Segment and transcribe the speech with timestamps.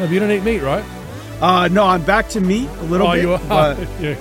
[0.00, 0.82] No, but you don't eat meat, right?
[1.42, 3.20] Uh, no, I'm back to meat a little oh, bit.
[3.20, 3.38] you are.
[3.40, 4.16] But yeah.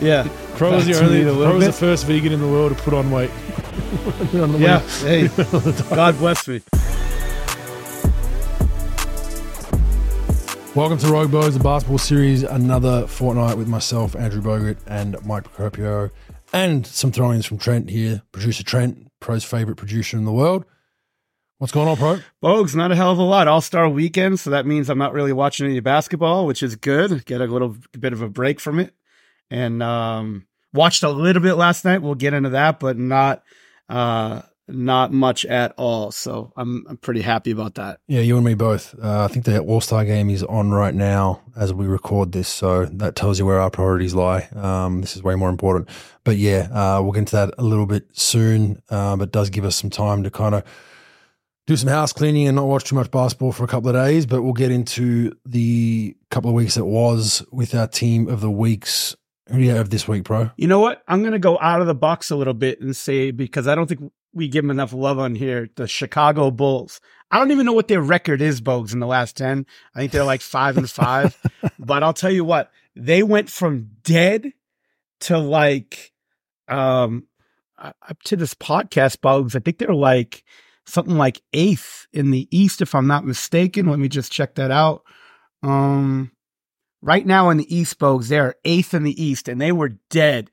[0.00, 1.18] yeah, Pro was Back the to only.
[1.18, 1.74] meat a little Pro was the bit.
[1.74, 3.30] first vegan in the world to put on weight.
[4.32, 4.78] On the yeah.
[5.04, 5.30] weight.
[5.30, 6.62] Hey, God bless me.
[10.74, 12.42] Welcome to Rogue Bogues, the basketball series.
[12.42, 16.10] Another fortnight with myself, Andrew Bogut, and Mike Procopio,
[16.54, 20.64] and some throw-ins from Trent here, producer Trent, Pro's favorite producer in the world.
[21.60, 22.20] What's going on, Pro?
[22.42, 23.46] Bogues, not a hell of a lot.
[23.46, 27.26] All Star weekend, so that means I'm not really watching any basketball, which is good.
[27.26, 28.94] Get a little bit of a break from it,
[29.50, 32.00] and um, watched a little bit last night.
[32.00, 33.42] We'll get into that, but not
[33.90, 36.10] uh, not much at all.
[36.12, 38.00] So I'm I'm pretty happy about that.
[38.08, 38.94] Yeah, you and me both.
[38.98, 42.48] Uh, I think the All Star game is on right now as we record this,
[42.48, 44.48] so that tells you where our priorities lie.
[44.56, 45.90] Um, this is way more important.
[46.24, 48.80] But yeah, uh, we'll get into that a little bit soon.
[48.88, 50.64] Um, it does give us some time to kind of
[51.66, 54.26] do some house cleaning and not watch too much basketball for a couple of days.
[54.26, 58.50] But we'll get into the couple of weeks that was with our team of the
[58.50, 59.16] weeks.
[59.48, 60.50] Who do you have this week, bro?
[60.56, 61.02] You know what?
[61.08, 63.74] I'm going to go out of the box a little bit and say because I
[63.74, 65.68] don't think we give them enough love on here.
[65.74, 67.00] The Chicago Bulls.
[67.30, 69.66] I don't even know what their record is, Bogues, in the last 10.
[69.94, 71.36] I think they're like five and five.
[71.78, 74.52] but I'll tell you what, they went from dead
[75.20, 76.12] to like,
[76.68, 77.26] um,
[77.78, 79.56] up to this podcast, Bogues.
[79.56, 80.44] I think they're like
[80.90, 83.86] something like eighth in the East, if I'm not mistaken.
[83.86, 85.02] Let me just check that out.
[85.62, 86.32] Um,
[87.02, 90.50] right now in the East, Bogues, they're eighth in the East, and they were dead.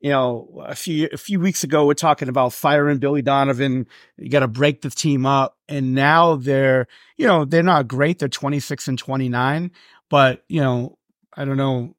[0.00, 3.86] You know, a few a few weeks ago, we're talking about firing Billy Donovan.
[4.18, 8.18] You got to break the team up, and now they're, you know, they're not great.
[8.18, 9.70] They're 26 and 29,
[10.10, 10.98] but you know,
[11.34, 11.94] I don't know.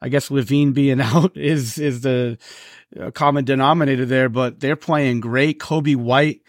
[0.00, 2.38] I guess LaVine being out is is the
[2.98, 5.58] uh, common denominator there, but they're playing great.
[5.58, 6.42] Coby White,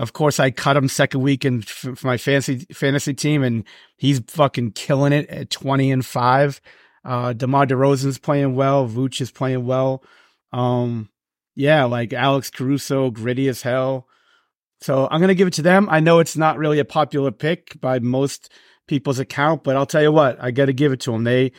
[0.00, 3.64] of course, I cut him second week in for my fantasy fantasy team, and
[3.96, 6.60] he's fucking killing it at 20 and five.
[7.04, 8.88] Uh, DeMar DeRozan's playing well.
[8.88, 10.02] Vooch is playing well.
[10.52, 11.10] Um,
[11.54, 14.06] yeah, like Alex Caruso, gritty as hell.
[14.80, 15.88] So I'm gonna give it to them.
[15.90, 18.50] I know it's not really a popular pick by most
[18.90, 21.24] people's account, but I'll tell you what, I got to give it to them.
[21.24, 21.52] They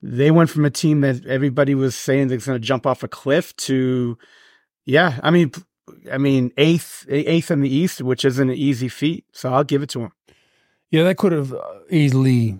[0.00, 3.08] they went from a team that everybody was saying that's going to jump off a
[3.08, 4.16] cliff to,
[4.86, 5.50] yeah, I mean,
[6.12, 9.24] I mean eighth eighth in the East, which isn't an easy feat.
[9.32, 10.12] So I'll give it to them.
[10.90, 12.58] Yeah, they could have uh, easily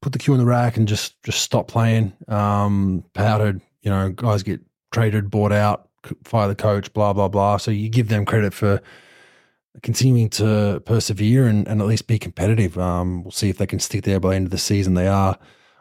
[0.00, 2.12] put the cue in the rack and just just stop playing.
[2.28, 4.60] Um, powdered, you know, guys get
[4.92, 5.88] traded, bought out,
[6.24, 7.56] fire the coach, blah blah blah.
[7.56, 8.80] So you give them credit for
[9.82, 12.78] continuing to persevere and, and at least be competitive.
[12.78, 14.94] Um, we'll see if they can stick there by the end of the season.
[14.94, 15.38] They are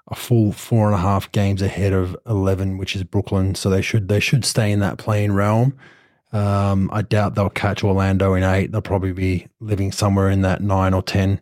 [0.07, 3.55] a full four and a half games ahead of eleven, which is Brooklyn.
[3.55, 5.77] So they should they should stay in that playing realm.
[6.33, 8.71] Um, I doubt they'll catch Orlando in eight.
[8.71, 11.39] They'll probably be living somewhere in that nine or ten.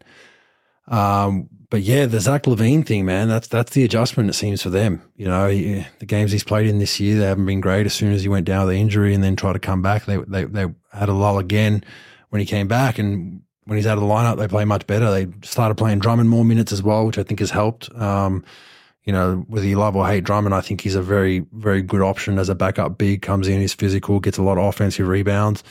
[0.88, 4.70] Um, but yeah, the Zach LaVine thing, man, that's that's the adjustment it seems for
[4.70, 5.02] them.
[5.16, 7.86] You know, he- the games he's played in this year, they haven't been great.
[7.86, 10.06] As soon as he went down with the injury and then tried to come back,
[10.06, 11.84] they they they had a lull again
[12.30, 13.00] when he came back.
[13.00, 15.10] And when he's out of the lineup, they play much better.
[15.10, 17.92] They started playing Drummond more minutes as well, which I think has helped.
[17.96, 18.44] Um,
[19.06, 22.02] you know, whether you love or hate Drummond, I think he's a very, very good
[22.02, 25.64] option as a backup big, comes in, he's physical, gets a lot of offensive rebounds.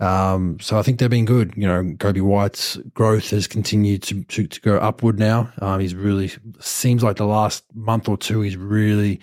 [0.00, 1.54] Um, so I think they've been good.
[1.56, 5.52] You know, Coby White's growth has continued to, to, to go upward now.
[5.60, 9.20] Um, he's really, seems like the last month or two, he's really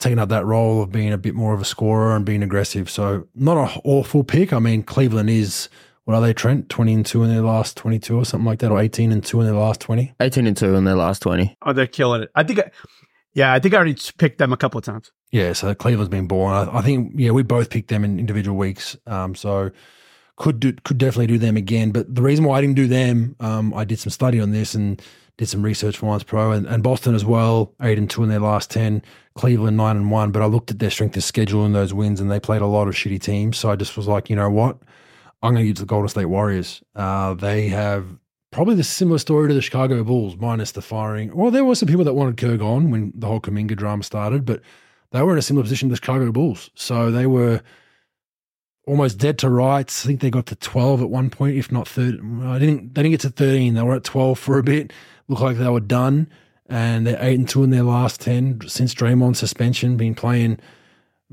[0.00, 2.90] taken up that role of being a bit more of a scorer and being aggressive.
[2.90, 4.52] So not an awful pick.
[4.52, 5.68] I mean, Cleveland is,
[6.04, 6.68] what are they, Trent?
[6.68, 9.40] 20 and 2 in their last 22 or something like that, or 18 and 2
[9.40, 10.14] in their last 20?
[10.20, 11.56] 18 and 2 in their last 20.
[11.62, 12.30] Oh, they're killing it.
[12.34, 12.70] I think, I,
[13.34, 15.12] yeah, I think I already picked them a couple of times.
[15.30, 16.52] Yeah, so Cleveland's been born.
[16.52, 18.96] I, I think yeah, we both picked them in individual weeks.
[19.06, 19.70] Um, so
[20.36, 21.90] could do, could definitely do them again.
[21.92, 24.74] But the reason why I didn't do them, um, I did some study on this
[24.74, 25.00] and
[25.38, 28.28] did some research for Once Pro and, and Boston as well, eight and two in
[28.28, 29.02] their last ten.
[29.34, 30.30] Cleveland nine and one.
[30.30, 32.66] But I looked at their strength of schedule and those wins, and they played a
[32.66, 33.56] lot of shitty teams.
[33.56, 34.78] So I just was like, you know what,
[35.42, 36.82] I'm going to use the Golden State Warriors.
[36.94, 38.06] Uh, they have
[38.52, 41.34] probably the similar story to the Chicago Bulls, minus the firing.
[41.34, 44.44] Well, there were some people that wanted Kirk on when the whole Kuminga drama started,
[44.44, 44.60] but
[45.10, 46.70] they were in a similar position to the Chicago Bulls.
[46.74, 47.60] So they were
[48.86, 50.04] almost dead to rights.
[50.04, 52.42] I think they got to 12 at one point, if not 13.
[52.44, 53.74] I didn't, they didn't get to 13.
[53.74, 54.92] They were at 12 for a bit.
[55.28, 56.28] Looked like they were done.
[56.66, 60.58] And they're 8 and 2 in their last 10 since Draymond's suspension, been playing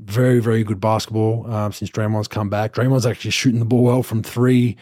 [0.04, 2.72] very, very good basketball um, since Draymond's come back.
[2.74, 4.76] Draymond's actually shooting the ball well from three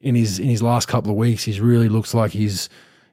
[0.00, 1.44] in his in his last couple of weeks.
[1.44, 2.68] He's really looks like he's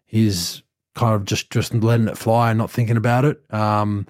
[0.06, 0.64] he's
[0.96, 3.42] kind of just just letting it fly and not thinking about it.
[3.54, 4.06] Um,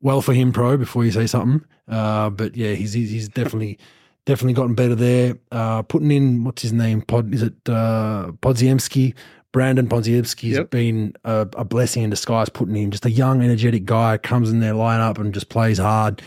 [0.00, 0.76] well for him, pro.
[0.76, 3.78] Before you say something, uh, but yeah, he's he's, he's definitely
[4.26, 5.36] definitely gotten better there.
[5.52, 7.02] Uh, putting in what's his name?
[7.02, 9.14] Pod is it uh, Podziemski?
[9.52, 10.70] Brandin Podziemski's Yep.
[10.70, 14.58] been a, a blessing in disguise, putting in just a young, energetic guy comes in
[14.58, 16.20] their lineup and just plays hard.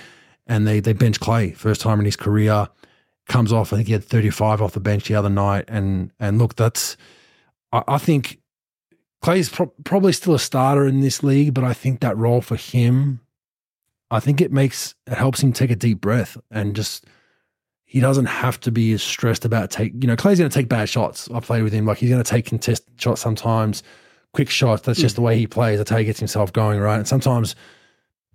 [0.47, 2.67] And they they bench Klay first time in his career.
[3.27, 5.65] Comes off, I think he had 35 off the bench the other night.
[5.67, 6.95] And and look, that's
[7.73, 8.39] I, I think
[9.23, 12.55] Klay's pro- probably still a starter in this league, but I think that role for
[12.55, 13.19] him,
[14.09, 17.05] I think it makes it helps him take a deep breath and just
[17.83, 19.93] he doesn't have to be as stressed about take.
[19.99, 21.29] You know, Klay's going to take bad shots.
[21.33, 23.81] I played with him like he's going to take contested shots sometimes,
[24.33, 24.83] quick shots.
[24.83, 25.17] That's just mm.
[25.17, 25.77] the way he plays.
[25.79, 26.97] That's how he gets himself going, right?
[26.97, 27.55] And sometimes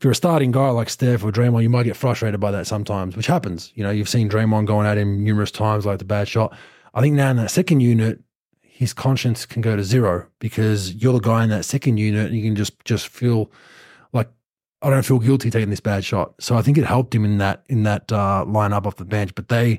[0.03, 2.67] if you're a starting guy like Steph or Draymond, you might get frustrated by that
[2.67, 3.71] sometimes, which happens.
[3.77, 6.53] You know, you've seen Draymond going at him numerous times, like the bad shot.
[6.93, 8.21] I think now in that second unit,
[8.63, 12.35] his conscience can go to zero because you're the guy in that second unit, and
[12.35, 13.53] you can just just feel
[14.13, 14.29] like
[14.83, 16.35] I don't feel guilty taking this bad shot.
[16.41, 19.33] So I think it helped him in that in that uh, lineup off the bench.
[19.37, 19.79] But they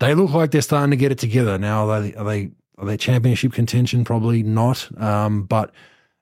[0.00, 1.88] they look like they're starting to get it together now.
[1.88, 4.04] Are they are they are they championship contention?
[4.04, 4.86] Probably not.
[5.00, 5.72] Um, but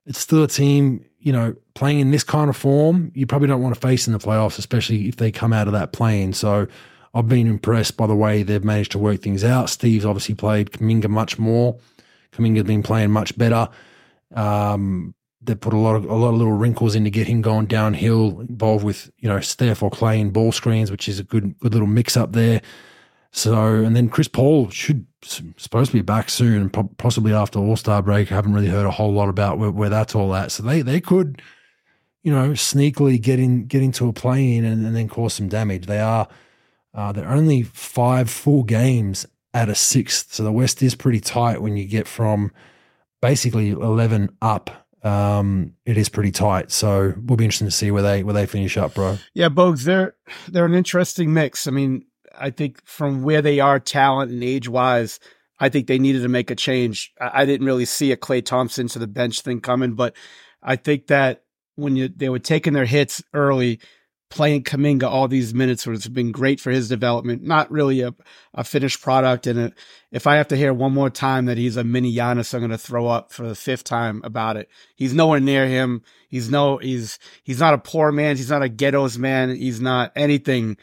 [0.06, 1.04] it's still a team.
[1.20, 4.12] You know, playing in this kind of form, you probably don't want to face in
[4.12, 6.32] the playoffs, especially if they come out of that plane.
[6.32, 6.68] So
[7.12, 9.68] I've been impressed by the way they've managed to work things out.
[9.68, 11.78] Steve's obviously played Kuminga much more.
[12.32, 13.68] Kuminga's been playing much better.
[14.34, 17.42] Um, they put a lot of a lot of little wrinkles in to get him
[17.42, 21.24] going downhill, involved with you know Steph or Klay in ball screens, which is a
[21.24, 22.60] good good little mix up there.
[23.38, 28.02] So and then Chris Paul should supposed to be back soon, possibly after All Star
[28.02, 28.32] break.
[28.32, 30.50] I haven't really heard a whole lot about where, where that's all at.
[30.50, 31.40] So they they could,
[32.22, 35.48] you know, sneakily get in get into a play in and, and then cause some
[35.48, 35.86] damage.
[35.86, 36.28] They are
[36.94, 39.24] uh, they're only five full games
[39.54, 42.52] at a sixth, so the West is pretty tight when you get from
[43.22, 44.70] basically eleven up.
[45.04, 46.72] Um, it is pretty tight.
[46.72, 49.18] So we'll be interesting to see where they where they finish up, bro.
[49.32, 50.16] Yeah, Bogues, they're
[50.48, 51.68] they're an interesting mix.
[51.68, 52.04] I mean,
[52.40, 55.20] I think from where they are, talent and age wise,
[55.58, 57.12] I think they needed to make a change.
[57.20, 60.14] I, I didn't really see a Klay Thompson to the bench thing coming, but
[60.62, 61.44] I think that
[61.76, 63.80] when you they were taking their hits early,
[64.30, 67.42] playing Kuminga all these minutes has been great for his development.
[67.42, 68.14] Not really a,
[68.54, 69.46] a finished product.
[69.46, 69.74] And it,
[70.10, 72.70] if I have to hear one more time that he's a mini Giannis, I'm going
[72.70, 74.68] to throw up for the fifth time about it.
[74.96, 76.02] He's nowhere near him.
[76.28, 78.36] He's no, he's, he's not a poor man.
[78.36, 79.54] He's not a ghetto's man.
[79.54, 80.76] He's not anything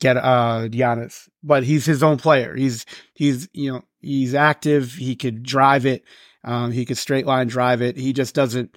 [0.00, 2.54] get, uh, Giannis, but he's his own player.
[2.54, 4.92] He's, he's, you know, he's active.
[4.94, 6.04] He could drive it.
[6.44, 7.96] Um, he could straight line drive it.
[7.96, 8.76] He just doesn't,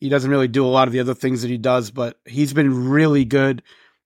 [0.00, 2.52] he doesn't really do a lot of the other things that he does, but he's
[2.52, 3.62] been really good.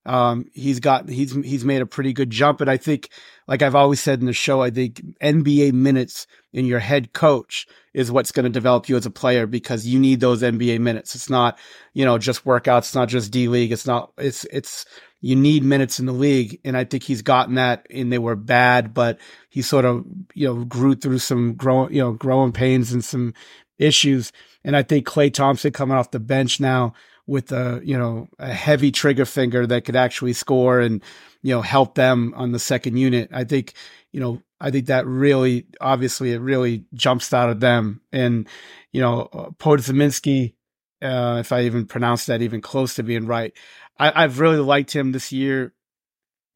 [0.08, 3.10] Um, he's got he's he's made a pretty good jump, and I think,
[3.46, 7.66] like I've always said in the show, I think NBA minutes in your head coach
[7.92, 11.14] is what's going to develop you as a player because you need those NBA minutes.
[11.14, 11.58] It's not
[11.92, 14.86] you know just workouts, it's not just D League, it's not it's it's
[15.20, 17.86] you need minutes in the league, and I think he's gotten that.
[17.90, 19.18] And they were bad, but
[19.50, 23.34] he sort of you know grew through some growing you know growing pains and some
[23.78, 24.32] issues.
[24.64, 26.94] And I think Klay Thompson coming off the bench now
[27.28, 31.02] with a, you know, a heavy trigger finger that could actually score and,
[31.42, 33.28] you know, help them on the second unit.
[33.32, 33.74] I think,
[34.12, 38.00] you know, I think that really, obviously, it really jump started them.
[38.12, 38.48] And,
[38.92, 40.54] you know, uh, Podziminski,
[41.02, 43.52] uh, if I even pronounced that even close to being right,
[43.98, 45.74] I, I've really liked him this year.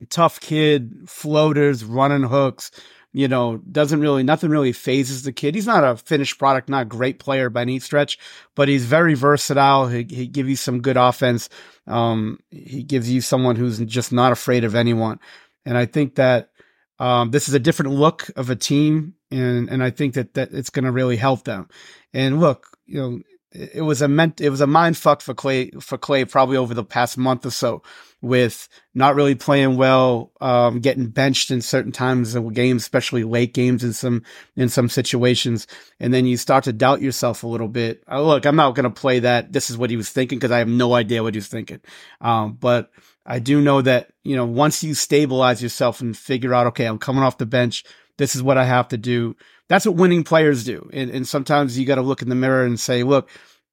[0.08, 2.72] Tough kid, floaters, running hooks,
[3.12, 5.54] you know, doesn't really, nothing really phases the kid.
[5.54, 8.18] He's not a finished product, not a great player by any stretch,
[8.54, 9.88] but he's very versatile.
[9.88, 11.50] He, he give you some good offense.
[11.86, 15.20] Um, he gives you someone who's just not afraid of anyone.
[15.66, 16.50] And I think that,
[16.98, 19.14] um, this is a different look of a team.
[19.30, 21.68] And, and I think that, that it's going to really help them.
[22.14, 23.20] And look, you know,
[23.50, 26.56] it, it was a meant, it was a mind fuck for Klay, for Klay probably
[26.56, 27.82] over the past month or so
[28.22, 33.52] with not really playing well, um, getting benched in certain times of games, especially late
[33.52, 34.22] games in some
[34.56, 35.66] in some situations,
[35.98, 38.02] and then you start to doubt yourself a little bit.
[38.10, 39.52] Uh, look, I'm not going to play that.
[39.52, 41.80] This is what he was thinking because I have no idea what he was thinking.
[42.20, 42.90] Um, but
[43.26, 46.98] I do know that you know once you stabilize yourself and figure out, okay, I'm
[46.98, 47.84] coming off the bench.
[48.18, 49.36] This is what I have to do.
[49.68, 50.88] That's what winning players do.
[50.92, 53.30] And, and sometimes you got to look in the mirror and say, look,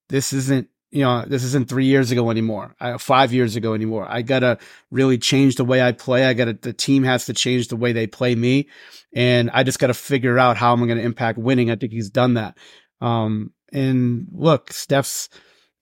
[0.08, 4.06] this isn't you know, this isn't three years ago anymore, I, five years ago anymore.
[4.08, 4.58] I gotta
[4.90, 6.26] really change the way I play.
[6.26, 8.68] I gotta, the team has to change the way they play me.
[9.12, 11.70] And I just gotta figure out how I'm going to impact winning.
[11.70, 12.58] I think he's done that.
[13.00, 15.28] Um, and look, Steph's,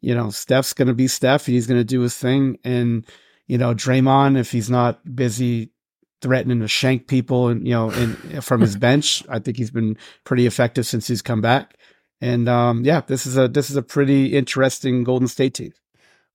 [0.01, 1.47] you know, Steph's going to be Steph.
[1.47, 2.59] He's going to do his thing.
[2.65, 3.05] And,
[3.47, 5.73] you know, Draymond, if he's not busy
[6.21, 9.97] threatening to shank people and, you know, in, from his bench, I think he's been
[10.25, 11.77] pretty effective since he's come back.
[12.21, 15.73] And um, yeah, this is a this is a pretty interesting Golden State team.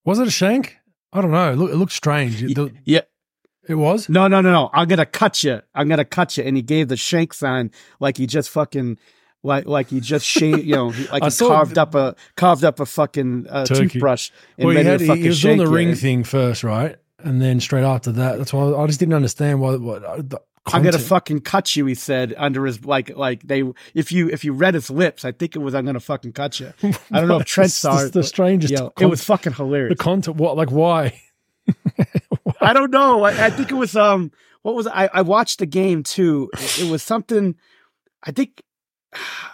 [0.05, 0.77] Was it a shank?
[1.11, 1.51] I don't know.
[1.51, 2.41] It, look, it looked strange.
[2.41, 3.01] It, the- Yeah,
[3.67, 4.07] it was.
[4.09, 4.69] no, no, no, no.
[4.73, 5.61] I'm gonna cut you.
[5.75, 6.43] I'm gonna cut you.
[6.43, 8.97] And he gave the shank sign like he just fucking
[9.43, 12.79] like like he just shaved, you know, like he carved the- up a carved up
[12.79, 15.57] a fucking uh, toothbrush and well, he, made had, a he, fucking he was doing
[15.57, 16.95] the ring thing first, right?
[17.19, 19.75] And then straight after that, that's why I, I just didn't understand why.
[19.75, 20.03] what
[20.65, 24.45] I'm gonna fucking cut you, he said under his like like they if you if
[24.45, 26.73] you read his lips, I think it was I'm gonna fucking cut you.
[27.11, 28.13] I don't know if Trent saw it.
[28.13, 28.71] the strangest.
[28.73, 29.97] yo, it con- was fucking hilarious.
[29.97, 30.37] the content.
[30.37, 31.21] What like why?
[32.61, 33.23] I don't know.
[33.23, 36.49] I, I think it was um what was I I watched the game too.
[36.53, 37.55] It, it was something
[38.23, 38.61] I think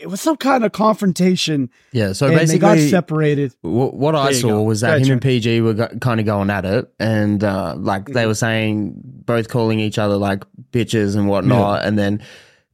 [0.00, 2.12] it was some kind of confrontation Yeah.
[2.12, 3.52] So and they got separated.
[3.62, 4.62] Wh- What I saw go.
[4.62, 7.74] was that ahead, him and PG were go- kind of going at it, and uh,
[7.76, 8.28] like they Mhm.
[8.28, 12.20] were saying, both calling each other like bitches and whatnot, and then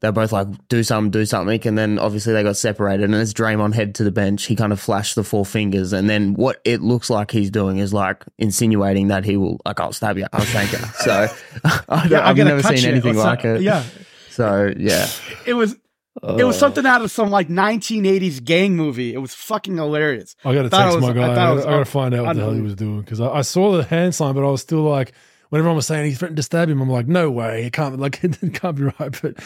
[0.00, 3.04] they're both like, "Do something, do something," and then obviously they got separated.
[3.04, 6.10] And as Draymond head to the bench, he kind of flashed the four fingers, and
[6.10, 9.92] then what it looks like he's doing is like insinuating that he will, like, "I'll
[9.94, 11.26] stab you, I'll shank you." So
[11.64, 12.88] I don't, Yeah, I'm I've never seen you.
[12.90, 13.44] anything What's like up?
[13.56, 13.62] it.
[13.62, 13.82] Yeah,
[14.30, 15.06] So yeah,
[15.46, 15.74] it was
[16.22, 16.60] it was uh.
[16.60, 19.12] something out of some like 1980s gang movie.
[19.14, 20.36] It was fucking hilarious.
[20.44, 21.34] I got to text was- my guy.
[21.34, 23.28] I, it was got to find out what the hell he was doing because I,
[23.28, 25.12] I saw the hand sign, but I was still like,
[25.50, 27.98] when everyone was saying he threatened to stab him, I'm like, no way, it can't
[27.98, 29.22] like it can't be right.
[29.22, 29.36] But,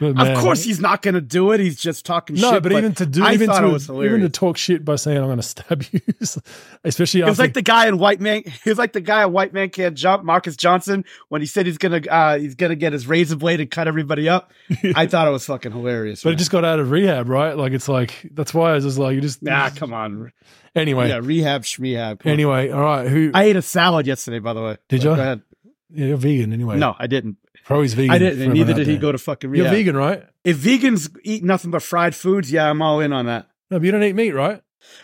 [0.00, 1.60] but man, of course, he's not gonna do it.
[1.60, 2.62] He's just talking no, shit.
[2.62, 5.18] but, even to do I even to it was even to talk shit by saying
[5.18, 6.00] I'm going to stab you,
[6.84, 8.42] especially It was like the guy in White Man.
[8.64, 11.66] He was like the guy in White Man Can't Jump, Marques Johnson, when he said
[11.66, 14.52] he's gonna uh, he's gonna get his razor blade and cut everybody up.
[14.96, 16.22] I thought it was fucking hilarious.
[16.24, 17.56] but it just got out of rehab, right?
[17.56, 20.32] Like it's like that's why I was just like you just nah, come on.
[20.74, 21.08] anyway.
[21.08, 22.22] Yeah, rehab, rehab.
[22.24, 23.06] Anyway, all right.
[23.06, 24.76] Who I ate a salad yesterday, by the way.
[24.88, 25.42] Did Go ahead.
[25.90, 26.78] yeah, you're vegan anyway.
[26.78, 27.36] No, I didn't.
[27.64, 28.10] Pro's vegan.
[28.10, 29.76] I didn't, neither everyone did he go to fucking You're rehab.
[29.76, 30.24] vegan, right?
[30.44, 33.48] If vegans eat nothing but fried foods, yeah, I'm all in on that.
[33.70, 34.60] No, but you don't eat meat, right?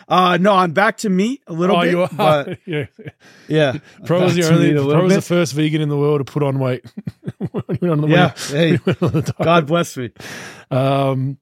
[0.07, 2.09] Uh no, I'm back to meat a little oh, bit, you are.
[2.15, 2.85] but yeah.
[3.47, 4.67] yeah, Pro was the only.
[4.67, 6.85] meat a little Pro was the first vegan in the world to put on weight.
[7.79, 9.33] When on the- Yeah, he- hey, when on the.
[9.41, 10.11] God bless me.
[10.69, 11.39] Um,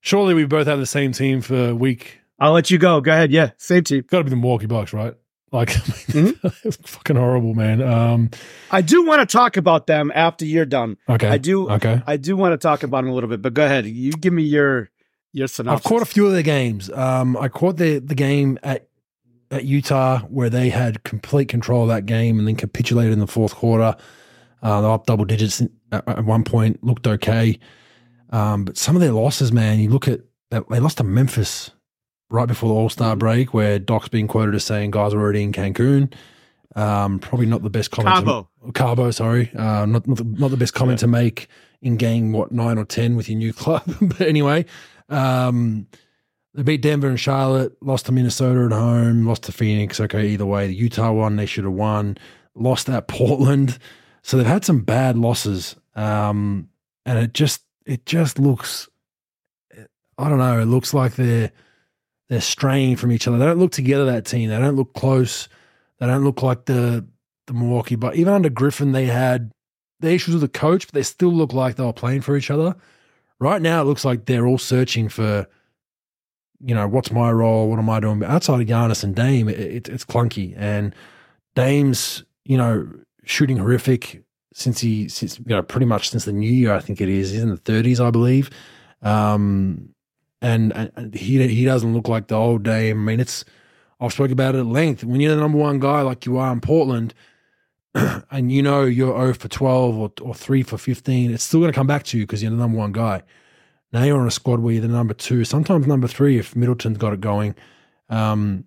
[0.00, 2.20] surely we both have the same team for week.
[2.38, 3.00] I'll let you go.
[3.00, 3.32] Go ahead.
[3.32, 4.04] Yeah, same team.
[4.08, 5.14] Got to be the Milwaukee Bucks, right?
[5.52, 5.68] Like,
[6.08, 6.46] Mm-hmm.
[6.68, 7.82] it's fucking horrible, man.
[7.82, 8.30] Um,
[8.70, 10.96] I do want to talk about them after you're done.
[11.08, 11.68] okay, I do.
[11.70, 13.86] Okay, I do want to talk about them a little bit, but go ahead.
[13.86, 14.90] You give me your
[15.32, 15.84] your synopsis.
[15.86, 16.90] I've caught a few of their games.
[16.90, 18.88] Um, I caught the the game at
[19.50, 23.26] at Utah where they had complete control of that game and then capitulated in the
[23.26, 23.96] fourth quarter.
[24.62, 25.62] Uh, they're up double digits
[25.92, 27.58] at, at one point, looked okay.
[28.30, 31.70] Um, but some of their losses, man, you look at they lost to Memphis
[32.30, 35.42] right before the All Star break, where Doc's being quoted as saying guys are already
[35.42, 36.12] in Cancun.
[36.76, 38.16] Um, probably not the best comment.
[38.16, 38.48] Cabo.
[38.64, 41.48] To, Cabo, sorry, uh, not not the, not the best comment to make
[41.80, 43.82] in game what nine or ten with your new club.
[44.00, 44.64] but anyway,
[45.08, 45.86] um,
[46.54, 50.00] they beat Denver and Charlotte, lost to Minnesota at home, lost to Phoenix.
[50.00, 52.18] Okay, either way, the Utah one they should have won.
[52.54, 53.78] Lost at Portland,
[54.22, 56.68] so they've had some bad losses, um,
[57.06, 58.88] and it just it just looks.
[60.18, 60.58] I don't know.
[60.58, 61.52] It looks like they're
[62.28, 63.38] they're straying from each other.
[63.38, 64.04] They don't look together.
[64.04, 64.50] That team.
[64.50, 65.48] They don't look close.
[65.98, 67.06] They don't look like the
[67.46, 67.96] the Milwaukee.
[67.96, 69.50] But even under Griffin, they had
[70.00, 72.50] the issues with the coach, but they still look like they were playing for each
[72.50, 72.76] other.
[73.40, 75.46] Right now, it looks like they're all searching for,
[76.60, 77.70] you know, what's my role?
[77.70, 78.18] What am I doing?
[78.18, 80.54] But outside of Giannis and Dame, it, it, it's clunky.
[80.56, 80.94] And
[81.54, 82.88] Dame's, you know,
[83.24, 86.72] shooting horrific since he, since you know, pretty much since the new year.
[86.72, 87.30] I think it is.
[87.30, 88.50] He's in the thirties, I believe.
[89.02, 89.94] Um,
[90.40, 92.98] and, and he he doesn't look like the old Dame.
[92.98, 93.44] I mean, it's
[94.00, 95.04] I've spoken about it at length.
[95.04, 97.14] When you're the number one guy like you are in Portland,
[97.94, 101.72] and you know you're 0 for 12 or, or 3 for 15, it's still going
[101.72, 103.22] to come back to you because you're the number one guy.
[103.92, 106.98] Now you're on a squad where you're the number two, sometimes number three if Middleton's
[106.98, 107.54] got it going.
[108.10, 108.66] Um,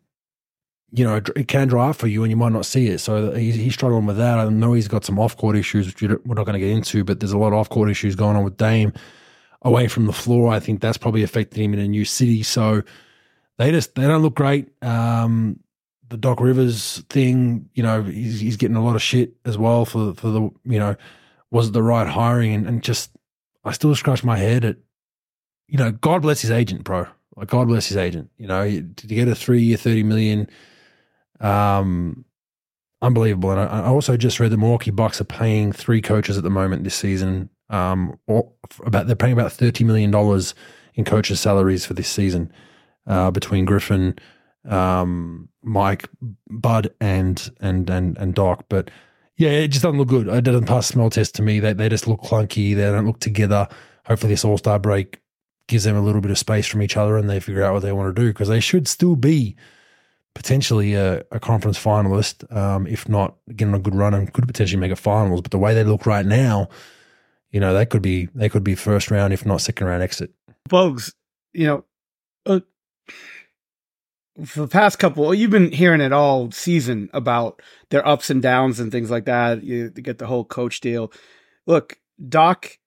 [0.94, 2.98] you know, it can dry up for you and you might not see it.
[2.98, 4.40] So he's, he's struggling with that.
[4.40, 7.04] I know he's got some off court issues, which we're not going to get into,
[7.04, 8.92] but there's a lot of off court issues going on with Dame
[9.62, 10.51] away from the floor.
[10.51, 12.44] I think that's probably affected him in a new city.
[12.44, 12.84] So
[13.58, 14.70] they just they don't look great.
[14.84, 15.60] Um,
[16.10, 19.86] the Doc Rivers thing, you know, he's, he's getting a lot of shit as well
[19.86, 20.96] for for the you know,
[21.51, 22.53] was it the right hiring?
[22.53, 23.12] And, and just
[23.63, 24.77] I still scratch my head at,
[25.68, 27.08] you know, God bless his agent, bro.
[27.36, 28.30] Like God bless his agent.
[28.38, 30.50] You know, to get a three year thirty million,
[31.39, 32.25] um,
[33.01, 33.51] unbelievable.
[33.51, 36.50] And I, I also just read the Milwaukee Bucks are paying three coaches at the
[36.50, 37.50] moment this season.
[37.72, 38.51] Um, or
[38.86, 40.54] about they're paying about thirty million dollars
[40.94, 42.51] in coaches' salaries for this season,
[43.08, 44.20] uh, between Griffin,
[44.70, 46.08] um, Mike,
[46.50, 48.66] Bud, and and and and Doc.
[48.70, 48.92] But
[49.38, 50.28] yeah, it just doesn't look good.
[50.28, 51.60] It doesn't pass smell test to me.
[51.60, 52.75] They they just look clunky.
[52.75, 53.68] They don't look together.
[54.06, 55.20] Hopefully, this All Star break
[55.68, 57.82] gives them a little bit of space from each other, and they figure out what
[57.82, 59.56] they want to do because they should still be
[60.34, 64.80] potentially a, a conference finalist, um, if not getting a good run and could potentially
[64.80, 65.42] make a finals.
[65.42, 66.70] But the way they look right now,
[67.51, 70.31] you know, they could be they could be first round, if not second round exit.
[70.70, 71.13] Bogues,
[71.53, 71.86] you know,
[72.46, 72.62] uh,
[74.46, 78.79] for the past couple, you've been hearing it all season about their ups and downs
[78.79, 79.63] and things like that.
[79.63, 81.12] You get the whole coach deal.
[81.67, 82.77] Look, Doc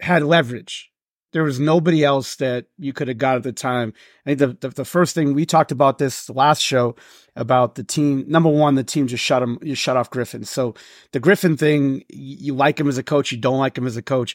[0.00, 0.89] had leverage.
[1.32, 3.92] There was nobody else that you could have got at the time.
[4.26, 6.96] I think the, the, the first thing we talked about this last show
[7.36, 8.24] about the team.
[8.26, 10.44] Number one, the team just shut him, you shut off Griffin.
[10.44, 10.74] So
[11.12, 14.02] the Griffin thing, you like him as a coach, you don't like him as a
[14.02, 14.34] coach.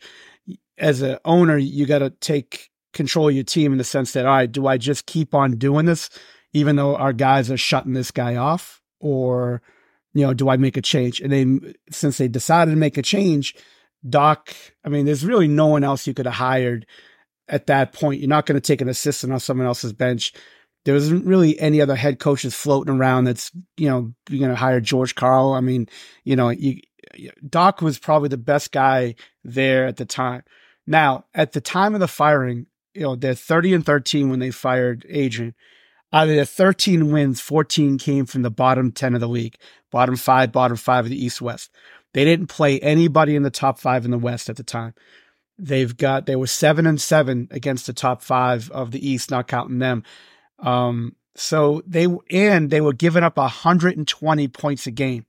[0.77, 4.25] As an owner, you got to take control of your team in the sense that,
[4.25, 6.09] all right, do I just keep on doing this,
[6.53, 9.61] even though our guys are shutting this guy off, or
[10.13, 11.19] you know, do I make a change?
[11.19, 13.53] And they since they decided to make a change,
[14.07, 16.85] Doc, I mean, there's really no one else you could have hired
[17.47, 18.19] at that point.
[18.19, 20.33] You're not going to take an assistant on someone else's bench.
[20.83, 24.55] There wasn't really any other head coaches floating around that's, you know, you're going to
[24.55, 25.53] hire George Karl.
[25.53, 25.89] I mean,
[26.24, 26.81] you know, you,
[27.47, 30.43] Doc was probably the best guy there at the time.
[30.85, 34.51] Now, at the time of the firing, you know, they're 30 and 13 when they
[34.51, 35.55] fired Adrian.
[36.13, 39.57] Out of the 13 wins, 14 came from the bottom 10 of the league,
[39.91, 41.71] bottom five, bottom five of the East West.
[42.15, 44.93] They didn't play anybody in the top five in the West at the time.
[45.60, 49.50] They've got they were seven and seven against the top five of the East, not
[49.50, 50.01] counting them.
[50.60, 55.25] Um, so they and they were giving up 120 points a game.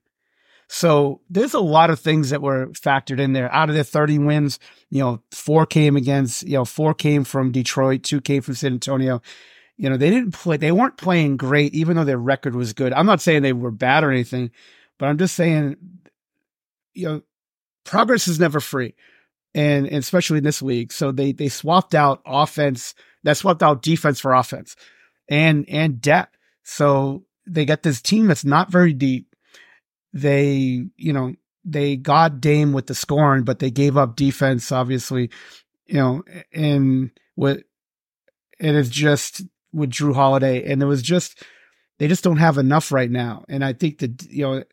[0.69, 3.53] So there's a lot of things that were factored in there.
[3.53, 4.57] Out of their 30 wins,
[4.89, 8.71] you know, four came against, you know, four came from Detroit, two came from San
[8.71, 9.21] Antonio.
[9.75, 12.93] You know, they didn't play, they weren't playing great, even though their record was good.
[12.93, 14.51] I'm not saying they were bad or anything,
[14.97, 15.75] but I'm just saying
[16.97, 17.21] you know,
[17.85, 18.95] progress is never free.
[19.55, 20.91] And, and especially in this league.
[20.91, 24.75] So they, they swapped out offense, that swapped out defense for offense
[25.29, 26.37] and, and depth.
[26.63, 29.35] So they got this team that's not very deep.
[30.13, 31.33] They, you know,
[31.65, 35.31] they got Dame with the scoring, but they gave up defense, obviously,
[35.87, 36.23] you know,
[36.53, 37.63] and with,
[38.59, 39.41] it is just
[39.73, 40.71] with Jrue Holiday.
[40.71, 41.43] And it was just,
[41.97, 43.43] they just don't have enough right now.
[43.49, 44.63] And I think that, you know,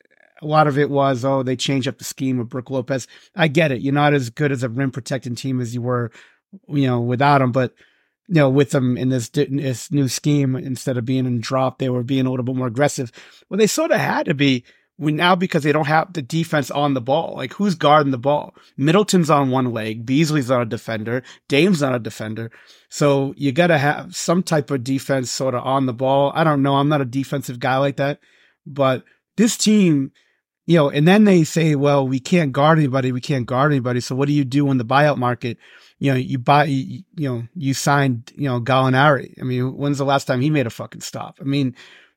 [0.45, 3.07] a lot of it was, oh, they changed up the scheme with Brook Lopez.
[3.35, 3.80] I get it.
[3.80, 6.11] You're not as good as a rim protecting team as you were,
[6.69, 7.52] you know, without him.
[7.52, 7.75] But,
[8.28, 11.89] you know, with them in this, this new scheme, instead of being in drop, they
[11.89, 13.11] were being a little bit more aggressive.
[13.49, 14.65] Well, they sort of had to be
[14.97, 17.35] we now because they don't have the defense on the ball.
[17.37, 18.54] Like who's guarding the ball?
[18.76, 22.50] Middleton's on one leg, Beasley's not a defender, Dame's not a defender.
[22.89, 26.30] So you got to have some type of defense sort of on the ball.
[26.35, 26.76] I don't know.
[26.76, 28.21] I'm not a defensive guy like that,
[28.67, 29.04] but
[29.37, 30.13] this team
[30.66, 33.12] you know, and then they say, well, we can't guard anybody.
[33.12, 34.00] We can't guard anybody.
[34.00, 35.58] So what do you do in the buyout market?
[35.98, 39.34] You know, you buy, you, you know, you signed, you know, Gallinari.
[39.40, 41.38] I mean, when's the last time he made a fucking stop?
[41.40, 41.74] I mean,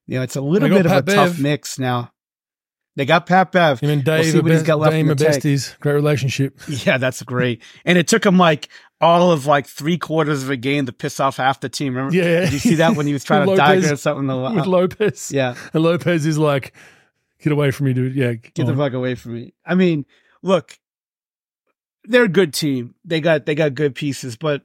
[0.08, 1.16] you know, it's a little bit of Pat a Bev.
[1.16, 2.12] tough mix now.
[2.96, 3.80] They got Pat Bev.
[3.84, 6.60] I mean, Dave, we'll left Dame Besties, great relationship.
[6.68, 7.62] Yeah, that's great.
[7.86, 11.20] and it took him like all of like three quarters of a game to piss
[11.20, 11.94] off half the team.
[11.96, 12.16] Remember?
[12.16, 12.42] Yeah.
[12.42, 14.26] Did you see that when he was trying to diagram something?
[14.56, 15.32] With Lopez.
[15.32, 15.56] Yeah.
[15.74, 16.74] And Lopez is like,
[17.40, 18.16] Get away from me, dude.
[18.16, 18.34] Yeah.
[18.34, 19.54] Get the fuck away from me.
[19.66, 20.06] I mean,
[20.42, 20.78] look,
[22.04, 22.96] they're a good team.
[23.06, 24.64] They got they got good pieces, but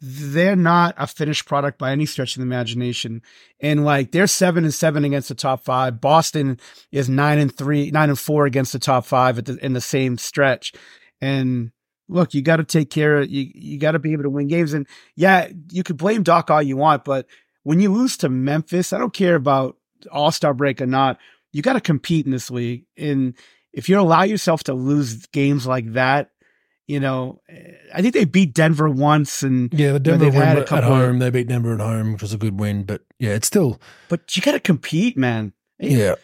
[0.00, 3.22] they're not a finished product by any stretch of the imagination.
[3.60, 6.00] And like they're seven and seven against the top five.
[6.00, 6.58] Boston
[6.92, 10.18] is nine and three, nine and four against the top five the, in the same
[10.18, 10.72] stretch.
[11.20, 11.72] And
[12.08, 13.50] look, you got to take care of you.
[13.54, 14.74] You got to be able to win games.
[14.74, 17.26] And yeah, you could blame Doc all you want, but
[17.62, 19.76] when you lose to Memphis, I don't care about
[20.12, 21.18] All Star break or not
[21.54, 22.84] you got to compete in this league.
[22.98, 23.34] And
[23.72, 26.30] if you allow yourself to lose games like that,
[26.88, 30.38] you know, eh, I think they beat Denver once, and yeah, the Denver you know,
[30.38, 31.20] win at home.
[31.20, 32.82] They beat Denver at home, which was a good win.
[32.82, 33.80] But yeah, it's still.
[34.08, 35.52] But you got to compete, man.
[35.78, 36.16] Yeah.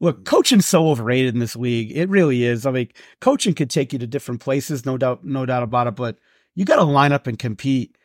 [0.00, 1.92] Look, coaching's so overrated in this league.
[1.94, 2.64] It really is.
[2.64, 2.88] I mean,
[3.20, 5.96] coaching could take you to different places, no doubt, no doubt about it.
[5.96, 6.18] But
[6.54, 7.96] you got to line up and compete.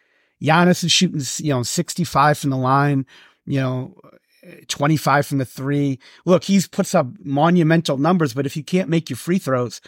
[0.44, 3.06] Giannis is shooting, you know, sixty-five from the line.
[3.46, 3.98] You know,
[4.68, 6.00] 25 from the three.
[6.26, 9.82] Look, he's puts up monumental numbers, but if you can't make your free throws,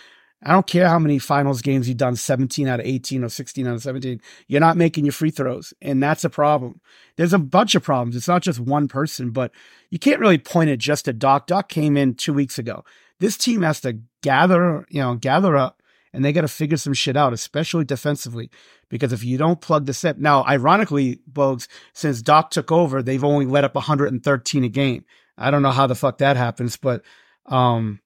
[0.43, 3.67] I don't care how many finals games you've done 17 out of 18 or 16
[3.67, 4.21] out of 17.
[4.47, 5.73] You're not making your free throws.
[5.81, 6.81] And that's a problem.
[7.15, 8.15] There's a bunch of problems.
[8.15, 9.51] It's not just one person, but
[9.89, 11.47] you can't really point it just at Doc.
[11.47, 12.83] Doc came in two weeks ago.
[13.19, 15.81] This team has to gather, you know, gather up
[16.15, 18.49] and they got to figure some shit out, especially defensively.
[18.89, 23.23] Because if you don't plug this up, now, ironically, Bogues, since Doc took over, they've
[23.23, 25.05] only let up 113 a game.
[25.37, 27.01] I don't know how the fuck that happens, but,
[27.47, 27.99] um,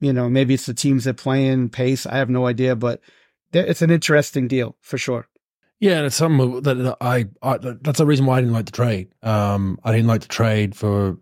[0.00, 2.06] you know, maybe it's the teams that play in pace.
[2.06, 3.00] I have no idea, but
[3.52, 5.28] it's an interesting deal for sure.
[5.80, 8.72] Yeah, and it's something that I, I, that's the reason why I didn't like the
[8.72, 9.08] trade.
[9.22, 11.18] Um, I didn't like the trade for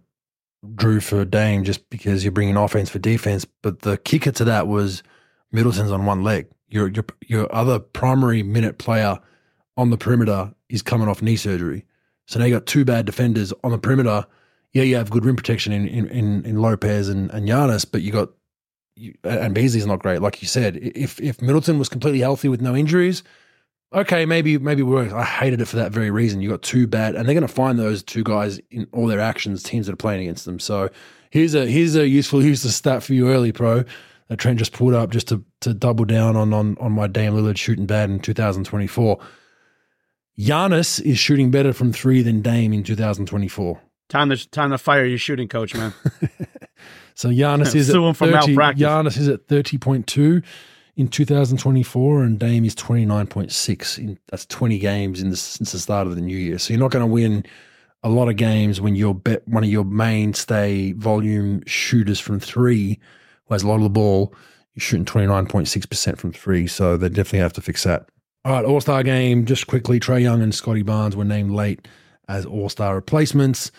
[0.65, 3.45] Jrue for Dame just because you're bringing offense for defense.
[3.45, 5.03] But the kicker to that was
[5.53, 6.47] Middleton's on one leg.
[6.69, 9.19] your your your other primary minute player
[9.77, 11.85] on the perimeter is coming off knee surgery.
[12.27, 14.25] So now you got two bad defenders on the perimeter.
[14.73, 18.03] Yeah, you have good rim protection in in, in, in Lopez and, and Giannis, but
[18.03, 18.31] you got
[18.97, 20.77] you, and Beasley's not great, like you said.
[20.77, 23.23] If if Middleton was completely healthy with no injuries,
[23.93, 25.13] okay, maybe maybe works.
[25.13, 26.41] I hated it for that very reason.
[26.41, 29.21] You got two bad, and they're going to find those two guys in all their
[29.21, 29.63] actions.
[29.63, 30.59] Teams that are playing against them.
[30.59, 30.89] So
[31.31, 33.85] here's a here's a useful useless stat for you early, pro.
[34.33, 37.35] That Trent just pulled up just to to double down on on on my Dame
[37.35, 39.19] Lillard shooting bad in 2024.
[40.39, 43.79] Giannis is shooting better from three than Dame in 2024.
[44.09, 45.93] Time to time to fire your shooting coach, man.
[47.15, 48.55] so Giannis is at for 30.
[48.55, 50.43] Giannis is at 30.2
[50.97, 56.07] in 2024 and Dame is 29.6 in that's 20 games in the, since the start
[56.07, 56.59] of the new year.
[56.59, 57.45] So you're not going to win
[58.03, 62.99] a lot of games when you're bet one of your mainstay volume shooters from 3
[63.47, 64.35] who has a lot of the ball,
[64.75, 68.09] you're shooting 29.6% from 3, so they definitely have to fix that.
[68.45, 69.45] All right, All Star game.
[69.45, 71.87] Just quickly, Trae Young and Scottie Barnes were named late
[72.29, 73.71] as All Star replacements.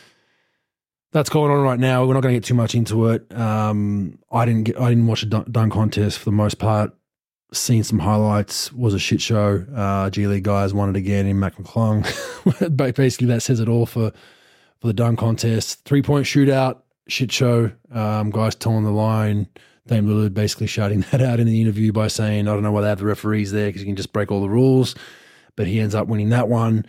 [1.12, 2.06] That's going on right now.
[2.06, 3.32] We're not going to get too much into it.
[3.38, 4.80] Um, I didn't get.
[4.80, 6.92] I didn't watch a dunk, contest for the most part.
[7.52, 8.72] Seen some highlights.
[8.74, 9.66] Was a shit show.
[9.76, 12.04] Uh, G League guys won it again in Mac McClung.
[12.96, 14.12] Basically, that says it all for
[14.80, 15.84] for the dunk contest.
[15.84, 16.83] Three point shootout.
[17.08, 17.72] Shit show.
[17.92, 19.48] Um, guys telling the line.
[19.88, 22.82] Dame Lillard basically shouting that out in the interview by saying, I don't know why
[22.82, 24.96] they have the referees there because you can just break all the rules.
[25.56, 26.86] But he ends up winning that one.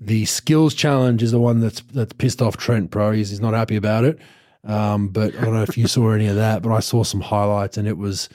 [0.00, 3.12] The skills challenge is the one that's that's pissed off Trent, bro.
[3.12, 4.18] He's, he's not happy about it.
[4.64, 7.20] Um, but I don't know if you saw any of that, but I saw some
[7.20, 8.28] highlights and it was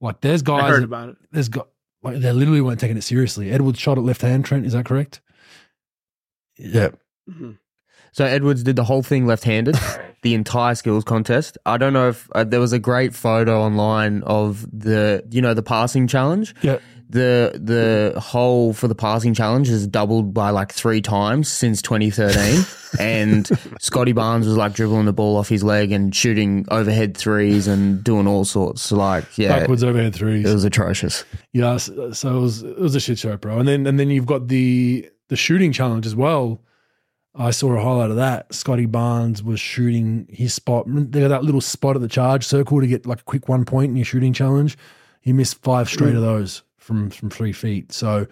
[0.00, 1.16] like there's guys I heard about it.
[1.32, 1.68] there's got
[2.02, 3.50] like they literally weren't taking it seriously.
[3.50, 5.20] Edwards shot at left hand, Trent, is that correct?
[6.56, 6.90] Yeah.
[7.28, 7.58] Mhm.
[8.16, 9.76] So Edwards did the whole thing left-handed,
[10.22, 11.58] the entire skills contest.
[11.66, 15.52] I don't know if uh, there was a great photo online of the, you know,
[15.52, 16.54] the passing challenge.
[16.62, 16.78] Yeah.
[17.10, 22.64] The the hole for the passing challenge has doubled by like three times since 2013,
[22.98, 23.48] and
[23.80, 28.02] Scottie Barnes was like dribbling the ball off his leg and shooting overhead threes and
[28.02, 28.82] doing all sorts.
[28.82, 30.50] So like, yeah, Backwards overhead threes.
[30.50, 31.24] it was atrocious.
[31.52, 33.60] Yeah, so so it was it was a shit show, bro.
[33.60, 36.60] And then and then you've got the the shooting challenge as well.
[37.38, 38.52] I saw a highlight of that.
[38.54, 40.86] Scottie Barnes was shooting his spot.
[40.88, 43.64] They got that little spot at the charge circle to get like a quick one
[43.64, 44.78] point in your shooting challenge.
[45.20, 47.92] He missed five straight of those from from three feet.
[47.92, 48.26] So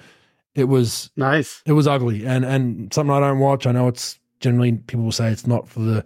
[0.54, 1.62] it was Nice.
[1.66, 3.66] it was ugly and and something I don't watch.
[3.66, 6.04] I know it's generally people will say it's not for the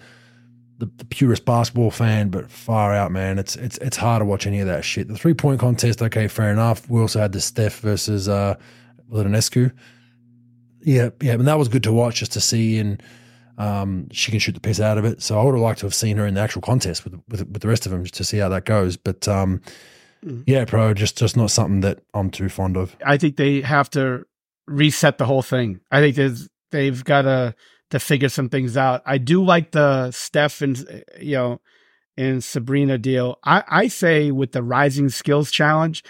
[0.79, 3.39] the, the purest basketball fan, but far out, man.
[3.39, 5.09] It's it's it's hard to watch any of that shit.
[5.09, 6.89] The three point contest, okay, fair enough.
[6.89, 8.55] We also had the Steph versus uh
[9.11, 9.73] Litanescu.
[10.89, 13.03] Yeah, yeah, and that was good to watch just to see and
[13.59, 15.21] um, she can shoot the piss out of it.
[15.23, 17.41] So I would have liked to have seen her in the actual contest with with,
[17.49, 18.97] with the rest of them just to see how that goes.
[18.97, 19.61] But um,
[20.25, 20.43] Mm.
[20.49, 22.97] yeah, pro, just just not something that I'm too fond of.
[23.07, 24.25] I think they have to
[24.67, 25.81] reset the whole thing.
[25.93, 27.55] I think there's they've got to
[27.91, 29.03] to figure some things out.
[29.07, 31.61] I do like the Steph and you know
[32.17, 33.39] and Sabrina deal.
[33.45, 36.03] I I say with the Rising Skills Challenge,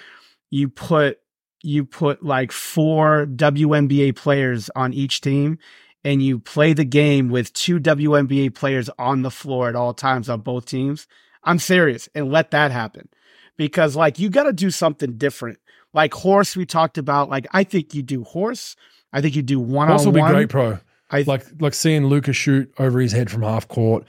[0.50, 1.18] you put
[1.62, 5.58] you put like four WNBA players on each team
[6.04, 10.28] and you play the game with two WNBA players on the floor at all times
[10.28, 11.06] on both teams.
[11.44, 13.08] I'm serious and let that happen
[13.56, 15.58] because like you got to do something different.
[15.94, 17.30] Like horse, we talked about.
[17.30, 18.76] Like I think you do horse.
[19.12, 20.78] I think you do one Also, on be great, pro.
[21.10, 24.04] I like like seeing Lucas shoot over his head from half court,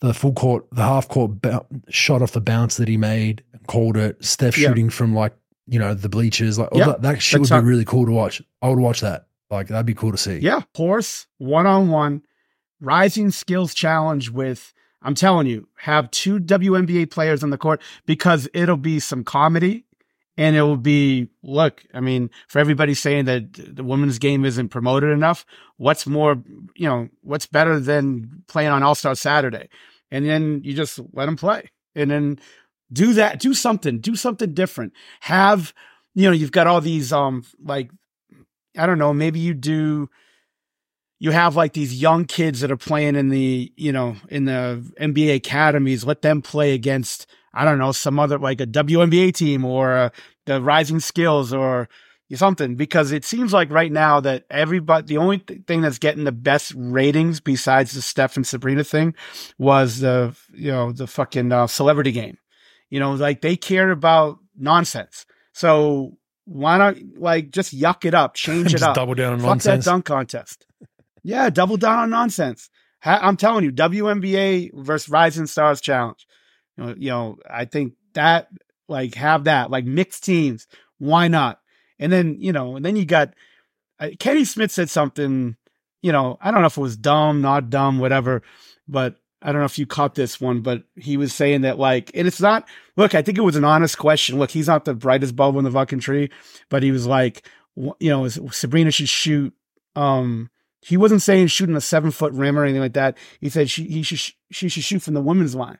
[0.00, 3.96] the full court, the half court bou- shot off the bounce that he made, called
[3.96, 4.24] it.
[4.24, 4.68] Steph Yeah.
[4.68, 5.34] shooting from like
[5.68, 8.42] you know the bleachers, like Yeah, that, that shit would be really cool to watch.
[8.62, 9.26] I would watch that.
[9.50, 10.38] Like that'd be cool to see.
[10.38, 12.22] Yeah, horse one on one,
[12.80, 14.72] rising skills challenge with.
[15.00, 19.84] I'm telling you, have two WNBA players on the court because it'll be some comedy,
[20.36, 21.84] and it will be look.
[21.94, 26.42] I mean, for everybody saying that the women's game isn't promoted enough, what's more,
[26.74, 29.68] you know, what's better than playing on All Star Saturday?
[30.10, 32.40] And then you just let them play, and then
[32.92, 34.92] do that, do something, do something different.
[35.20, 35.72] Have
[36.14, 37.90] you know, you've got all these um like
[38.76, 40.08] I don't know, maybe you do
[41.20, 44.84] you have like these young kids that are playing in the, you know, in the
[45.00, 49.64] NBA academies, let them play against I don't know, some other like a WNBA team
[49.64, 50.10] or uh,
[50.46, 51.88] the Rising Skills or
[52.36, 56.24] something because it seems like right now that everybody the only th- thing that's getting
[56.24, 59.14] the best ratings besides the Steph and Sabrina thing
[59.56, 62.36] was the you know the fucking uh, celebrity game.
[62.90, 65.26] You know, like they care about nonsense.
[65.52, 69.46] So why not like just yuck it up, change it up, double down on fuck
[69.48, 69.84] nonsense.
[69.84, 70.66] that dunk contest.
[71.22, 72.70] Yeah, double down on nonsense.
[73.00, 76.26] Ha- I'm telling you, WNBA versus Rising Stars challenge.
[76.76, 78.48] You know, you know, I think that
[78.88, 80.66] like have that like mixed teams.
[80.98, 81.60] Why not?
[81.98, 83.34] And then, you know, and then you got
[84.00, 85.56] uh, Kenny Smith said something,
[86.02, 88.42] you know, I don't know if it was dumb, not dumb, whatever,
[88.86, 92.10] but I don't know if you caught this one, but he was saying that like,
[92.14, 94.38] and it's not, look, I think it was an honest question.
[94.38, 96.30] Look, he's not the brightest bulb in the fucking tree,
[96.68, 97.46] but he was like,
[97.76, 99.54] you know, Sabrina should shoot,
[99.94, 103.16] um, he wasn't saying shooting a seven foot rim or anything like that.
[103.40, 105.78] He said she, he should, she should shoot from the women's line.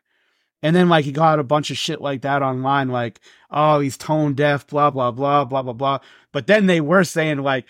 [0.63, 3.97] And then like he got a bunch of shit like that online, like, oh, he's
[3.97, 5.99] tone deaf, blah, blah, blah, blah, blah, blah.
[6.33, 7.65] But then they were saying like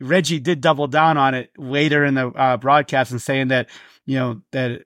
[0.00, 3.68] Reggie did double down on it later in the uh, broadcast and saying that,
[4.06, 4.82] you know, that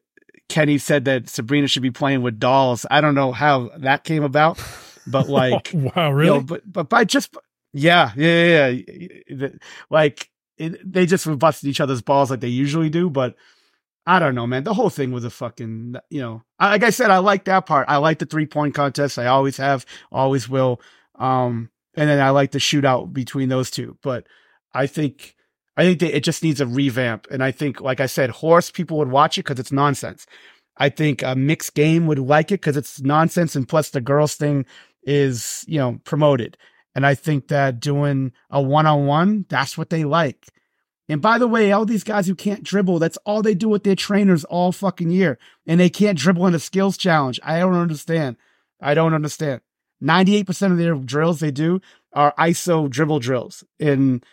[0.49, 2.87] Kenny said that Sabrina should be playing with dolls.
[2.91, 4.63] I don't know how that came about,
[5.07, 6.29] but like, wow, really?
[6.29, 7.37] You know, but, but by just,
[7.73, 8.83] yeah, yeah, yeah.
[9.29, 9.49] yeah.
[9.91, 13.35] Like it, they just busted each other's balls like they usually do, but
[14.07, 14.65] I don't know, man.
[14.65, 17.89] The whole thing was a fucking, you know, like I said, I like that part.
[17.89, 19.19] I like the three point contest.
[19.19, 20.81] I always have, always will.
[21.15, 23.97] Um, and then I like the shootout between those two.
[24.03, 24.27] But
[24.75, 25.37] I think,
[25.77, 27.27] I think that it just needs a revamp.
[27.31, 30.27] And I think, like I said, horse people would watch it because it's nonsense.
[30.77, 33.57] I think a mixed game would like it because it's nonsense.
[33.57, 34.67] And plus the girls thing
[35.03, 36.57] is, you know, promoted.
[36.95, 40.47] And I think that doing a one on one, that's what they like.
[41.09, 43.85] And by the way, all these guys who can't dribble, that's all they do with
[43.85, 45.39] their trainers all fucking year.
[45.67, 47.39] And they can't dribble in a skills challenge.
[47.43, 48.37] I don't understand.
[48.81, 49.61] I don't understand.
[50.03, 51.81] 98% of their drills they do
[52.13, 53.65] are ISO dribble drills.
[53.79, 54.25] And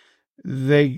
[0.43, 0.97] they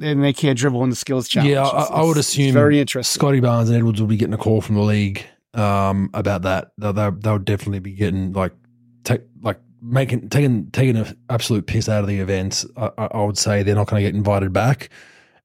[0.00, 1.52] and they can't dribble in the skills challenge.
[1.52, 3.18] Yeah, I, I would assume very interesting.
[3.18, 6.72] Scottie Barnes and Edwards will be getting a call from the league um, about that.
[6.78, 8.52] They'll, they'll, they'll definitely be getting like
[9.04, 13.38] take like making taking taking an absolute piss out of the events, I, I would
[13.38, 14.90] say they're not going to get invited back,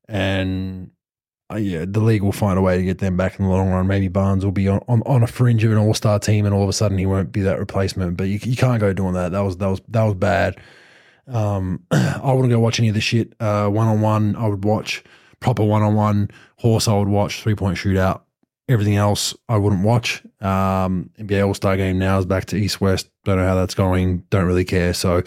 [0.07, 0.91] and
[1.51, 3.69] uh, yeah, the league will find a way to get them back in the long
[3.69, 3.87] run.
[3.87, 6.53] Maybe Barnes will be on, on, on a fringe of an all star team, and
[6.53, 8.17] all of a sudden he won't be that replacement.
[8.17, 9.31] But you, you can't go doing that.
[9.31, 10.59] That was that was that was bad.
[11.27, 13.33] Um, I wouldn't go watch any of the shit.
[13.39, 15.03] One on one, I would watch
[15.39, 16.87] proper one on one horse.
[16.87, 18.21] I would watch three point shootout.
[18.67, 20.23] Everything else I wouldn't watch.
[20.41, 23.09] Um, NBA All Star Game now is back to East West.
[23.23, 24.23] Don't know how that's going.
[24.31, 24.93] Don't really care.
[24.93, 25.21] So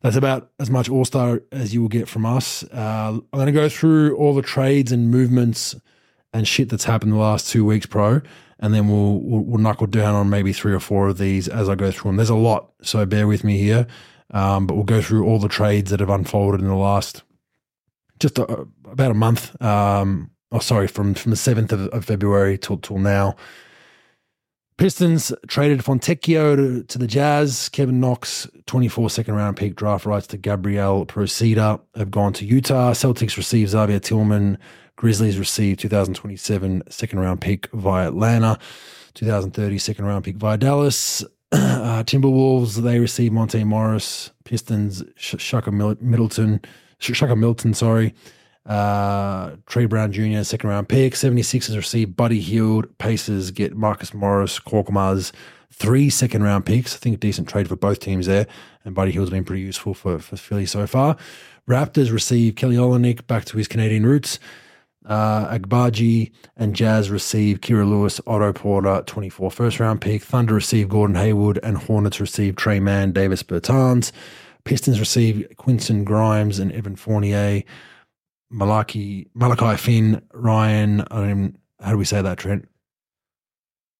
[0.00, 2.62] that's about as much All Star as you will get from us.
[2.64, 5.74] Uh, I'm going to go through all the trades and movements
[6.32, 8.20] and shit that's happened the last two weeks, pro,
[8.58, 11.68] and then we'll, we'll, we'll knuckle down on maybe three or four of these as
[11.68, 12.16] I go through them.
[12.16, 13.86] There's a lot, so bear with me here.
[14.30, 17.22] Um, but we'll go through all the trades that have unfolded in the last
[18.18, 19.60] just a, about a month.
[19.62, 23.36] Um, oh, sorry, from from the seventh of, of, February till till now.
[24.76, 27.68] Pistons traded Fontecchio to, to, the Jazz.
[27.68, 32.92] Kevin Knox, 24 second round pick draft rights to Gabriele Procida have gone to Utah.
[32.92, 34.56] Celtics received Xavier Tillman.
[34.94, 38.58] Grizzlies received 2027 second round pick via Atlanta.
[39.14, 41.24] 2030 second round pick via Dallas.
[41.50, 44.30] Uh, Timberwolves, they received Monte Morris.
[44.44, 46.60] Pistons, Shaka Middleton,
[46.98, 48.14] Shaka Milton, sorry.
[48.64, 51.14] Uh, Trey Brown Jr., second round pick.
[51.14, 52.86] 76ers receive Buddy Hield.
[52.98, 55.32] Pacers get Marcus Morris, Korkmaz,
[55.72, 56.94] three second round picks.
[56.94, 58.46] I think a decent trade for both teams there.
[58.84, 61.16] And Buddy Hield's been pretty useful for, for Philly so far.
[61.66, 64.38] Raptors receive Kelly Olynyk back to his Canadian roots.
[65.08, 70.22] Uh, Agbaji and Jazz receive Kira Lewis, Otto Porter, 24 first round pick.
[70.22, 74.12] Thunder receive Gordon Hayward, and Hornets receive Tre Mann, Davis Bertans.
[74.64, 77.62] Pistons receive Quentin Grimes and Evan Fournier.
[78.52, 82.68] Malaki, Malachi Finn, Ryan, I don't even, how do we say that, Trent?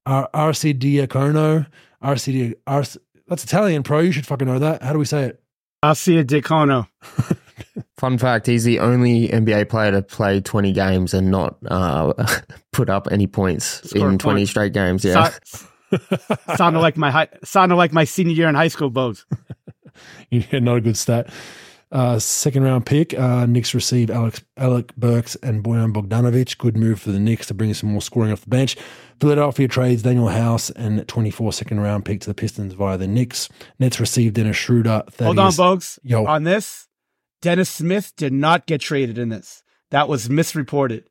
[0.07, 1.67] R- Arcidiacono,
[2.03, 4.01] RC, RC, that's Italian, pro.
[4.01, 4.83] You should fucking know that.
[4.83, 5.43] How do we say it?
[5.85, 6.89] Arcidiacono.
[7.99, 12.13] Fun fact: He's the only NBA player to play twenty games and not uh,
[12.73, 14.49] put up any points Score in twenty point.
[14.49, 15.05] straight games.
[15.05, 15.59] Yeah, so,
[16.57, 19.25] sounded like my high, sounded like my senior year in high school, Bogues.
[20.31, 21.29] yeah, not a good stat.
[21.91, 26.59] Uh, second round pick, uh, Knicks received Alex, Alec Burks and Bojan Bogdanovic.
[26.59, 28.77] Good move for the Knicks to bring some more scoring off the bench.
[29.21, 33.49] Philadelphia trades Danuel House and 24 second round pick to the Pistons via the Knicks.
[33.79, 35.03] Nets received Dennis Schroeder.
[35.11, 35.99] Thaddeus, Hold on, Bogues.
[36.03, 36.27] Yo.
[36.27, 36.88] On this,
[37.41, 39.63] Dennis Smith did not get traded in this.
[39.91, 41.09] That was misreported.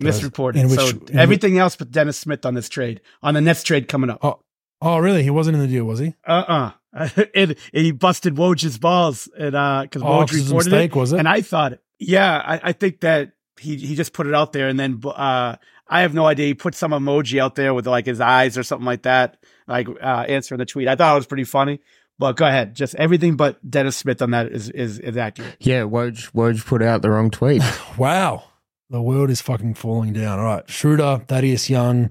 [0.00, 0.70] Misreported.
[0.70, 3.88] Which, so everything which, else but Dennis Smith on this trade, on the next trade
[3.88, 4.20] coming up.
[4.22, 4.40] Oh,
[4.80, 5.22] oh really?
[5.22, 6.14] He wasn't in the deal, was he?
[6.26, 6.72] Uh uh-uh.
[6.94, 11.12] uh and, he busted Woj's balls, and uh, because oh, Woj reported mistake, it, was
[11.12, 11.18] it?
[11.18, 14.68] And I thought, yeah, I, I, think that he he just put it out there,
[14.68, 16.46] and then uh, I have no idea.
[16.46, 19.36] He put some emoji out there with like his eyes or something like that,
[19.68, 20.88] like uh, answering the tweet.
[20.88, 21.80] I thought it was pretty funny.
[22.20, 22.76] But go ahead.
[22.76, 25.56] Just everything but Dennis Smith on that is is, is accurate.
[25.58, 27.62] Yeah, Woj Woj put out the wrong tweet.
[27.98, 28.44] wow.
[28.90, 30.38] The world is fucking falling down.
[30.38, 30.68] All right.
[30.68, 32.10] Schroeder, Thaddeus Young,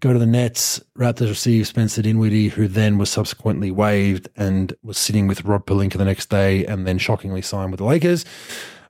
[0.00, 0.80] Go to the Nets.
[0.98, 5.98] Raptors receive Spencer Dinwiddie, who then was subsequently waived and was sitting with Rob Pelinka
[5.98, 8.24] the next day and then shockingly signed with the Lakers.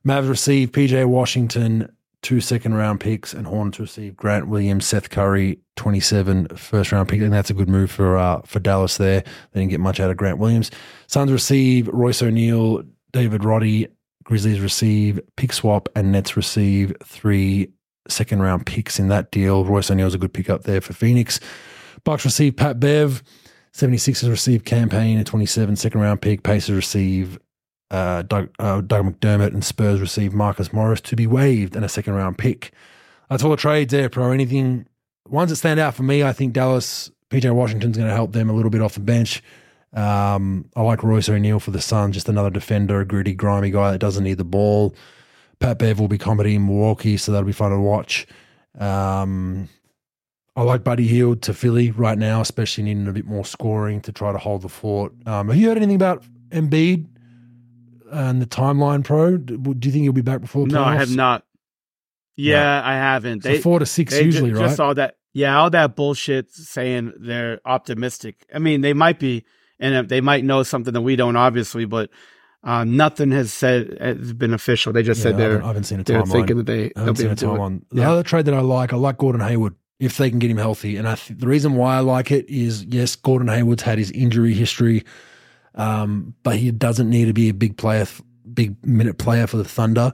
[0.07, 1.91] Mavs receive PJ Washington,
[2.23, 7.21] two second round picks, and Hornets receive Grant Williams, Seth Curry, 27 first round pick.
[7.21, 9.23] And that's a good move for uh, for Dallas there.
[9.53, 10.71] They didn't get much out of Grant Williams.
[11.07, 13.89] Suns receive Royce O'Neale, David Roddy.
[14.25, 17.71] Grizzlies receive pick swap, and Nets receive three
[18.09, 19.65] second round picks in that deal.
[19.65, 21.41] Royce O'Neale's a good pickup there for Phoenix.
[22.05, 23.23] Bucks receive Pat Bev.
[23.73, 26.43] 76ers receive Cam Payne, a 27 second round pick.
[26.43, 27.39] Pacers receive
[27.91, 31.89] uh, Doug, uh, Doug McDermott, and Spurs receive Marcus Morris to be waived and a
[31.89, 32.73] second round pick.
[33.29, 34.33] That's all the trades there, pro.
[34.33, 34.87] Anything,
[35.29, 38.51] ones that stand out for me, I think Dallas, PJ Washington's going to help them
[38.51, 39.43] a little bit off the bench.
[39.93, 43.91] Um, I like Royce O'Neale for the Suns, just another defender, a gritty, grimy guy
[43.93, 44.95] that doesn't need the ball.
[45.59, 48.27] Pat Bev will be comedy in Milwaukee, so that'll be fun to watch.
[48.79, 49.69] Um,
[50.57, 54.13] I like Buddy Hield to Philly right now, especially needing a bit more scoring to
[54.13, 55.13] try to hold the fort.
[55.27, 57.07] Um, have you heard anything about Embiid
[58.11, 59.37] and the timeline, pro?
[59.37, 59.55] Do
[59.89, 60.67] you think he'll be back before?
[60.67, 61.45] No, I have not.
[62.37, 62.87] Yeah, no.
[62.87, 63.43] I haven't.
[63.43, 64.69] So they, four to six usually, just, right?
[64.69, 65.17] Just all that.
[65.33, 68.45] Yeah, all that bullshit saying they're optimistic.
[68.53, 69.45] I mean, they might be,
[69.79, 72.11] and they might know something that we don't, obviously, but
[72.65, 74.93] uh, nothing has said has been official.
[74.93, 75.49] They just yeah, said they're.
[75.49, 76.33] I haven't, I haven't seen a they're timeline.
[76.33, 76.93] thinking that they.
[76.97, 77.83] I haven't seen a timeline.
[77.91, 78.11] The yeah.
[78.11, 80.97] other trade that I like, I like Gordon Hayward if they can get him healthy.
[80.97, 84.11] And I th- the reason why I like it is yes, Gordon Hayward's had his
[84.11, 85.05] injury history,
[85.75, 88.07] um, but he doesn't need to be a big player,
[88.53, 90.13] big minute player for the Thunder.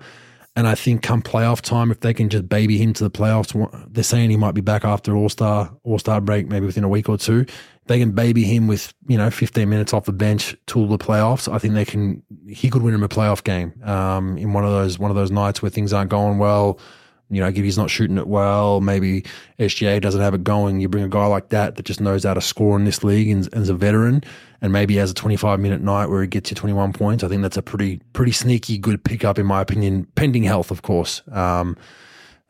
[0.56, 3.52] And I think come playoff time, if they can just baby him to the playoffs,
[3.92, 6.88] they're saying he might be back after All Star All Star break, maybe within a
[6.88, 7.44] week or two.
[7.88, 11.52] They can baby him with you know 15 minutes off the bench till the playoffs.
[11.52, 12.22] I think they can.
[12.48, 15.30] He could win him a playoff game um, in one of those one of those
[15.30, 16.80] nights where things aren't going well.
[17.28, 18.80] You know, Gibby's not shooting it well.
[18.80, 19.24] Maybe
[19.58, 20.80] SGA doesn't have it going.
[20.80, 23.28] You bring a guy like that that just knows how to score in this league
[23.28, 24.22] and, and is a veteran,
[24.60, 27.24] and maybe has a 25 minute night where he gets you 21 points.
[27.24, 30.82] I think that's a pretty pretty sneaky good pickup in my opinion, pending health, of
[30.82, 31.22] course.
[31.32, 31.76] Um,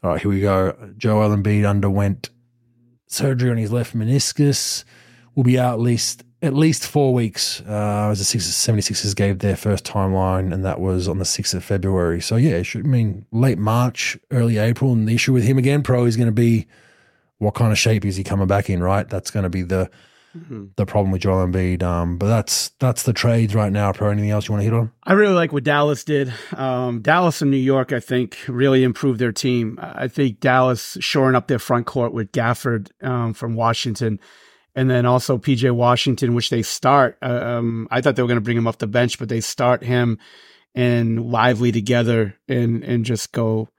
[0.02, 0.76] all right, here we go.
[0.98, 2.28] Joel Embiid underwent
[3.06, 4.84] surgery on his left meniscus.
[5.34, 9.56] Will be out at least at least four weeks, uh, as the 76ers gave their
[9.56, 12.20] first timeline, and that was on the 6th of February.
[12.20, 14.92] So, yeah, it should mean late March, early April.
[14.92, 16.66] And the issue with him again, Pro, is going to be
[17.38, 19.08] what kind of shape is he coming back in, right?
[19.08, 19.90] That's going to be the
[20.36, 20.66] mm-hmm.
[20.76, 21.82] the problem with Joel Embiid.
[21.82, 24.10] Um, but that's that's the trades right now, Pro.
[24.10, 24.92] Anything else you want to hit on?
[25.04, 26.32] I really like what Dallas did.
[26.54, 29.78] Um, Dallas and New York, I think, really improved their team.
[29.80, 34.20] I think Dallas shoring up their front court with Gafford um, from Washington–
[34.76, 37.16] and then also PJ Washington, which they start.
[37.22, 39.40] Uh, um, I thought they were going to bring him off the bench, but they
[39.40, 40.18] start him
[40.74, 43.70] and Lively together and and just go.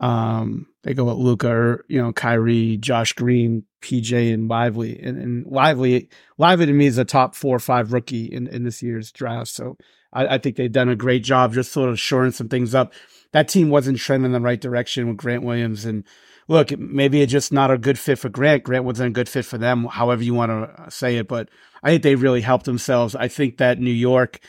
[0.00, 5.16] Um, they go with Luka, or you know, Kyrie, Josh Green, PJ, and Lively, and,
[5.16, 8.82] and Lively, Lively to me is a top four or five rookie in, in this
[8.82, 9.48] year's draft.
[9.48, 9.78] So
[10.12, 12.92] I, I think they've done a great job just sort of shoring some things up.
[13.32, 16.04] That team wasn't trending in the right direction with Grant Williams and
[16.48, 18.64] look, maybe it's just not a good fit for Grant.
[18.64, 21.28] Grant wasn't a good fit for them, however you want to say it.
[21.28, 21.48] But
[21.82, 23.14] I think they really helped themselves.
[23.14, 24.40] I think that New York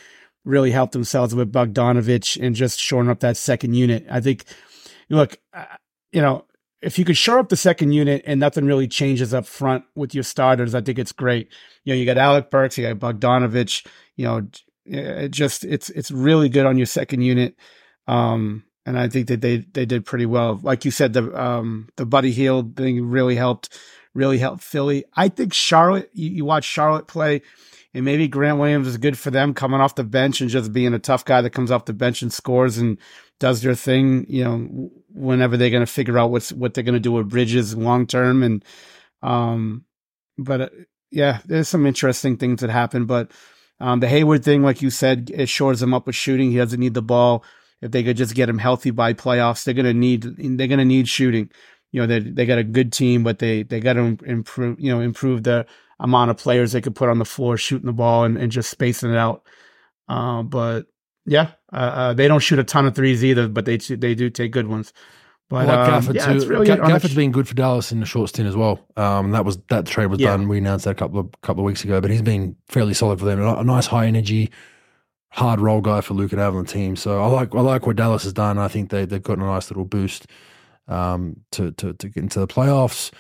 [0.44, 4.06] really helped themselves with Bogdanovic and just shoring up that second unit.
[4.10, 4.46] I think,
[5.10, 5.66] look, uh,
[6.12, 6.46] you know,
[6.82, 10.14] if you could shore up the second unit and nothing really changes up front with
[10.14, 11.50] your starters, I think it's great.
[11.84, 14.48] You know, you got Alec Burks, you got Bogdanovic, you know,
[14.86, 17.56] it just it's it's really good on your second unit.
[18.08, 20.60] Um, and I think that they they did pretty well.
[20.62, 23.78] Like you said, the um the Buddy Hield thing really helped,
[24.14, 25.06] really helped Philly.
[25.16, 26.10] I think Charlotte.
[26.14, 27.42] You, you watch Charlotte play,
[27.94, 30.94] and maybe Grant Williams is good for them coming off the bench and just being
[30.94, 33.00] a tough guy that comes off the bench and scores and
[33.40, 34.26] does their thing.
[34.30, 37.30] You know, whenever they're going to figure out what's what they're going to do with
[37.30, 38.64] Bridges long term, and
[39.24, 39.86] um,
[40.38, 40.70] but uh,
[41.10, 43.32] yeah, there's some interesting things that happen, but.
[43.78, 46.50] Um, the Hayward thing, like you said, it shores him up with shooting.
[46.50, 47.44] He doesn't need the ball
[47.82, 50.24] if they could just get him healthy by playoffs, they're gonna need
[50.58, 51.50] they're gonna need shooting.
[51.92, 54.80] You know, they they got a good team, but they they got to improve.
[54.80, 55.66] You know, improve the
[56.00, 58.70] amount of players they could put on the floor shooting the ball and, and just
[58.70, 59.44] spacing it out.
[60.08, 60.88] Uh, but
[61.26, 64.30] yeah, uh, uh, they don't shoot a ton of threes either, but they they do
[64.30, 64.94] take good ones.
[65.50, 66.48] But like um, Gafford yeah, too.
[66.48, 68.80] Really Ga- Gafford's sh- been good for Dallas in the short stint as well.
[68.98, 70.32] Um, that was that trade was yeah.
[70.32, 70.48] done.
[70.48, 73.20] We announced that a couple of couple of weeks ago, but he's been fairly solid
[73.20, 73.42] for them.
[73.42, 74.52] A nice high energy,
[75.36, 76.96] hard role guy for Luka to have on the team.
[76.96, 78.58] So I like I like what Dallas has done.
[78.58, 80.28] I think they they've gotten a nice little boost
[80.88, 83.12] um, to, to to get into the playoffs.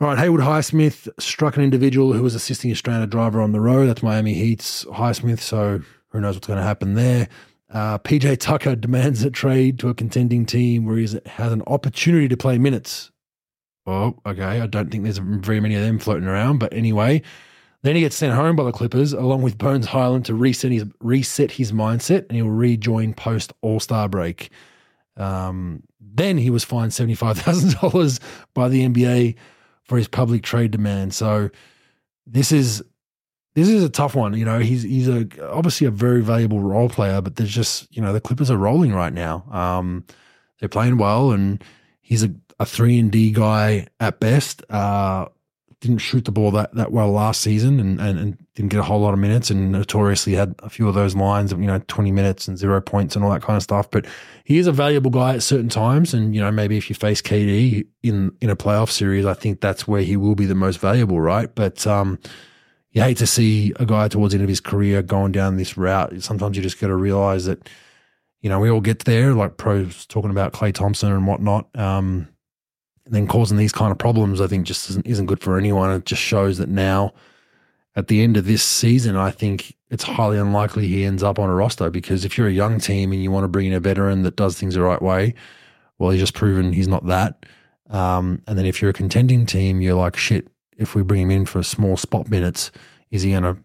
[0.00, 3.60] All right, Haywood Highsmith struck an individual who was assisting a stranded driver on the
[3.60, 3.86] road.
[3.86, 5.40] That's Miami Heat's Highsmith.
[5.40, 5.80] So
[6.10, 7.28] who knows what's going to happen there.
[7.70, 12.28] Uh, PJ Tucker demands a trade to a contending team where he has an opportunity
[12.28, 13.10] to play minutes.
[13.86, 14.60] oh, okay.
[14.60, 16.58] I don't think there's very many of them floating around.
[16.58, 17.22] But anyway,
[17.82, 20.84] then he gets sent home by the Clippers along with Bones Hyland, to reset his
[21.00, 24.50] reset his mindset, and he'll rejoin post All Star break.
[25.16, 28.20] Um, then he was fined seventy five thousand dollars
[28.54, 29.36] by the NBA
[29.84, 31.14] for his public trade demand.
[31.14, 31.50] So
[32.26, 32.82] this is
[33.54, 34.34] this is a tough one.
[34.34, 38.02] You know, he's he's a obviously a very valuable role player, but there's just you
[38.02, 39.44] know the Clippers are rolling right now.
[39.50, 40.04] Um,
[40.58, 41.62] they're playing well, and
[42.00, 44.62] he's a, a three and D guy at best.
[44.70, 45.26] Uh,
[45.80, 48.82] didn't shoot the ball that, that well last season and, and, and, didn't get a
[48.82, 51.80] whole lot of minutes and notoriously had a few of those lines of, you know,
[51.86, 53.88] 20 minutes and zero points and all that kind of stuff.
[53.88, 54.04] But
[54.42, 56.12] he is a valuable guy at certain times.
[56.12, 59.60] And, you know, maybe if you face KD in, in a playoff series, I think
[59.60, 61.54] that's where he will be the most valuable, right?
[61.54, 62.18] But, um,
[62.90, 65.76] you hate to see a guy towards the end of his career going down this
[65.76, 66.20] route.
[66.20, 67.68] Sometimes you just got to realize that,
[68.40, 71.68] you know, we all get there, like pros talking about Klay Thompson and whatnot.
[71.78, 72.28] Um,
[73.08, 75.90] then causing these kind of problems, I think just isn't, isn't good for anyone.
[75.92, 77.12] It just shows that now,
[77.96, 81.48] at the end of this season, I think it's highly unlikely he ends up on
[81.48, 83.80] a roster because if you're a young team and you want to bring in a
[83.80, 85.34] veteran that does things the right way,
[85.98, 87.46] well, he's just proven he's not that.
[87.90, 91.30] Um, and then if you're a contending team, you're like, shit, if we bring him
[91.30, 92.70] in for small spot minutes,
[93.10, 93.56] is he going to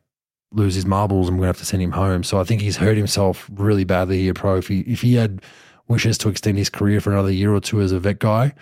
[0.52, 2.24] lose his marbles and we're going to have to send him home?
[2.24, 4.58] So I think he's hurt himself really badly here, pro.
[4.58, 5.42] If he, if he had
[5.88, 8.54] wishes to extend his career for another year or two as a vet guy,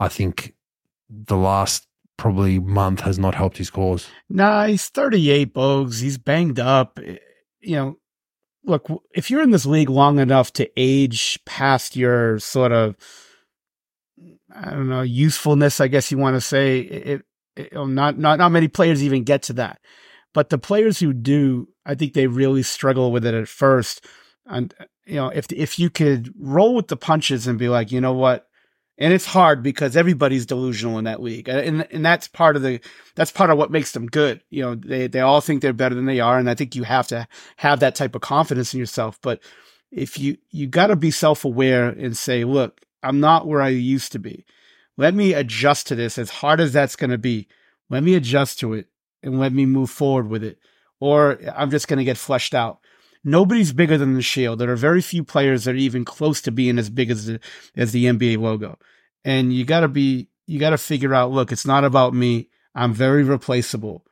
[0.00, 0.54] I think
[1.08, 1.86] the last
[2.16, 4.08] probably month has not helped his cause.
[4.28, 6.00] Nah, he's 38, Bogues.
[6.02, 6.98] He's banged up.
[7.60, 7.98] You know,
[8.64, 12.96] look, if you're in this league long enough to age past your sort of,
[14.54, 17.22] I don't know, usefulness, I guess you want to say, it,
[17.56, 19.80] it, not, not, not many players even get to that.
[20.32, 24.04] But the players who do, I think they really struggle with it at first.
[24.46, 27.90] And, uh, you know, if, if you could roll with the punches and be like,
[27.90, 28.46] you know what,
[29.00, 32.62] and it's hard because everybody's delusional in that league, uh, and and that's part of
[32.62, 32.80] the
[33.14, 34.42] that's part of what makes them good.
[34.50, 36.82] You know, they they all think they're better than they are, and I think you
[36.84, 37.26] have to
[37.56, 39.18] have that type of confidence in yourself.
[39.22, 39.40] But
[39.90, 43.68] if you you got to be self aware and say, look, I'm not where I
[43.68, 44.44] used to be.
[44.98, 47.48] Let me adjust to this, as hard as that's going to be.
[47.88, 48.86] Let me adjust to it
[49.22, 50.58] and let me move forward with it,
[51.00, 52.80] or I'm just going to get fleshed out
[53.24, 54.58] nobody's bigger than the Shield.
[54.58, 57.40] There are very few players that are even close to being as big as the
[57.76, 58.78] as the NBA logo.
[59.24, 62.48] And you gotta be you gotta figure out, look, it's not about me.
[62.74, 64.04] I'm very replaceable.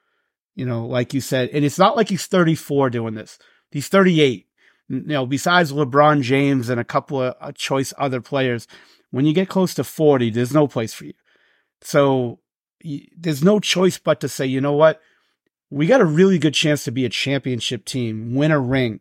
[0.54, 3.38] You know, like you said, and it's not like he's 34 doing this.
[3.70, 4.46] He's 38.
[4.88, 8.66] You know, besides LeBron James and a couple of uh, choice other players,
[9.10, 11.14] when you get close to 40, there's no place for you.
[11.82, 12.40] So
[13.16, 15.00] there's no choice but to say, you know what?
[15.70, 19.00] We got a really good chance to be a championship team, win a ring.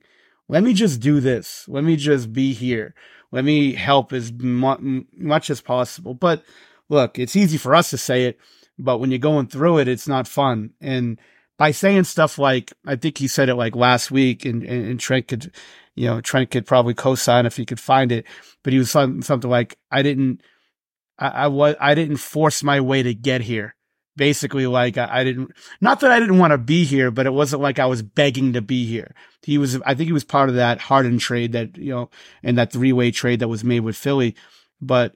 [0.50, 1.66] Let me just do this.
[1.68, 2.94] Let me just be here.
[3.32, 6.14] Let me help as mu- much as possible.
[6.14, 6.44] But
[6.90, 8.40] look, it's easy for us to say it,
[8.78, 10.72] but when you're going through it, it's not fun.
[10.82, 11.20] And
[11.58, 15.00] by saying stuff like, I think he said it like last week, and, and, and
[15.00, 15.52] Trent could,
[15.96, 18.26] you know, Trent could probably co-sign if he could find it,
[18.64, 20.42] but he was something, something like, I didn't,
[21.18, 23.76] I, I was, I didn't force my way to get here
[24.18, 27.34] basically like I, I, didn't not that I didn't want to be here, but it
[27.34, 29.16] wasn't like I was begging to be here.
[29.44, 32.10] He was I think he was part of that Harden trade that, you know,
[32.44, 34.36] and that three way trade that was made with Philly.
[34.82, 35.16] But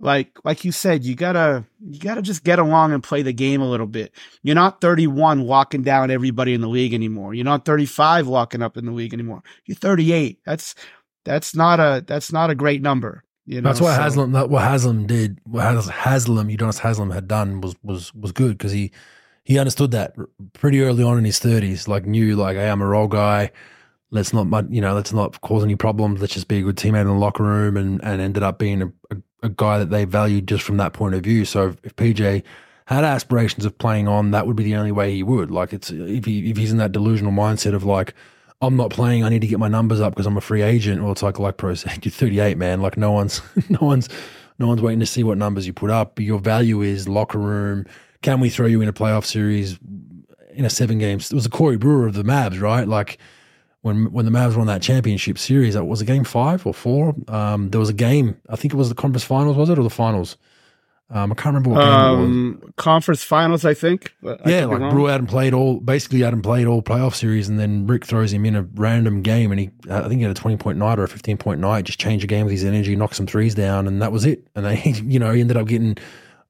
[0.00, 3.62] like like you said, you gotta you gotta just get along and play the game
[3.62, 4.12] a little bit.
[4.42, 7.32] You're not 31 walking down everybody in the league anymore.
[7.32, 9.42] You're not 35 walking up in the league anymore.
[9.64, 10.40] You're 38.
[10.44, 10.74] That's
[11.24, 13.24] that's not a that's not a great number.
[13.50, 14.02] You know, That's what so.
[14.02, 14.30] Haslem.
[14.30, 15.40] That what Haslem did.
[15.42, 18.92] What Haslem, Udonis Haslem had done was was was good because he
[19.42, 20.14] he understood that
[20.52, 21.88] pretty early on in his thirties.
[21.88, 23.50] Like knew like, hey, I'm a role guy.
[24.12, 26.20] Let's not you know let's not cause any problems.
[26.20, 28.82] Let's just be a good teammate in the locker room, and and ended up being
[28.82, 31.44] a, a, a guy that they valued just from that point of view.
[31.44, 32.44] So if, if PJ
[32.84, 35.50] had aspirations of playing on, that would be the only way he would.
[35.50, 38.14] Like it's if he if he's in that delusional mindset of like
[38.62, 39.24] I'm not playing.
[39.24, 41.02] I need to get my numbers up because I'm a free agent.
[41.02, 42.82] Well, it's like like pro said, you're 38, man.
[42.82, 44.08] Like no one's no one's
[44.58, 46.20] no one's waiting to see what numbers you put up.
[46.20, 47.86] Your value is locker room.
[48.22, 49.78] Can we throw you in a playoff series
[50.52, 51.32] in a seven games?
[51.32, 52.86] It was a Corey Brewer of the Mavs, right?
[52.86, 53.18] Like
[53.80, 57.14] when when the Mavs won that championship series, that was a game five or four.
[57.28, 58.36] Um, there was a game.
[58.50, 60.36] I think it was the conference finals, was it, or the finals?
[61.12, 62.72] Um, I can't remember what game um.
[62.76, 64.14] Conference finals, I think.
[64.24, 67.86] I yeah, like Brew hadn't played all, basically hadn't played all playoff series, and then
[67.86, 70.56] Rick throws him in a random game, and he, I think he had a twenty
[70.56, 73.16] point night or a fifteen point night, just changed the game with his energy, knocked
[73.16, 74.46] some threes down, and that was it.
[74.54, 75.96] And they, you know, he ended up getting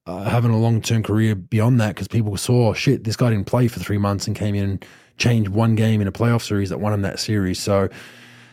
[0.06, 3.46] uh, having a long term career beyond that because people saw shit, this guy didn't
[3.46, 4.84] play for three months and came in and
[5.16, 7.58] changed one game in a playoff series that won him that series.
[7.58, 7.88] So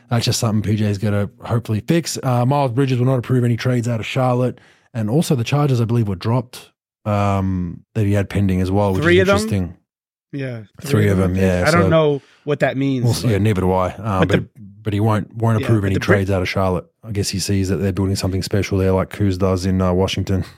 [0.09, 2.17] that's just something PJ's got to hopefully fix.
[2.23, 4.59] Uh, Miles Bridges will not approve any trades out of Charlotte.
[4.97, 6.71] And also, the charges, I believe, were dropped
[7.05, 9.35] um, that he had pending as well, which Three is of them?
[9.35, 9.77] interesting.
[10.33, 13.05] Yeah, Three of them, yeah, I so- don't know what that means.
[13.23, 13.89] Well, yeah, neither do I.
[13.91, 14.49] Uh, But but the-
[14.81, 16.85] but he won't won't approve but any Brit- trades out of Charlotte.
[17.03, 19.93] I guess he sees that they're building something special there, like Kuz does in uh,
[19.93, 20.43] Washington.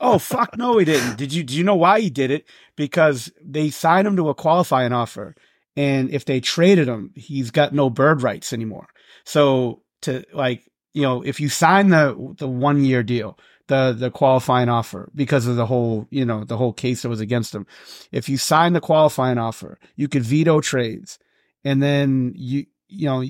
[0.00, 1.16] Oh fuck no he didn't.
[1.16, 2.46] Did you do you know why he did it?
[2.76, 5.34] Because they signed him to a qualifying offer.
[5.76, 8.86] And if they traded him, he's got no bird rights anymore.
[9.24, 10.62] So to like,
[10.94, 15.46] you know, if you sign the the one year deal, the the qualifying offer because
[15.46, 17.66] of the whole, you know, the whole case that was against him.
[18.12, 21.18] If you sign the qualifying offer, you could veto trades.
[21.64, 23.24] And then you you know,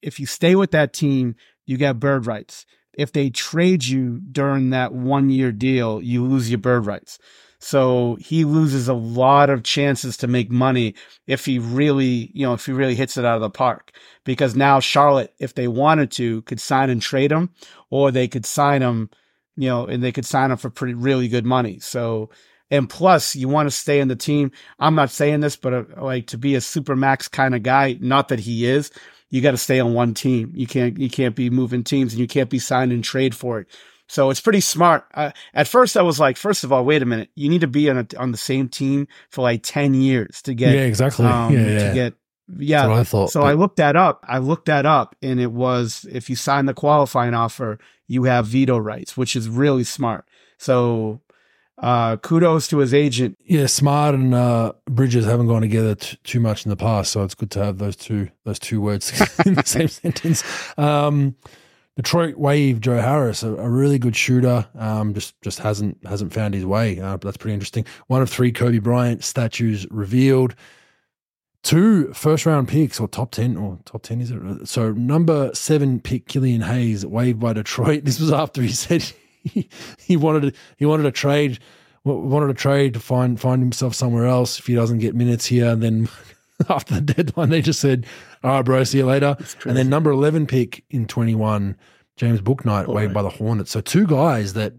[0.00, 1.36] if you stay with that team,
[1.66, 6.50] you get bird rights if they trade you during that one year deal, you lose
[6.50, 7.18] your bird rights.
[7.62, 10.96] So he loses a lot of chances to make money
[11.28, 13.92] if he really, you know, if he really hits it out of the park.
[14.24, 17.50] Because now Charlotte, if they wanted to, could sign and trade him,
[17.88, 19.10] or they could sign him,
[19.56, 21.78] you know, and they could sign him for pretty really good money.
[21.78, 22.30] So,
[22.68, 24.50] and plus, you want to stay in the team.
[24.80, 27.96] I'm not saying this, but uh, like to be a super max kind of guy,
[28.00, 28.90] not that he is,
[29.30, 30.50] you got to stay on one team.
[30.52, 33.60] You can't you can't be moving teams and you can't be signed and trade for
[33.60, 33.68] it.
[34.12, 35.06] So it's pretty smart.
[35.14, 37.66] Uh, at first, I was like, first of all, wait a minute, you need to
[37.66, 41.24] be on a, on the same team for like ten years to get yeah, exactly.
[41.24, 41.88] um, yeah, yeah.
[41.88, 42.14] to get
[42.58, 42.80] yeah.
[42.80, 43.30] That's what I thought.
[43.30, 44.22] So but- I looked that up.
[44.28, 48.44] I looked that up, and it was if you sign the qualifying offer, you have
[48.48, 50.26] veto rights, which is really smart.
[50.58, 51.22] So
[51.78, 53.38] uh, kudos to his agent.
[53.46, 57.24] yeah, Smart and uh, Bridges haven't gone together t- too much in the past, so
[57.24, 59.10] it's good to have those two those two words
[59.46, 60.44] in the same sentence.
[60.76, 61.34] Um,
[61.96, 66.54] Detroit Waive Joe Harris, a, a really good shooter, um, just just hasn't hasn't found
[66.54, 66.98] his way.
[66.98, 67.84] Uh, that's pretty interesting.
[68.06, 70.54] One of three Kobe Bryant statues revealed.
[71.62, 74.66] Two first round picks or top ten or top ten is it?
[74.66, 78.04] So number seven pick Killian Hayes waived by Detroit.
[78.04, 79.04] This was after he said
[79.44, 79.68] he,
[79.98, 81.58] he wanted he wanted a trade
[82.04, 85.76] wanted a trade to find find himself somewhere else if he doesn't get minutes here.
[85.76, 86.08] Then
[86.68, 88.06] after the deadline, they just said,
[88.42, 91.76] "All right, bro, see you later." And then number eleven pick in twenty one,
[92.16, 93.70] James Bouknight waived by the Hornets.
[93.70, 94.74] So two guys that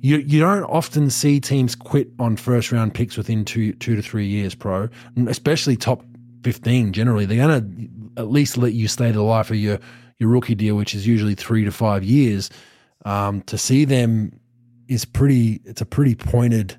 [0.00, 4.02] you you don't often see teams quit on first round picks within two two to
[4.02, 4.88] three years, pro.
[5.26, 6.04] Especially top
[6.42, 6.92] fifteen.
[6.92, 7.66] Generally, they're gonna
[8.16, 9.78] at least let you stay the life of your
[10.18, 12.50] your rookie deal, which is usually three to five years.
[13.04, 14.40] Um, to see them
[14.88, 15.60] is pretty.
[15.64, 16.76] It's a pretty pointed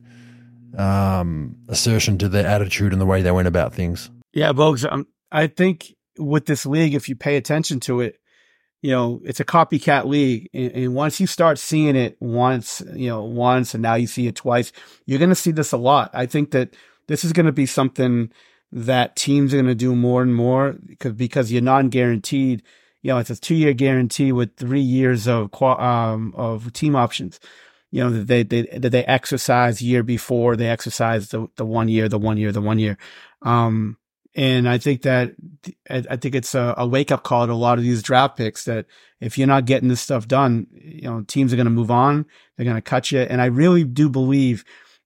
[0.78, 4.10] um, assertion to their attitude and the way they went about things.
[4.38, 4.88] Yeah, Bogues.
[4.88, 8.20] Um, I think with this league, if you pay attention to it,
[8.84, 10.48] you know, it's a copycat league.
[10.54, 14.28] And, and once you start seeing it once, you know, once and now you see
[14.28, 14.72] it twice,
[15.08, 16.12] you're going to see this a lot.
[16.14, 16.76] I think that
[17.08, 18.32] this is going to be something
[18.72, 22.62] that teams are going to do more and more because, because you're non guaranteed.
[23.02, 27.40] You know, it's a two year guarantee with three years of, um, of team options.
[27.90, 31.90] You know, that they, they, that they exercise year before they exercise the, the one
[31.90, 33.00] year, the one year, the one year.
[33.42, 33.98] Um,
[34.38, 35.34] and I think that
[35.90, 38.66] I think it's a, a wake up call to a lot of these draft picks
[38.66, 38.86] that
[39.20, 42.28] if you're not getting this stuff done, you know, teams are going to move on.
[42.56, 43.22] They're going to cut you.
[43.22, 44.64] And I really do believe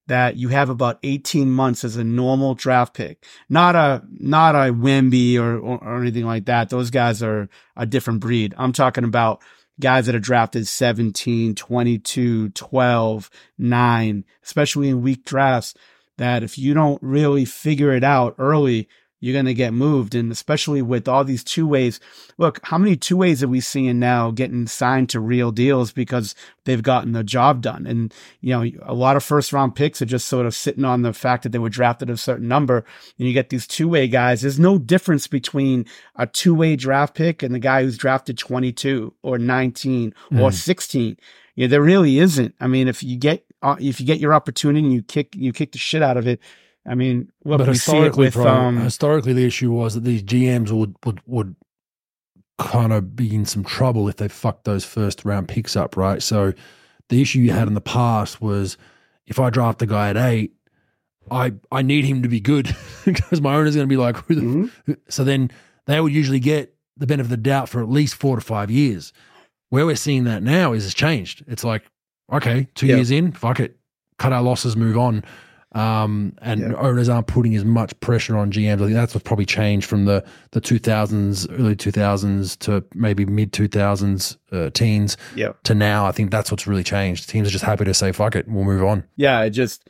[0.07, 4.73] that you have about 18 months as a normal draft pick, not a, not a
[4.73, 6.69] Wemby or, or, or anything like that.
[6.69, 8.53] Those guys are a different breed.
[8.57, 9.41] I'm talking about
[9.79, 15.73] guys that are drafted 17, 22, 12, 9, especially in weak drafts
[16.17, 18.89] that if you don't really figure it out early,
[19.21, 20.13] you're going to get moved.
[20.13, 21.99] And especially with all these two ways,
[22.37, 26.35] look, how many two ways are we seeing now getting signed to real deals because
[26.65, 27.85] they've gotten the job done?
[27.87, 31.03] And, you know, a lot of first round picks are just sort of sitting on
[31.03, 32.83] the fact that they were drafted a certain number.
[33.17, 34.41] And you get these two way guys.
[34.41, 35.85] There's no difference between
[36.17, 40.53] a two way draft pick and the guy who's drafted 22 or 19 or Mm.
[40.53, 41.17] 16.
[41.55, 42.55] Yeah, there really isn't.
[42.59, 45.53] I mean, if you get, uh, if you get your opportunity and you kick, you
[45.53, 46.39] kick the shit out of it,
[46.87, 50.03] I mean, look, but we see it historically, with um, historically, the issue was that
[50.03, 51.55] these GMs would would would
[52.57, 56.21] kind of be in some trouble if they fucked those first round picks up, right?
[56.21, 56.53] So
[57.09, 58.77] the issue you had in the past was
[59.27, 60.53] if I draft a guy at eight,
[61.29, 62.75] I I need him to be good
[63.05, 64.71] because my owner's going to be like, who the Mhm.
[64.85, 65.51] who- so then
[65.87, 68.69] they would usually get the benefit of the doubt for at least four to five
[68.69, 69.13] years.
[69.69, 71.43] Where we're seeing that now is it's changed.
[71.47, 71.83] It's like,
[72.31, 72.95] okay, two Yeah.
[72.97, 73.77] years in, fuck it,
[74.19, 75.23] cut our losses, move on.
[75.73, 76.73] Um, and Yeah.
[76.73, 78.75] owners aren't putting as much pressure on GMs.
[78.81, 83.53] I think that's what's probably changed from the the 2000s, early 2000s to maybe mid
[83.53, 86.05] 2000s uh, teens yeah, to now.
[86.05, 87.29] I think that's what's really changed.
[87.29, 89.05] Teams are just happy to say, fuck it, we'll move on.
[89.15, 89.39] yeah.
[89.39, 89.87] I just,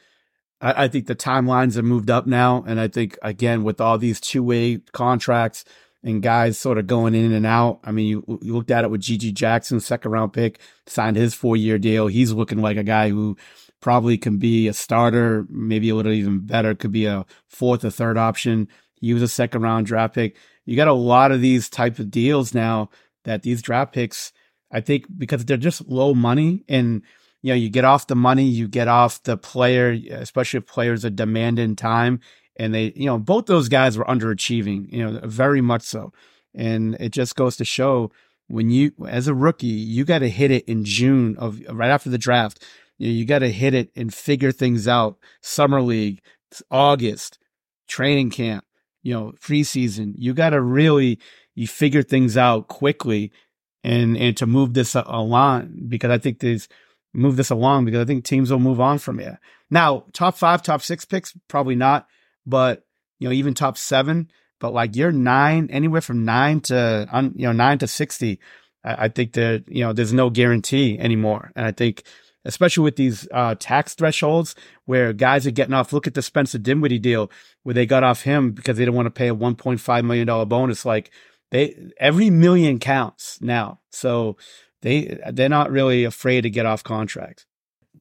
[0.61, 3.97] I, I think the timelines have moved up now, and I think again with all
[3.97, 5.65] these two way contracts
[6.03, 7.79] and guys sort of going in and out.
[7.83, 11.33] I mean, you, you looked at it with GG Jackson, second round pick, signed his
[11.35, 12.05] four year deal.
[12.07, 13.37] He's looking like a guy who
[13.81, 17.89] probably can be a starter, maybe a little even better, could be a fourth or
[17.89, 18.67] third option.
[19.01, 20.37] Was a second round draft pick.
[20.65, 22.89] You got a lot of these type of deals now
[23.23, 24.31] that these draft picks,
[24.71, 27.01] I think, because they're just low money and
[27.41, 31.03] you know, you get off the money, you get off the player, especially if players
[31.03, 32.19] are demanding time.
[32.57, 36.13] And they, you know, both those guys were underachieving, you know, very much so.
[36.53, 38.11] And it just goes to show
[38.47, 42.09] when you, as a rookie, you got to hit it in June of right after
[42.09, 42.63] the draft.
[43.01, 45.17] You, know, you got to hit it and figure things out.
[45.41, 46.21] Summer league,
[46.69, 47.39] August,
[47.87, 48.63] training camp,
[49.01, 50.13] you know, preseason.
[50.15, 51.19] You got to really,
[51.55, 53.31] you figure things out quickly
[53.83, 56.67] and, and to move this along because I think there's,
[57.11, 59.35] move this along because I think teams will move on from you.
[59.71, 62.07] Now, top five, top six picks, probably not,
[62.45, 62.85] but
[63.17, 64.29] you know, even top seven,
[64.59, 68.39] but like you're nine, anywhere from nine to, you know, nine to 60.
[68.83, 71.51] I, I think that, you know, there's no guarantee anymore.
[71.55, 72.03] And I think,
[72.45, 75.93] especially with these uh, tax thresholds where guys are getting off.
[75.93, 77.31] Look at the Spencer Dinwiddie deal
[77.63, 80.85] where they got off him because they didn't want to pay a $1.5 million bonus.
[80.85, 81.11] Like
[81.51, 83.79] they, every million counts now.
[83.89, 84.37] So
[84.81, 87.45] they they're not really afraid to get off contract.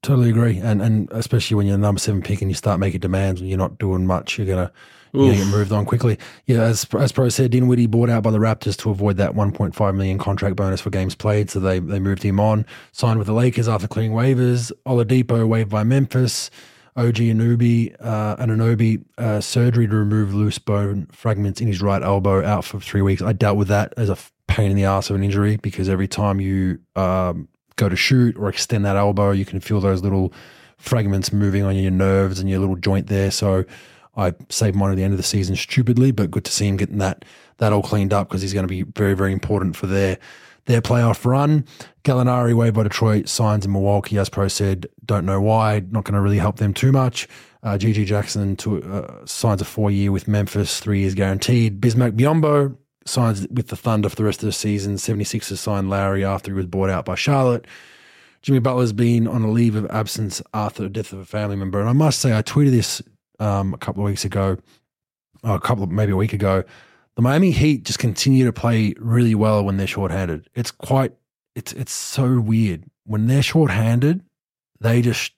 [0.03, 3.01] Totally agree, and and especially when you're the number seven pick and you start making
[3.01, 4.73] demands when you're not doing much, you're gonna
[5.13, 6.19] you're gonna get moved on quickly.
[6.47, 9.95] Yeah, as as Pro said, Dinwiddie bought out by the Raptors to avoid that 1.5
[9.95, 12.65] million contract bonus for games played, so they they moved him on.
[12.93, 14.73] Signed with the Lakers after clearing waivers.
[14.87, 16.51] Oladipo waived by Memphis.
[16.97, 22.45] OG Anunoby, uh, Anunoby uh, surgery to remove loose bone fragments in his right elbow,
[22.45, 23.23] out for three weeks.
[23.23, 24.17] I dealt with that as a
[24.49, 27.49] pain in the ass of an injury because every time you um,
[27.81, 30.33] go to shoot or extend that elbow, you can feel those little
[30.77, 33.31] fragments moving on your nerves and your little joint there.
[33.31, 33.65] So
[34.17, 36.77] I saved mine at the end of the season stupidly, but good to see him
[36.77, 37.25] getting that
[37.59, 40.19] that all cleaned up because he's going to be very very important for their
[40.67, 41.65] their playoff run.
[42.05, 44.19] Gallinari waived by Detroit, signs in Milwaukee.
[44.19, 45.83] As Pro said, don't know why.
[45.91, 47.29] Not going to really help them too much.
[47.63, 51.81] Uh, GG Jackson to, uh, signs a four year with Memphis, three years guaranteed.
[51.81, 52.77] Bismack Biyombo
[53.07, 54.97] signs with the Thunder for the rest of the season.
[54.97, 57.67] 76ers signed Lowry after he was bought out by Charlotte.
[58.43, 61.81] Jimmy Butler's been on a leave of absence after the death of a family member.
[61.81, 63.03] And I must say, I tweeted this
[63.39, 64.57] um, a couple of weeks ago,
[65.45, 66.65] a couple of, maybe a week ago.
[67.17, 70.49] The Miami Heat just continue to play really well when they're shorthanded.
[70.55, 71.13] It's quite,
[71.55, 72.85] it's it's so weird.
[73.05, 74.23] When they're shorthanded,
[74.81, 75.33] they just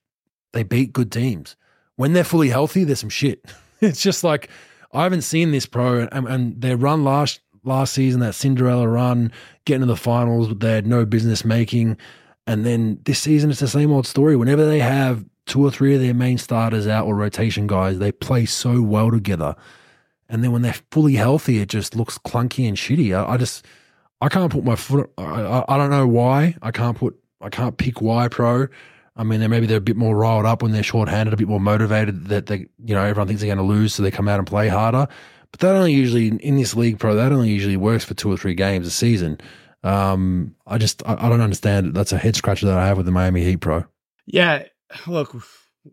[0.52, 1.56] they beat good teams.
[1.96, 3.44] When they're fully healthy, there's some shit.
[3.80, 4.48] It's just like
[4.92, 9.32] I haven't seen this pro and, and their run last last season, that Cinderella run,
[9.64, 11.96] getting to the finals, they had no business making.
[12.46, 14.36] And then this season, it's the same old story.
[14.36, 18.12] Whenever they have two or three of their main starters out or rotation guys, they
[18.12, 19.54] play so well together.
[20.28, 23.14] And then when they're fully healthy, it just looks clunky and shitty.
[23.14, 23.66] I, I just,
[24.20, 25.10] I can't put my foot.
[25.18, 26.56] I, I, I, don't know why.
[26.62, 27.18] I can't put.
[27.40, 28.68] I can't pick why pro.
[29.16, 31.48] I mean, they maybe they're a bit more riled up when they're shorthanded, a bit
[31.48, 34.28] more motivated that they, you know, everyone thinks they're going to lose, so they come
[34.28, 35.06] out and play harder.
[35.52, 38.36] But that only usually in this league, pro, that only usually works for two or
[38.36, 39.38] three games a season.
[39.84, 41.94] Um, I just I, I don't understand.
[41.94, 43.84] That's a head scratcher that I have with the Miami Heat pro.
[44.26, 44.64] Yeah,
[45.06, 45.34] look,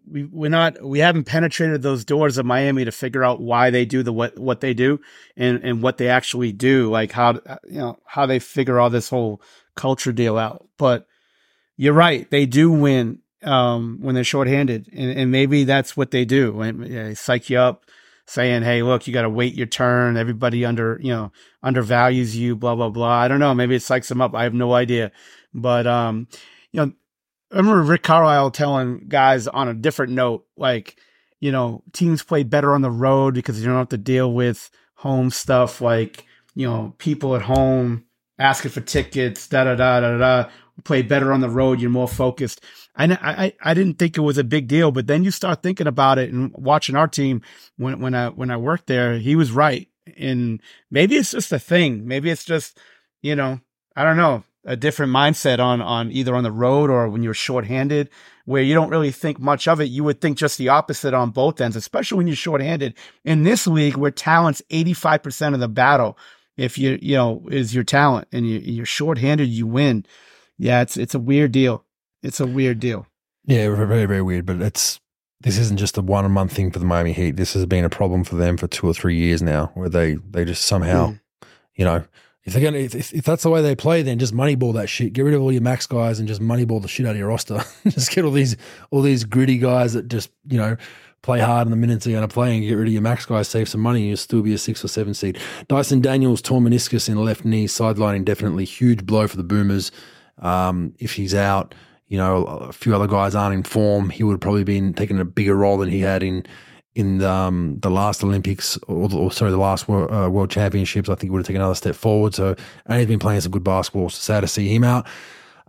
[0.10, 3.86] we we're not we haven't penetrated those doors of Miami to figure out why they
[3.86, 5.00] do the what what they do
[5.36, 7.34] and and what they actually do, like how
[7.68, 9.42] you know how they figure all this whole
[9.76, 10.68] culture deal out.
[10.78, 11.08] But
[11.76, 16.26] you're right, they do win um, when they're shorthanded, and, and maybe that's what they
[16.26, 16.54] do.
[16.54, 17.86] When they psych you up,
[18.30, 20.18] saying, "Hey, look, you got to wait your turn.
[20.18, 21.32] Everybody under, you know,
[21.64, 23.20] undervalues you." Blah blah blah.
[23.20, 23.54] I don't know.
[23.54, 24.36] Maybe it psychs them up.
[24.36, 25.12] I have no idea.
[25.54, 26.28] But um,
[26.72, 26.92] you know,
[27.52, 30.98] I remember Rick Carlisle telling guys on a different note, like,
[31.40, 34.70] you know, teams play better on the road because you don't have to deal with
[34.96, 38.06] home stuff like, you know, people at home
[38.38, 40.50] asking for tickets, da da da da da.
[40.86, 41.82] Play better on the road.
[41.82, 42.64] You're more focused.
[43.00, 45.88] I, I I didn't think it was a big deal, but then you start thinking
[45.88, 47.42] about it and watching our team
[47.78, 49.88] when when I when I worked there, he was right.
[50.18, 52.08] And maybe it's just a thing.
[52.08, 52.78] Maybe it's just
[53.22, 53.62] you know
[53.96, 57.34] I don't know a different mindset on on either on the road or when you're
[57.34, 58.10] shorthanded,
[58.46, 59.86] where you don't really think much of it.
[59.86, 62.96] You would think just the opposite on both ends, especially when you're shorthanded.
[63.24, 66.18] In this league, where talent's 85 percent of the battle,
[66.58, 70.06] if you you know is your talent and you, you're shorthanded, you win.
[70.58, 71.86] Yeah, it's it's a weird deal.
[72.22, 73.08] It's a weird deal.
[73.46, 74.46] Yeah, very, very weird.
[74.46, 75.00] But it's
[75.42, 77.38] this isn't just a one month thing for the Miami Heat.
[77.38, 80.16] This has been a problem for them for two or three years now, where they
[80.16, 81.20] they just somehow, mm.
[81.76, 82.04] you know,
[82.44, 85.14] if they're gonna if, if that's the way they play, then just moneyball that shit.
[85.14, 87.30] Get rid of all your max guys and just moneyball the shit out of your
[87.30, 87.64] roster.
[87.88, 88.58] just get all these
[88.92, 90.76] all these gritty guys that just you know
[91.22, 93.26] play hard in the minutes they're going to play and get rid of your max
[93.26, 95.38] guys, save some money, and you'll still be a six or seven seed.
[95.68, 98.66] Dyson Daniels tore meniscus in the left knee, sideline indefinitely.
[98.66, 99.92] Huge blow for the Boomers.
[100.38, 101.76] Um, if he's out,
[102.10, 105.20] you know, a few other guys aren't in form, he would have probably been taking
[105.20, 106.46] a bigger role than he had in
[106.96, 111.08] in the, um, the last Olympics, or, or, sorry, the last World, uh, World Championships.
[111.08, 112.34] I think he would have taken another step forward.
[112.34, 112.56] So,
[112.88, 114.10] and he's been playing some good basketball.
[114.10, 115.08] So sad to see him out.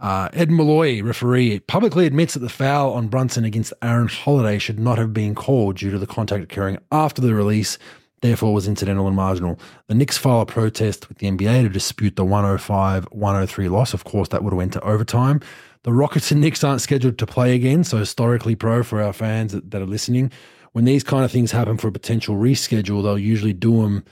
[0.00, 4.80] Uh, Ed Malloy, referee, publicly admits that the foul on Brunson against Aaron Holiday should
[4.80, 7.76] not have been called due to the contact occurring after the release,
[8.22, 9.58] therefore was incidental and marginal.
[9.88, 13.92] The Knicks file a protest with the NBA to dispute the 105 103 loss.
[13.92, 15.40] Of course, that would have went to overtime.
[15.82, 19.52] The Rockets and Knicks aren't scheduled to play again, so historically pro for our fans
[19.52, 20.30] that, that are listening.
[20.72, 24.04] When these kind of things happen for a potential reschedule, they'll usually do them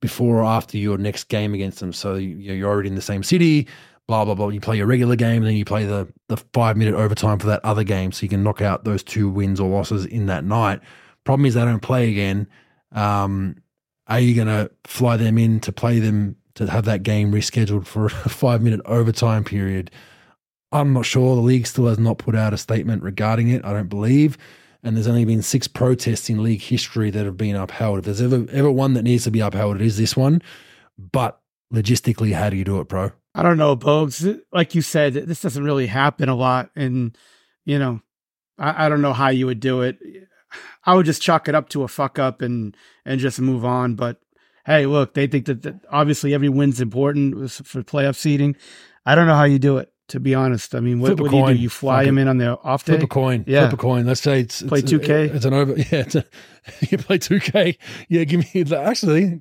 [0.00, 1.92] before or after your next game against them.
[1.92, 3.66] So you're already in the same city,
[4.06, 4.48] blah blah blah.
[4.48, 7.48] You play your regular game, and then you play the the five minute overtime for
[7.48, 10.44] that other game, so you can knock out those two wins or losses in that
[10.44, 10.80] night.
[11.24, 12.46] Problem is they don't play again.
[12.92, 13.56] Um,
[14.06, 17.86] are you going to fly them in to play them to have that game rescheduled
[17.86, 19.90] for a five minute overtime period?
[20.72, 21.34] I'm not sure.
[21.34, 23.64] The league still has not put out a statement regarding it.
[23.64, 24.36] I don't believe.
[24.82, 28.00] And there's only been six protests in league history that have been upheld.
[28.00, 30.42] If there's ever ever one that needs to be upheld, it is this one.
[30.98, 31.40] But
[31.72, 33.12] logistically, how do you do it, bro?
[33.34, 34.40] I don't know, Bogues.
[34.52, 36.70] Like you said, this doesn't really happen a lot.
[36.76, 37.16] And,
[37.64, 38.00] you know,
[38.58, 39.98] I, I don't know how you would do it.
[40.84, 43.94] I would just chalk it up to a fuck up and and just move on.
[43.94, 44.20] But
[44.64, 48.54] hey, look, they think that, that obviously every win's important for playoff seeding.
[49.04, 50.74] I don't know how you do it to be honest.
[50.74, 51.54] I mean, what, what do you do?
[51.54, 52.94] You fly them in on the off day?
[52.94, 53.44] Flip a coin.
[53.46, 53.68] Yeah.
[53.68, 54.06] Flip a coin.
[54.06, 55.26] Let's say it's, play two K.
[55.26, 55.74] It's an over.
[55.78, 56.24] Yeah, it's a,
[56.80, 57.78] you play two K.
[58.08, 59.40] Yeah, give me actually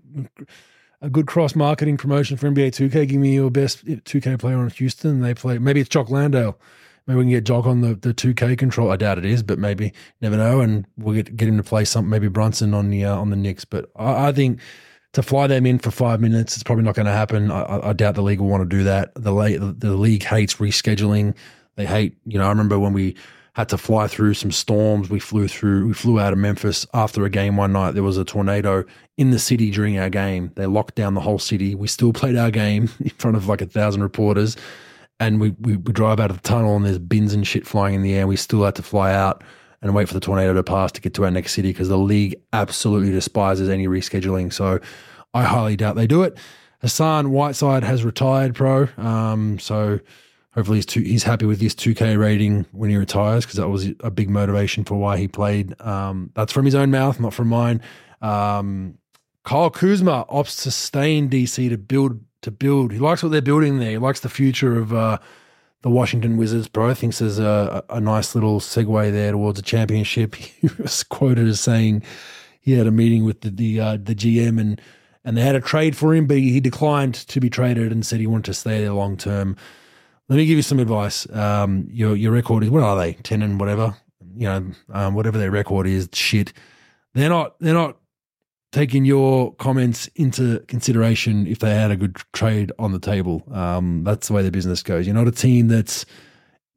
[1.01, 3.05] a good cross marketing promotion for NBA two K.
[3.05, 5.21] Give me your best two K player on Houston.
[5.21, 5.57] They play.
[5.57, 6.59] Maybe it's Jock Landale.
[7.05, 8.91] Maybe we can get Jock on the the two K control.
[8.91, 10.59] I doubt it is, but maybe never know.
[10.59, 13.37] And we'll get get him to play some maybe Brunson on the uh, on the
[13.37, 13.65] Knicks.
[13.65, 14.59] But I, I think
[15.17, 17.49] to fly them in for five minutes, it's probably not going to happen.
[17.49, 19.15] I, I, doubt the league will want to do that.
[19.15, 21.35] The, the, league hates rescheduling.
[21.75, 23.15] They hate, you know, I remember when we
[23.53, 25.09] had to fly through some storms.
[25.09, 27.93] We flew through, we flew out of Memphis after a game one night.
[27.93, 28.85] There was a tornado
[29.17, 30.51] in the city during our game.
[30.53, 31.73] They locked down the whole city.
[31.73, 34.55] We still played our game in front of like a thousand reporters.
[35.19, 37.95] And we, we, we drive out of the tunnel and there's bins and shit flying
[37.95, 38.27] in the air.
[38.27, 39.43] We still had to fly out
[39.81, 41.97] and wait for the tornado to pass to get to our next city because the
[41.97, 44.53] league absolutely despises any rescheduling.
[44.53, 44.79] So
[45.33, 46.37] I highly doubt they do it.
[46.81, 48.87] Hassan Whiteside has retired pro.
[48.97, 49.99] Um, so
[50.51, 53.89] hopefully he's, too, he's happy with his 2K rating when he retires because that was
[54.01, 55.79] a big motivation for why he played.
[55.81, 57.81] Um, that's from his own mouth, not from mine.
[58.21, 58.97] Um,
[59.43, 62.91] Kyle Kuzma opts to stay in DC to build to build.
[62.91, 63.91] He likes what they're building there.
[63.91, 65.17] He likes the future of uh,
[65.81, 66.93] the Washington Wizards, bro.
[66.93, 70.35] thinks there's a, a nice little segue there towards a championship.
[70.61, 72.03] He was quoted as saying
[72.59, 74.81] he had a meeting with the the, uh, the GM and
[75.27, 78.21] and they had a trade for him, but he declined to be traded and said
[78.21, 79.57] he wanted to stay there long term.
[80.29, 81.29] Let me give you some advice.
[81.35, 83.13] Um, your your record is what are they?
[83.13, 83.97] Ten and whatever.
[84.37, 86.53] You know, um, whatever their record is, shit.
[87.13, 87.59] They're not.
[87.59, 87.97] They're not
[88.71, 93.43] taking your comments into consideration if they had a good trade on the table.
[93.51, 95.07] Um, that's the way the business goes.
[95.07, 96.05] You're not a team that's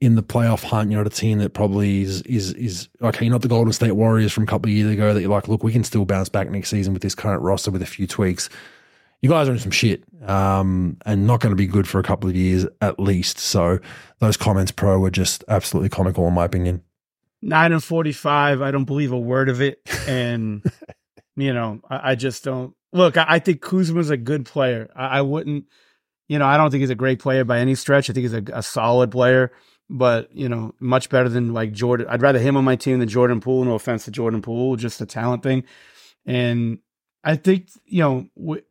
[0.01, 0.91] in the playoff hunt.
[0.91, 3.27] You're not a team that probably is is is okay.
[3.27, 5.49] You're not the Golden State Warriors from a couple of years ago that you're like,
[5.49, 8.07] look, we can still bounce back next season with this current roster with a few
[8.07, 8.49] tweaks.
[9.23, 12.03] You guys are in some shit, um, and not going to be good for a
[12.03, 13.39] couple of years at least.
[13.39, 13.79] So
[14.19, 16.83] those comments, pro, were just absolutely comical in my opinion.
[17.43, 18.63] Nine and forty-five.
[18.63, 20.63] I don't believe a word of it, and
[21.37, 23.19] you know, I, I, just don't look.
[23.19, 24.91] I, I think Kuzma's a good player.
[24.97, 25.67] I, I, wouldn't,
[26.29, 28.09] you know, I don't think he's a great player by any stretch.
[28.09, 29.53] I think he's a, a solid player
[29.91, 32.07] but you know, much better than like Jordan.
[32.09, 33.65] I'd rather him on my team than Jordan Poole.
[33.65, 35.65] No offense to Jordan Poole, just a talent thing.
[36.25, 36.79] And
[37.25, 38.63] I think you know w-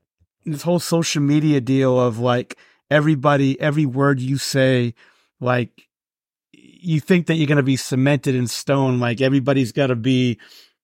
[0.46, 2.58] this whole social media deal of like
[2.90, 4.96] everybody, every word you say,
[5.42, 5.88] like
[6.54, 9.00] you think that you're going to be cemented in stone.
[9.00, 10.40] Like everybody's got to be,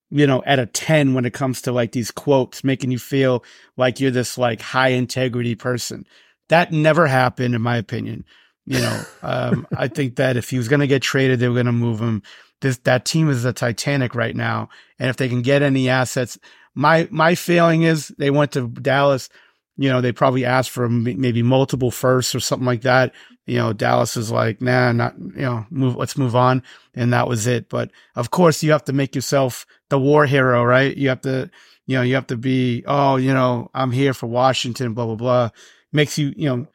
[0.10, 3.44] you know, at a 10 when it comes to like these quotes, making you feel
[3.78, 6.06] like you're this like high integrity person.
[6.50, 8.26] That never happened, in my opinion.
[8.66, 11.54] You know, um, I think that if he was going to get traded, they were
[11.54, 12.24] going to move him.
[12.62, 16.40] This that team is a Titanic right now, and if they can get any assets,
[16.74, 19.30] my my feeling is they went to Dallas.
[19.78, 23.14] You know, they probably asked for maybe multiple firsts or something like that.
[23.46, 25.96] You know, Dallas is like, nah, not you know, move.
[25.98, 26.64] Let's move on,
[26.96, 27.70] and that was it.
[27.70, 30.96] But of course, you have to make yourself the war hero, right?
[30.96, 31.52] You have to,
[31.86, 35.16] you know, you have to be, oh, you know, I'm here for Washington, blah blah
[35.16, 35.50] blah.
[35.92, 36.68] Makes you, you know,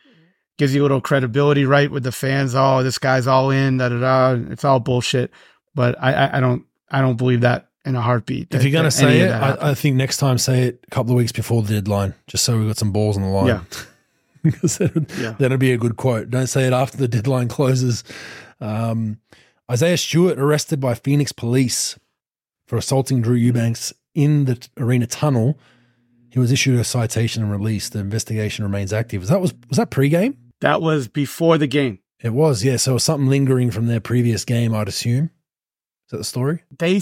[0.60, 2.54] gives you a little credibility, right, with the fans.
[2.54, 3.78] Oh, this guy's all in.
[3.78, 4.52] Da da da.
[4.52, 5.30] It's all bullshit.
[5.74, 8.50] But I, I, I don't, I don't believe that in a heartbeat.
[8.50, 10.90] That, if you're going to say it, I, I, think next time say it a
[10.90, 13.46] couple of weeks before the deadline, just so we've got some balls on the line.
[13.46, 13.62] Yeah.
[14.42, 15.34] because yeah.
[15.38, 16.28] then it'd be a good quote.
[16.28, 18.04] Don't say it after the deadline closes.
[18.60, 19.18] Um,
[19.72, 21.98] Isaiah Stewart arrested by Phoenix police
[22.66, 25.58] for assaulting Drew Eubanks in the arena tunnel.
[26.30, 27.94] He was issued a citation and released.
[27.94, 29.22] The investigation remains active.
[29.22, 30.36] Was that was was that pregame?
[30.60, 32.00] That was before the game.
[32.22, 32.76] It was, yeah.
[32.76, 35.30] So it was something lingering from their previous game, I'd assume.
[36.06, 36.62] Is that the story?
[36.78, 37.00] They,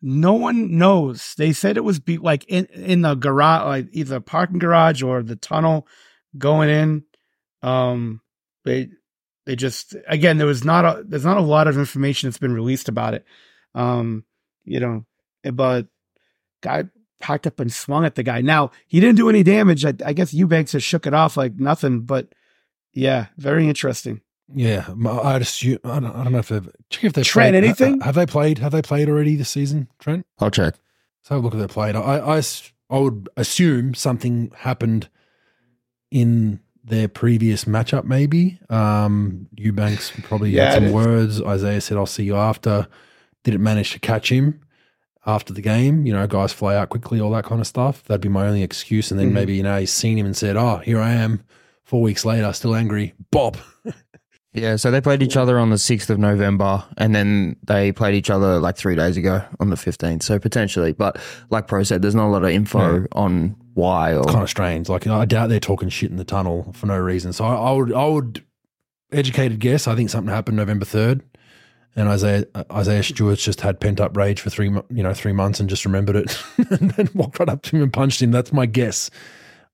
[0.00, 1.34] no one knows.
[1.36, 5.22] They said it was be like in in the garage, like either parking garage or
[5.22, 5.88] the tunnel
[6.36, 7.04] going in.
[7.62, 8.20] Um,
[8.64, 8.90] they
[9.44, 12.54] they just again there was not a there's not a lot of information that's been
[12.54, 13.24] released about it.
[13.74, 14.24] Um,
[14.64, 15.04] you know,
[15.42, 15.86] but
[16.60, 16.84] guy
[17.18, 18.40] packed up and swung at the guy.
[18.40, 19.84] Now he didn't do any damage.
[19.84, 22.02] I, I guess Eubanks just shook it off like nothing.
[22.02, 22.28] But
[22.92, 24.20] yeah, very interesting.
[24.54, 25.78] Yeah, I'd assume.
[25.84, 27.64] I don't, I don't know if they've check if they've Trent, played.
[27.64, 28.00] anything?
[28.00, 28.58] ha- Have they played?
[28.58, 30.24] Have they played already this season, Trent?
[30.38, 30.74] I'll check.
[31.20, 31.94] Let's have a look at their played.
[31.96, 35.10] I would assume something happened
[36.10, 38.04] in their previous matchup.
[38.04, 41.42] Maybe um, Eubanks probably Yeah, had some words.
[41.42, 42.86] Isaiah said, "I'll see you after."
[43.44, 44.60] Didn't manage to catch him
[45.26, 46.06] after the game.
[46.06, 48.02] You know, guys fly out quickly, all that kind of stuff.
[48.04, 49.10] That'd be my only excuse.
[49.10, 49.34] And then Mhm.
[49.34, 51.44] maybe you know he's seen him and said, "Oh, here I am."
[51.88, 53.14] Four weeks later, still angry.
[53.30, 53.56] Bob.
[54.54, 58.14] Yeah, so they played each other on the 6th of November and then they played
[58.14, 60.22] each other like three days ago on the 15th.
[60.22, 61.20] So potentially, but
[61.50, 64.24] like Pro said, there's not a lot of info on why or.
[64.24, 64.88] kind of strange.
[64.88, 67.32] Like I doubt they're talking shit in the tunnel for no reason.
[67.32, 68.44] So I, I would, I would
[69.12, 69.86] educated guess.
[69.86, 71.22] I think something happened November third,
[71.94, 75.60] and Isaiah Isaiah Stewart's just had pent up rage for three, you know, three months
[75.60, 78.32] and just remembered it, and then walked right up to him and punched him.
[78.32, 79.10] That's my guess.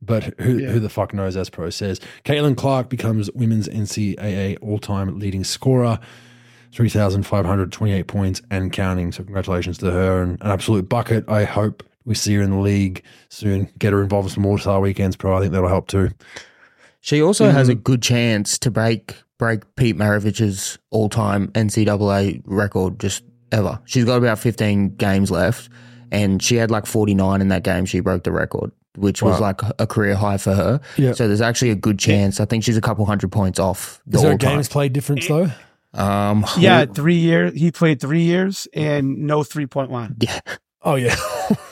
[0.04, 0.68] But who, Yeah.
[0.70, 2.00] who the fuck knows, as Pro says.
[2.24, 5.98] Caitlin Clark becomes women's NCAA all time leading scorer,
[6.72, 9.12] 3,528 points and counting.
[9.12, 11.24] So, congratulations to her and an absolute bucket.
[11.28, 13.68] I hope we see her in the league soon.
[13.78, 15.36] Get her involved in some All Star weekends, Pro.
[15.36, 16.10] I think that'll help too.
[17.00, 17.72] She also has Mm-hmm.
[17.78, 23.80] a good chance to break break Pete Maravich's all time NCAA record just ever.
[23.84, 25.68] She's got about 15 games left
[26.12, 27.84] and she had like 49 in that game.
[27.84, 30.80] She broke the record, which was like a career high for her.
[30.96, 31.12] Yeah.
[31.12, 32.40] So there's actually a good chance.
[32.40, 35.26] I think she's a couple hundred points off the Is there a games played difference
[35.28, 35.50] though?
[35.92, 37.54] Um, Yeah, three years.
[37.58, 40.16] He played three years and no three point line.
[40.20, 40.40] yeah.
[40.86, 41.16] Oh yeah,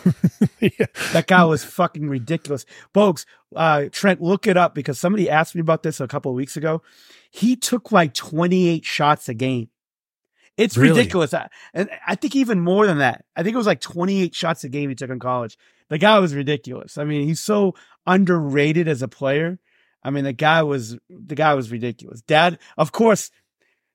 [0.61, 0.87] yeah.
[1.12, 2.64] That guy was fucking ridiculous.
[2.95, 6.37] Folks, uh, Trent, look it up because somebody asked me about this a couple of
[6.37, 6.81] weeks ago.
[7.31, 9.68] He took like 28 shots a game.
[10.57, 10.99] It's Really?
[11.01, 11.35] ridiculous.
[11.35, 13.25] I- And I think even more than that.
[13.37, 15.59] I think it was like 28 shots a game he took in college.
[15.93, 16.97] The guy was ridiculous.
[16.97, 17.74] I mean, he's so
[18.07, 19.59] underrated as a player.
[20.03, 22.22] I mean, the guy was the guy was ridiculous.
[22.22, 23.30] Dad, of course,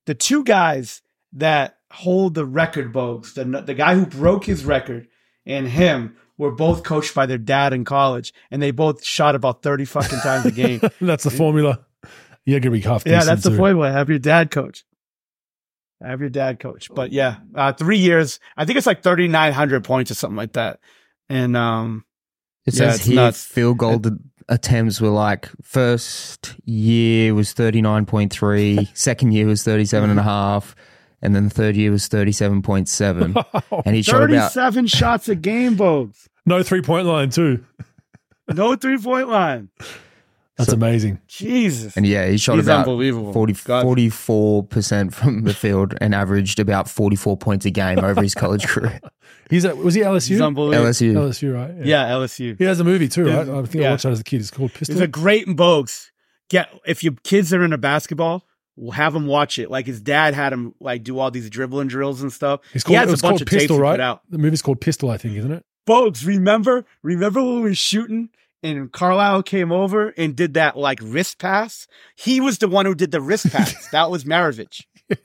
[0.06, 1.02] the two guys
[1.34, 5.08] that hold the record, Bogues, the the guy who broke his record
[5.44, 9.64] and him were both coached by their dad in college, and they both shot about
[9.64, 10.82] thirty fucking times a game.
[11.02, 11.84] that's the formula.
[12.46, 13.92] You're gonna be half yeah, that's the formula.
[13.92, 14.86] Have your dad coach.
[16.00, 16.92] Have your dad coach.
[16.94, 18.40] But yeah, uh, three years.
[18.56, 20.80] I think it's like thirty nine hundred points or something like that.
[21.30, 22.06] And um,
[22.66, 23.44] It Yeah, says it's here nuts.
[23.46, 24.12] field goal d-
[24.50, 30.76] attempts were like first year was 39.3, second year was 37 and a half,
[31.22, 33.82] and then the third year was 37.7.
[33.86, 36.28] and he shot thirty about seven shots a game, Bogues.
[36.46, 37.64] no three point line too.
[38.54, 39.70] No three point line.
[40.58, 41.20] That's amazing.
[41.28, 41.96] Jesus.
[41.98, 43.32] and yeah, he shot He's about unbelievable.
[43.32, 48.66] 40, 44% from the field and averaged about 44 points a game over his college
[48.68, 49.00] career.
[49.50, 50.46] He's at was he at He's LSU?
[50.46, 50.90] unbelievable.
[50.90, 51.14] LSU.
[51.14, 51.86] LSU, right?
[51.86, 52.58] Yeah, LSU.
[52.58, 53.48] He has a movie too, right?
[53.48, 53.60] Yeah.
[53.60, 53.92] I think I Yeah.
[53.92, 54.42] watched that as a kid.
[54.42, 54.96] It's called Pistol.
[54.96, 56.10] There's a great in Bogues.
[56.50, 58.46] Get if your kids are into basketball,
[58.76, 59.70] we'll have them watch it.
[59.72, 62.62] Like his dad had him like do all these dribbling drills and stuff.
[62.74, 64.00] It's he called, has it's a bunch called of tapes Pistol, he right?
[64.00, 64.22] out.
[64.30, 65.64] The movie's called Pistol, I think, isn't it?
[65.88, 66.86] Bogues, remember?
[67.04, 68.30] Remember when we were shooting
[68.64, 71.88] and Carlisle came over and did that like wrist pass?
[72.16, 73.88] He was the one who did the wrist pass.
[73.92, 74.82] that was Maravich.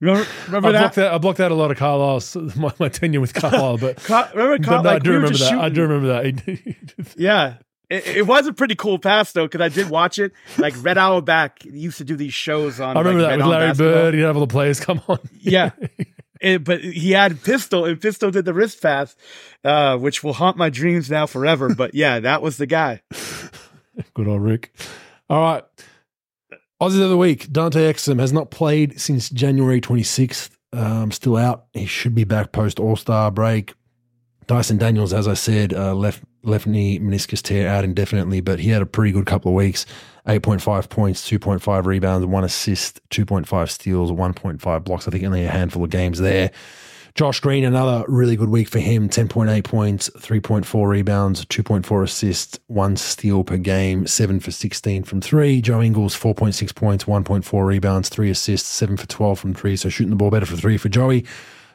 [0.00, 0.80] Remember, remember I that?
[0.80, 1.12] blocked that.
[1.12, 4.58] I blocked out a lot of Carlisle's my, my tenure with Carlisle, but, Car- remember
[4.58, 5.58] but Car- no, I do we remember that.
[5.58, 6.76] I do remember that.
[7.16, 7.56] Yeah.
[7.90, 10.32] It, it was a pretty cool pass though, because I did watch it.
[10.58, 12.96] Like Red Auerbach used to do these shows on.
[12.96, 13.92] I remember like, that Red with Larry Basketball.
[13.94, 14.14] Bird.
[14.14, 15.18] He'd have all the players come on.
[15.40, 15.70] Yeah.
[16.40, 19.14] It- but he had Pistol, and Pistol did the wrist pass,
[19.64, 21.74] uh, which will haunt my dreams now forever.
[21.74, 23.02] But yeah, that was the guy.
[24.14, 24.72] Good old Rick.
[25.28, 25.64] All right.
[26.80, 27.52] Aussies of the week.
[27.52, 30.50] Dante Exum has not played since January 26th.
[30.72, 31.66] Um, still out.
[31.74, 33.74] He should be back post All Star break.
[34.46, 38.70] Dyson Daniels, as I said, uh, left left knee meniscus tear out indefinitely, but he
[38.70, 39.84] had a pretty good couple of weeks.
[40.26, 45.06] 8.5 points, 2.5 rebounds, one assist, 2.5 steals, 1.5 blocks.
[45.06, 46.50] I think only a handful of games there.
[47.14, 52.96] Josh Green, another really good week for him 10.8 points, 3.4 rebounds, 2.4 assists, one
[52.96, 55.60] steal per game, 7 for 16 from three.
[55.60, 59.76] Joe Ingles, 4.6 points, 1.4 rebounds, 3 assists, 7 for 12 from three.
[59.76, 61.24] So shooting the ball better for three for Joey.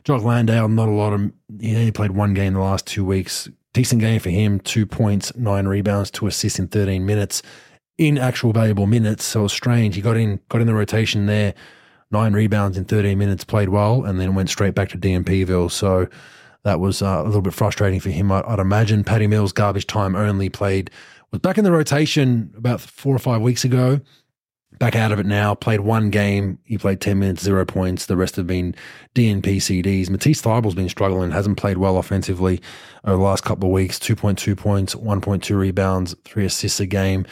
[0.03, 3.49] Jock Landale, not a lot of, he only played one game the last two weeks.
[3.73, 7.41] Decent game for him, two points, nine rebounds, two assists in 13 minutes
[7.97, 9.25] in actual valuable minutes.
[9.25, 9.95] So it was strange.
[9.95, 11.55] He got in, got in the rotation there
[12.15, 15.69] nine rebounds in 13 minutes, played well, and then went straight back to DNPville.
[15.69, 16.07] So
[16.63, 19.03] that was uh, a little bit frustrating for him, I'd, I'd, imagine.
[19.03, 20.89] Patty Mills, garbage time only, played,
[21.31, 23.99] was back in the rotation about four or five weeks ago.
[24.79, 26.57] Back out of it now, played one game.
[26.63, 28.05] He played 10 minutes, zero points.
[28.05, 28.75] The rest have been
[29.13, 30.09] DNP CDs.
[30.09, 32.61] Matisse Thybulle's been struggling, hasn't played well offensively
[33.03, 37.25] over the last couple of weeks 2.2 points, 1.2 rebounds, three assists a game,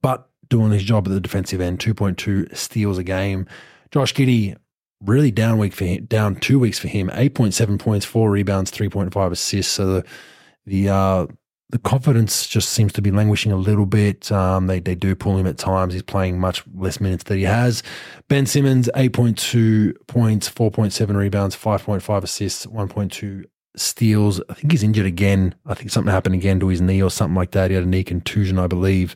[0.00, 3.46] but doing his job at the defensive end, 2.2 steals a game.
[3.90, 4.56] Josh Giddey,
[5.00, 7.10] really down week for him, down two weeks for him.
[7.14, 9.72] Eight point seven points, four rebounds, three point five assists.
[9.72, 10.04] So the
[10.66, 11.26] the uh,
[11.70, 14.30] the confidence just seems to be languishing a little bit.
[14.32, 15.92] Um, they they do pull him at times.
[15.92, 17.82] He's playing much less minutes than he has.
[18.28, 22.88] Ben Simmons, eight point two points, four point seven rebounds, five point five assists, one
[22.88, 23.44] point two
[23.76, 24.40] steals.
[24.48, 25.54] I think he's injured again.
[25.66, 27.70] I think something happened again to his knee or something like that.
[27.70, 29.14] He had a knee contusion, I believe.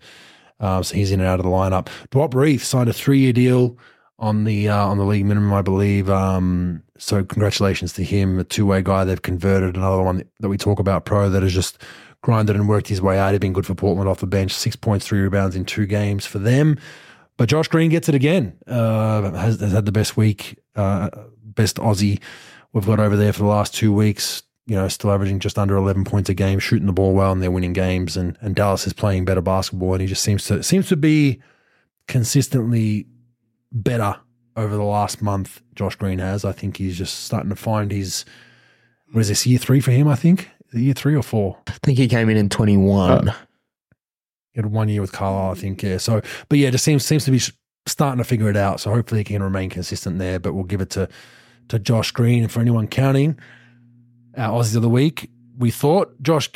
[0.60, 1.88] Uh, so he's in and out of the lineup.
[2.10, 3.76] Duop Reath signed a three year deal
[4.22, 6.08] on the uh, on the league minimum, I believe.
[6.08, 9.04] Um, so congratulations to him, a two way guy.
[9.04, 11.82] They've converted another one that we talk about pro that has just
[12.22, 13.32] grinded and worked his way out.
[13.32, 14.52] He's been good for Portland off the bench.
[14.52, 16.78] Six points, three rebounds in two games for them.
[17.36, 18.56] But Josh Green gets it again.
[18.66, 21.10] Uh, has, has, had the best week, uh,
[21.44, 22.20] best Aussie
[22.72, 24.44] we've got over there for the last two weeks.
[24.66, 27.42] You know, still averaging just under eleven points a game, shooting the ball well, and
[27.42, 28.16] they're winning games.
[28.16, 31.42] And and Dallas is playing better basketball, and he just seems to seems to be
[32.06, 33.06] consistently
[33.72, 34.16] better
[34.56, 35.62] over the last month.
[35.74, 36.44] Josh Green has.
[36.44, 38.24] I think he's just starting to find his.
[39.12, 40.08] What is this year three for him?
[40.08, 41.58] I think year three or four.
[41.68, 43.28] I think he came in in twenty one.
[43.28, 43.34] Uh,
[44.52, 45.82] he had one year with Carlisle, I think.
[45.82, 45.98] Yeah.
[45.98, 47.40] So, but yeah, just seems seems to be
[47.86, 48.80] starting to figure it out.
[48.80, 50.38] So hopefully he can remain consistent there.
[50.38, 51.08] But we'll give it to
[51.68, 52.42] to Josh Green.
[52.42, 53.38] And for anyone counting,
[54.36, 55.30] our Aussies of the week,
[55.62, 56.50] we thought Josh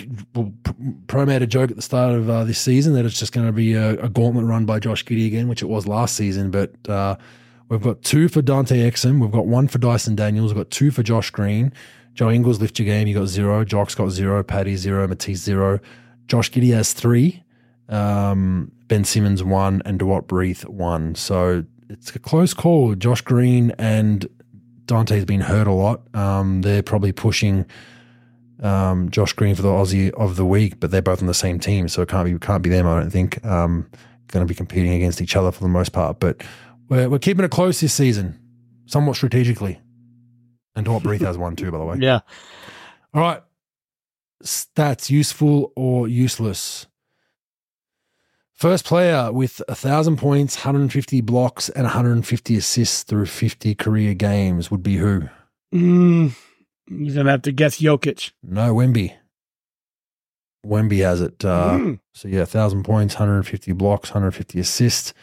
[1.07, 3.47] Pro made a joke at the start of uh, this season that it's just going
[3.47, 6.51] to be a, a, gauntlet run by Josh Giddey again, which it was last season.
[6.51, 7.15] But uh,
[7.69, 10.91] we've got two for Dante Exum, we've got one for Dyson Daniels, we've got two
[10.91, 11.73] for Josh Green.
[12.15, 13.65] Joe Ingles lift your game, you got zero.
[13.65, 14.43] Jock's got zero.
[14.43, 15.07] Paddy zero.
[15.07, 15.79] Matisse zero.
[16.27, 17.45] Josh Giddey has three.
[17.89, 21.15] Um, ben Simmons one, and Duop Reath one.
[21.15, 22.97] So it's a close call.
[22.97, 24.27] Josh Green and
[24.87, 26.03] Dante's been hurt a lot.
[26.17, 27.67] Um, they're probably pushing
[28.63, 31.59] um, Josh Green for the Aussie of the week, but they're both on the same
[31.59, 32.87] team, so it can't be can't be them.
[32.87, 33.45] I don't think.
[33.45, 33.91] Um,
[34.29, 36.43] going to be competing against each other for the most part, but
[36.89, 38.39] we're we're keeping it close this season,
[38.87, 39.81] somewhat strategically.
[40.75, 41.97] And Duop Reath has one too, by the way.
[42.01, 42.21] Yeah.
[43.15, 43.43] All right.
[44.43, 46.87] Stats useful or useless.
[48.53, 54.83] First player with 1,000 points, 150 blocks, and 150 assists through 50 career games would
[54.83, 55.23] be who?
[55.75, 56.35] Mm,
[56.89, 58.33] you're going to have to guess Jokic.
[58.43, 59.15] No, Wemby.
[60.65, 61.45] Wemby has it.
[61.45, 62.01] Uh, mm.
[62.15, 65.15] So, yeah, 1,000 points, 150 blocks, 150 assists.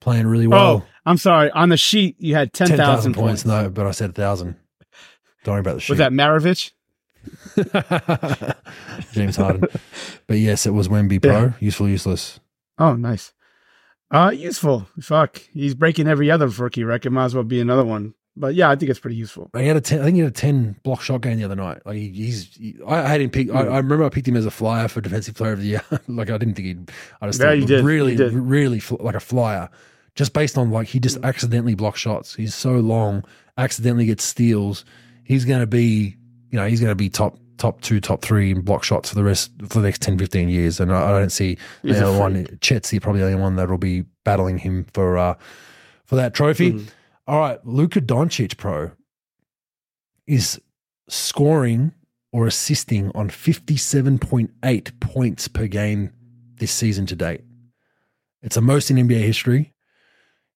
[0.00, 0.84] Playing really well.
[0.84, 1.50] Oh, I'm sorry.
[1.52, 3.18] On the sheet, you had 10,000 10, points.
[3.18, 3.44] points.
[3.46, 4.54] No, but I said 1,000.
[5.44, 5.92] Don't worry about the sheet.
[5.92, 6.72] Was that Maravich?
[9.12, 9.66] James Harden.
[10.26, 11.32] but yes, it was Wemby Pro.
[11.32, 11.52] Yeah.
[11.58, 12.38] Useful, useless.
[12.78, 13.32] Oh, nice.
[14.10, 14.86] Uh, useful.
[15.00, 15.38] Fuck.
[15.52, 17.12] He's breaking every other rookie record.
[17.12, 18.14] Might as well be another one.
[18.36, 19.48] But yeah, I think it's pretty useful.
[19.56, 21.54] He had a ten, I think he had a ten block shot game the other
[21.54, 21.82] night.
[21.84, 23.50] Like he, he's, he, I had him pick.
[23.50, 25.82] I, I, remember I picked him as a flyer for defensive player of the year.
[26.08, 26.90] like I didn't think he'd.
[27.20, 27.84] I just yeah, thought did.
[27.84, 29.68] really, really fl- like a flyer,
[30.16, 32.34] just based on like he just accidentally blocks shots.
[32.34, 33.24] He's so long,
[33.56, 34.84] accidentally gets steals.
[35.22, 36.16] He's going to be,
[36.50, 39.14] you know, he's going to be top top two, top three in block shots for
[39.14, 40.80] the rest for the next 10, 15 years.
[40.80, 42.58] And I, I don't see the other one.
[42.60, 45.34] Chet's the probably the only one that will be battling him for uh,
[46.04, 46.72] for that trophy.
[46.72, 46.86] Mm.
[47.26, 48.92] All right, Luka Doncic, pro,
[50.26, 50.60] is
[51.08, 51.92] scoring
[52.32, 56.12] or assisting on 57.8 points per game
[56.56, 57.42] this season to date.
[58.42, 59.72] It's the most in NBA history.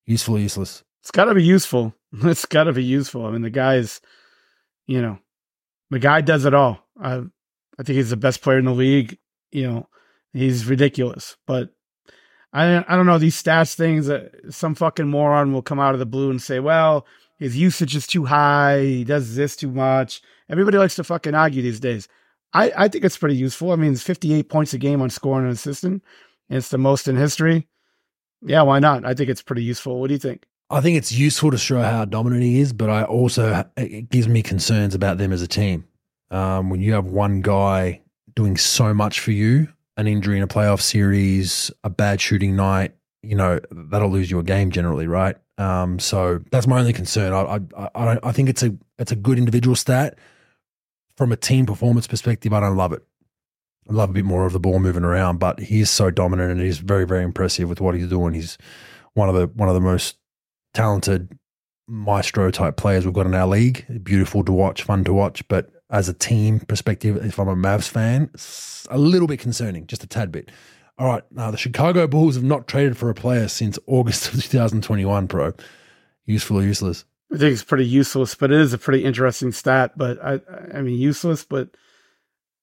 [0.04, 0.84] Useful useless?
[1.00, 1.94] It's got to be useful.
[2.24, 3.26] It's got to be useful.
[3.26, 4.00] I mean, the guy's,
[4.86, 5.18] you know,
[5.90, 6.86] the guy does it all.
[6.98, 7.16] I,
[7.78, 9.18] I think he's the best player in the league.
[9.52, 9.88] You know,
[10.32, 11.36] he's ridiculous.
[11.46, 11.70] But
[12.52, 14.06] I, I don't know these stats things.
[14.06, 17.06] That some fucking moron will come out of the blue and say, "Well,
[17.38, 18.80] his usage is too high.
[18.80, 22.08] He does this too much." Everybody likes to fucking argue these days.
[22.54, 23.72] I, I think it's pretty useful.
[23.72, 26.00] I mean, it's 58 points a game on scoring and assisting.
[26.48, 27.68] It's the most in history.
[28.40, 29.04] Yeah, why not?
[29.04, 30.00] I think it's pretty useful.
[30.00, 30.46] What do you think?
[30.70, 34.28] I think it's useful to show how dominant he is, but I also it gives
[34.28, 35.86] me concerns about them as a team.
[36.30, 38.02] Um, when you have one guy
[38.34, 39.68] doing so much for you,
[39.98, 44.38] an injury in a playoff series, a bad shooting night, you know that'll lose you
[44.38, 45.36] a game generally, right?
[45.58, 47.32] Um, so that's my only concern.
[47.32, 50.18] I I I, I think it's a it's a good individual stat
[51.16, 52.52] from a team performance perspective.
[52.52, 53.04] I don't love it.
[53.90, 56.52] I love a bit more of the ball moving around, but he is so dominant
[56.52, 58.34] and he's very very impressive with what he's doing.
[58.34, 58.56] He's
[59.14, 60.16] one of the one of the most
[60.74, 61.36] talented
[61.88, 63.84] maestro type players we've got in our league.
[64.04, 67.88] Beautiful to watch, fun to watch, but as a team perspective, if I'm a Mavs
[67.88, 68.30] fan,
[68.90, 70.50] a little bit concerning, just a tad bit.
[70.98, 74.42] All right, now the Chicago Bulls have not traded for a player since August of
[74.42, 75.28] 2021.
[75.28, 75.52] Pro,
[76.26, 77.04] useful or useless?
[77.32, 79.92] I think it's pretty useless, but it is a pretty interesting stat.
[79.96, 80.40] But I,
[80.74, 81.70] I mean, useless, but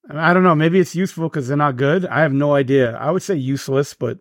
[0.10, 0.56] I don't know.
[0.56, 2.06] Maybe it's useful because they're not good.
[2.06, 2.96] I have no idea.
[2.96, 4.20] I would say useless, but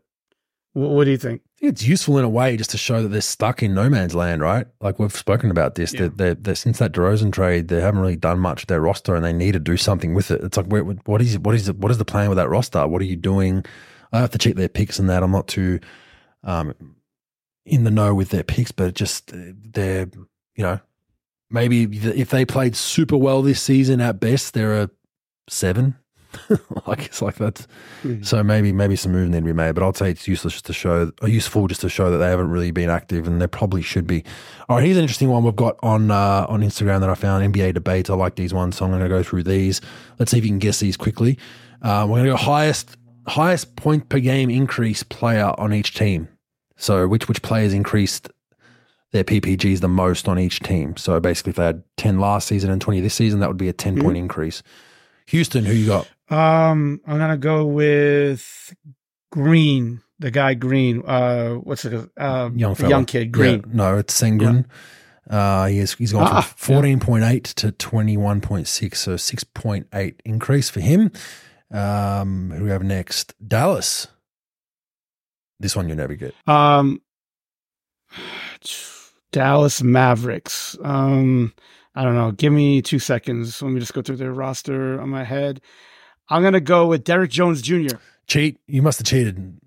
[0.73, 1.43] what, what do you think?
[1.65, 4.43] It's useful in a way just to show that they're stuck in no man's land,
[4.43, 4.67] right?
[4.81, 5.93] Like we've spoken about this.
[5.93, 6.03] Yeah.
[6.03, 9.15] That they're, they're, since that DeRozan trade, they haven't really done much with their roster,
[9.15, 10.43] and they need to do something with it.
[10.43, 12.87] It's like, where, what is what is what is the plan with that roster?
[12.87, 13.65] What are you doing?
[14.13, 15.23] I have to check their picks and that.
[15.23, 15.81] I'm not too
[16.45, 16.75] um,
[17.67, 20.09] in the know with their picks, but just uh, they're
[20.57, 20.81] you know
[21.51, 24.91] maybe if they played super well this season, at best they're a
[25.49, 25.97] seven.
[26.87, 27.67] like it's like that's
[28.03, 28.25] Mhm.
[28.25, 30.67] so maybe maybe some movement need to be made, but I'll say it's useless just
[30.67, 33.47] to show or useful just to show that they haven't really been active and they
[33.47, 34.25] probably should be.
[34.69, 37.55] All right, here's an interesting one we've got on uh, on Instagram that I found
[37.55, 38.11] NBA debates.
[38.11, 39.81] I like these ones, so I'm going to go through these.
[40.19, 41.39] Let's see if you can guess these quickly.
[41.83, 46.29] Uh, we're going to go highest highest point per game increase player on each team.
[46.77, 48.29] So which which players increased
[49.13, 50.97] their PPGs the most on each team?
[50.97, 53.69] So basically, if they had ten last season and twenty this season, that would be
[53.69, 54.63] a 10 point increase.
[55.29, 56.09] Houston, who you got?
[56.31, 58.75] Um, I'm gonna go with
[59.31, 61.03] Green, the guy Green.
[61.05, 61.85] Uh, what's?
[61.85, 62.91] Um, young the fella.
[62.91, 63.61] young kid Green.
[63.67, 64.67] Yeah, no, it's Sengun.
[65.29, 69.01] Uh, he has, he's gone Ah, from fourteen point eight to twenty one point six,
[69.01, 71.11] so six point eight increase for him.
[71.71, 73.35] Um, who we have next?
[73.47, 74.07] Dallas.
[75.61, 76.35] This one you never get.
[76.47, 77.01] Um,
[79.33, 80.77] Dallas Mavericks.
[80.83, 81.53] Um,
[81.95, 82.33] I don't know.
[82.33, 83.63] Give me two seconds.
[83.63, 85.61] Let me just go through their roster on my head.
[86.29, 87.97] I'm gonna go with Derrick Jones Jr.
[88.27, 88.59] Cheat?
[88.67, 89.59] You must have cheated.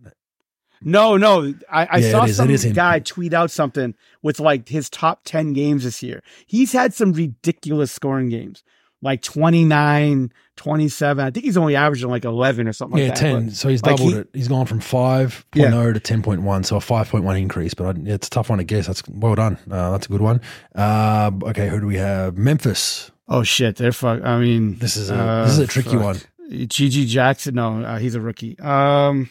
[0.81, 1.53] No, no.
[1.71, 5.53] I, I Yeah, saw is- some guy tweet out something with like his top 10
[5.53, 6.21] games this year.
[6.45, 8.63] He's had some ridiculous scoring games,
[9.01, 11.25] like 29, 27.
[11.25, 13.19] I think he's only averaging like 11 or something yeah, like that.
[13.21, 13.45] ten.
[13.47, 14.29] but- so he's like doubled he- it.
[14.33, 15.69] He's gone from five Yeah.
[15.71, 17.73] to ten point one, so a five point one increase.
[17.73, 18.85] But I, it's a tough one to guess.
[18.87, 19.57] That's well done.
[19.69, 20.41] Uh, that's a good one.
[20.75, 22.37] Uh, okay, who do we have?
[22.37, 23.09] Memphis.
[23.27, 24.21] Oh shit, they're fuck.
[24.23, 26.01] I mean, This is a uh, this is a tricky fuck.
[26.03, 26.17] one.
[26.49, 27.55] GG Jackson.
[27.55, 28.57] No, uh, he's a rookie.
[28.59, 29.29] Um,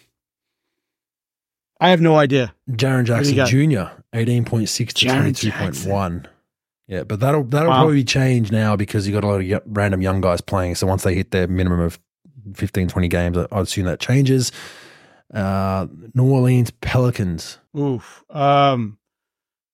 [1.81, 2.55] I have no idea.
[2.71, 3.47] Jaren Jackson?
[3.47, 3.91] Jr.
[4.13, 6.27] eighteen point six to twenty two point one.
[6.89, 7.81] Yeah, but that'll that'll Wow.
[7.83, 10.77] probably change now because you got a lot of y- random young guys playing.
[10.77, 11.99] So once they hit their minimum of
[12.55, 14.53] 15, 20 games, I- I'd assume that changes.
[15.35, 17.59] Uh, New Orleans Pelicans.
[17.77, 18.23] Oof.
[18.31, 18.99] Um,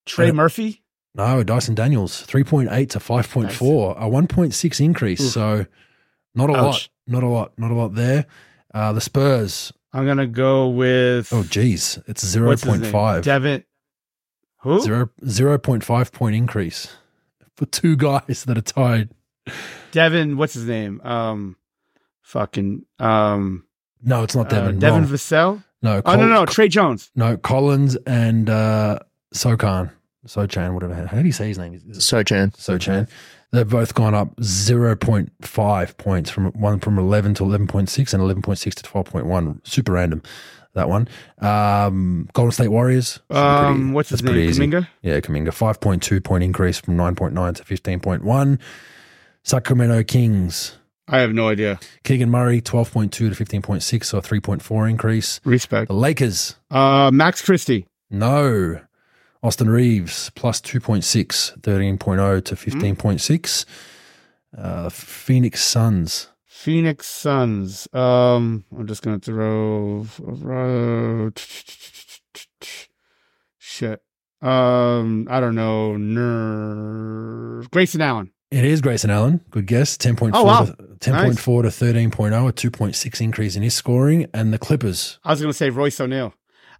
[0.07, 0.81] Trey Uh, Murphy.
[1.15, 5.21] No, Dyson Daniels, three point eight to five point four, a one point six increase.
[5.21, 5.31] Oof.
[5.31, 5.65] So
[6.33, 6.89] not a lot, Ouch.
[7.07, 8.25] Not a lot, not a lot there.
[8.73, 9.71] Uh, the Spurs.
[9.91, 11.31] I'm gonna go with.
[11.31, 12.61] Oh, geez, it's zero point five.
[12.61, 12.91] what's his point name?
[12.91, 13.23] five.
[13.23, 13.63] Devin.
[14.61, 14.79] Who?
[14.81, 16.95] Zero zero point five point increase
[17.55, 19.09] for two guys that are tied.
[19.91, 20.37] Devin.
[20.37, 21.01] What's his name?
[21.03, 21.57] Um,
[22.21, 22.85] fucking.
[22.99, 23.65] Um,
[24.01, 24.79] No, it's not uh, Devin.
[24.79, 25.11] Devin Wrong.
[25.11, 25.63] Vassell.
[25.81, 27.11] no, Oh Col- no, no, Tre Jones.
[27.15, 28.99] no, Collins and uh,
[29.35, 29.91] Sokan,
[30.27, 31.05] Sochan, whatever.
[31.05, 31.73] How do you say his name?
[31.75, 32.55] Is Sochan.
[32.55, 33.07] Sochan.
[33.53, 37.87] They've both gone up zero point five points from one from eleven to eleven point
[37.87, 39.61] six and eleven point six to twelve point one.
[39.63, 40.21] Super random.
[40.73, 41.07] That one.
[41.39, 43.19] Um, Golden State Warriors.
[43.29, 44.49] Um, Pretty- what's his name?
[44.49, 44.87] Kuminga.
[45.03, 45.49] Yeah, Kuminga.
[45.49, 48.57] 5.2 point increase from 9.9 to 15.1.
[49.43, 50.75] Sacramento Kings.
[51.07, 51.79] I have no idea.
[52.03, 55.39] Keegan Murray, 12.2 to 15.6, so 3.4 increase.
[55.43, 55.89] Respect.
[55.89, 56.55] The Lakers.
[56.71, 57.85] Uh, Max Christie.
[58.09, 58.79] No.
[59.43, 63.65] Austin Reaves, plus 2.6, 13.0 to 15.6.
[64.57, 66.29] Uh, Phoenix Suns.
[66.45, 67.87] Phoenix Suns.
[67.93, 70.07] Um, I'm just gonna throw.
[70.25, 71.29] Uh,
[73.59, 74.01] shit.
[74.41, 75.97] Um, I don't know.
[75.97, 77.69] Nerve.
[77.71, 78.31] Grayson Allen.
[78.51, 79.41] It is Grayson Allen.
[79.49, 79.97] Good guess.
[79.97, 80.65] 10.4 Oh, wow.
[80.65, 84.27] to, 10.4 to 13.0, a 2.6 increase in his scoring.
[84.33, 85.19] And the Clippers.
[85.23, 86.33] I was gonna say Royce O'Neale.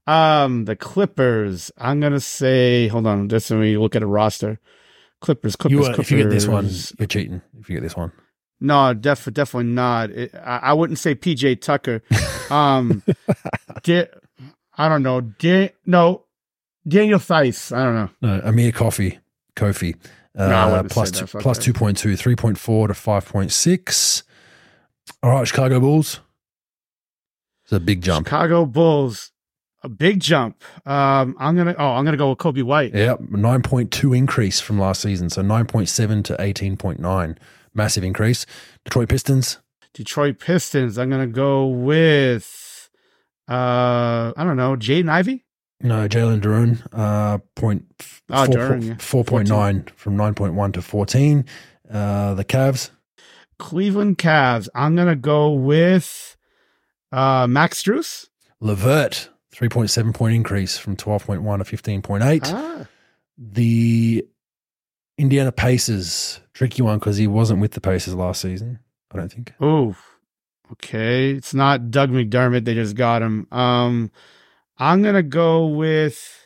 [0.05, 1.71] Um, the Clippers.
[1.77, 2.87] I'm gonna say.
[2.89, 3.29] Hold on.
[3.29, 4.59] Just let me look at a roster.
[5.21, 5.55] Clippers.
[5.55, 5.77] Clippers.
[5.77, 6.05] You, uh, Clippers.
[6.05, 6.69] if you get this one,
[6.99, 7.41] you're cheating.
[7.59, 8.11] If you get this one.
[8.59, 10.09] No, def- definitely not.
[10.11, 12.01] It, I, I wouldn't say PJ Tucker.
[12.51, 13.01] Um,
[13.83, 14.05] di-
[14.77, 15.21] I don't know.
[15.21, 16.25] Di- no,
[16.87, 17.71] Daniel Theis.
[17.71, 18.09] I don't know.
[18.21, 19.17] No, Amir Coffey,
[19.55, 19.95] Kofi.
[20.37, 21.29] Uh, No, I wouldn't plus say that.
[21.31, 21.95] two, that.
[21.95, 24.23] 2.2, 3.4 to 5.6.
[25.23, 26.19] All right, Chicago Bulls.
[27.63, 28.27] It's a big jump.
[28.27, 29.31] Chicago Bulls.
[29.85, 30.63] A big jump.
[30.85, 31.75] Um, I'm gonna.
[31.77, 32.93] Oh, I'm gonna go with Coby White.
[32.95, 35.29] Yep, 9.2 increase from last season.
[35.29, 37.37] So 9.7 to 18.9.
[37.73, 38.45] Massive increase.
[38.85, 39.57] Detroit Pistons.
[39.93, 40.97] Detroit Pistons.
[40.97, 42.89] I'm gonna go with.
[43.49, 44.75] Uh, I don't know.
[44.77, 45.43] Jaden Ivey.
[45.81, 47.83] No, Jalen Duran, uh, point
[48.29, 48.93] Oh, four- Duren, yeah.
[48.95, 51.43] 4.9 from 9.1 to 14.
[51.91, 52.91] Uh, the Cavs.
[53.59, 54.69] Cleveland Cavs.
[54.73, 56.37] I'm gonna go with.
[57.11, 58.29] Uh, Max Strus.
[58.61, 62.41] Levert, 3.7 point increase from 12.1 to 15.8.
[62.45, 62.87] Ah,
[63.37, 64.25] The
[65.17, 68.79] Indiana Pacers, tricky one because he wasn't with the Pacers last season,
[69.13, 69.53] I don't think.
[69.61, 69.95] oh,
[70.71, 71.31] okay.
[71.31, 72.65] It's not Doug McDermott.
[72.65, 73.47] They just got him.
[73.51, 74.11] Um,
[74.77, 76.39] I'm gonna go with.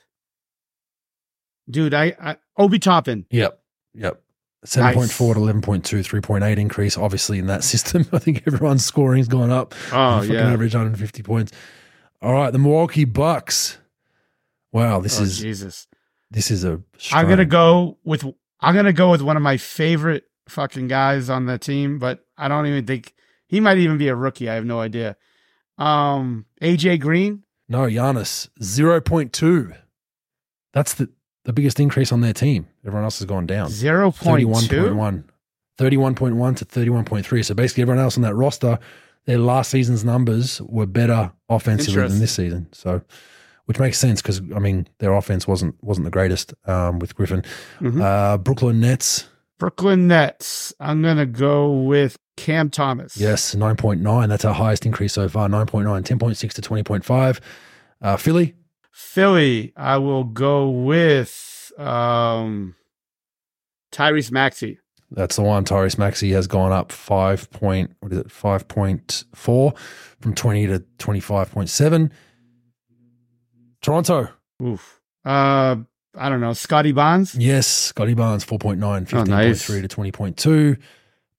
[1.69, 3.25] Dude, I, I Obi Toppin.
[3.29, 3.59] Yep.
[3.93, 4.21] Yep.
[4.65, 5.81] 7.4 to 11.2,
[6.21, 6.97] 3.8 increase.
[6.97, 9.73] Obviously, in that system, I think everyone's scoring's gone up.
[9.93, 10.51] Oh yeah.
[10.51, 11.51] average 150 points.
[12.21, 13.77] All right, the Milwaukee Bucks.
[14.71, 15.87] Wow, this oh, is Jesus.
[16.31, 16.81] this is a.
[17.11, 18.25] I'm gonna go with
[18.59, 22.47] I'm gonna go with one of my favorite fucking guys on the team, but I
[22.47, 23.13] don't even think
[23.47, 24.49] he might even be a rookie.
[24.49, 25.15] I have no idea.
[25.77, 27.43] Um, AJ Green.
[27.69, 29.77] No, Giannis, 0.2.
[30.73, 31.09] That's the,
[31.43, 32.67] the biggest increase on their team.
[32.85, 33.69] Everyone else has gone down.
[33.69, 34.83] Zero point two.
[34.83, 35.23] 31.1.
[35.77, 37.45] 31.1 to 31.3.
[37.45, 38.79] So basically, everyone else on that roster,
[39.27, 42.67] their last season's numbers were better offensively than this season.
[42.71, 43.01] So,
[43.65, 47.43] which makes sense because I mean their offense wasn't wasn't the greatest um, with Griffin.
[47.79, 48.01] Mhm.
[48.01, 49.27] Uh, Brooklyn Nets,
[49.59, 50.73] Brooklyn Nets.
[50.79, 53.17] I'm gonna go with Cam Thomas.
[53.17, 54.27] yes, 9.9.
[54.29, 55.47] That's our highest increase so far.
[55.49, 57.39] 9.9, 10.6 to 20.5.
[58.01, 58.55] Uh, Philly,
[58.91, 59.73] Philly.
[59.75, 62.75] I will go with um,
[63.91, 64.79] Tyrese Maxey.
[65.11, 65.63] That's the one.
[65.63, 68.31] Tyrese Maxey has gone up five point what is it?
[68.31, 69.73] Five point four
[70.19, 72.11] from twenty to twenty five point seven.
[73.81, 74.29] Toronto.
[74.61, 74.99] Oof.
[75.23, 75.77] Uh,
[76.15, 76.53] I don't know.
[76.53, 77.35] Scottie Barnes.
[77.35, 78.77] Yes, Scottie Barnes 4.9,
[79.07, 79.67] 15.3 Oh, nice.
[79.67, 80.77] to 20.2.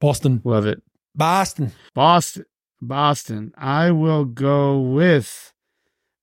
[0.01, 0.41] Boston.
[0.45, 0.81] Love it.
[1.15, 1.73] Boston.
[1.95, 2.45] Boston.
[2.81, 3.53] Boston.
[3.59, 5.53] I will go with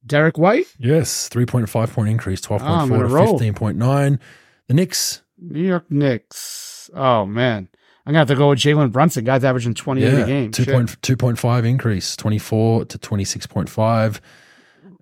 [0.06, 0.68] Derrick White.
[0.80, 3.38] Yes, 3.5 point increase, 12.4 Oh, gonna to roll.
[3.40, 4.20] 15.9.
[4.68, 5.22] The Knicks.
[5.38, 6.65] New York Knicks.
[6.94, 7.68] Oh man,
[8.06, 9.24] I'm gonna have to go with Jalen Brunson.
[9.26, 10.52] Guy's averaging 20 Yeah, a game.
[10.52, 10.74] 2 Shit.
[10.74, 14.20] point, 2.5 increase, 24 to 26.5.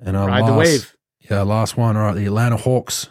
[0.01, 0.95] And our Ride last, the wave.
[1.29, 1.95] Yeah, last one.
[1.97, 3.07] All right, the Atlanta Hawks.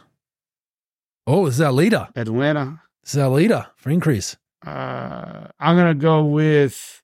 [1.26, 2.08] Oh, this is our leader.
[2.16, 2.80] Atlanta.
[3.02, 4.36] This is our leader for increase.
[4.66, 7.00] Uh, I'm gonna go with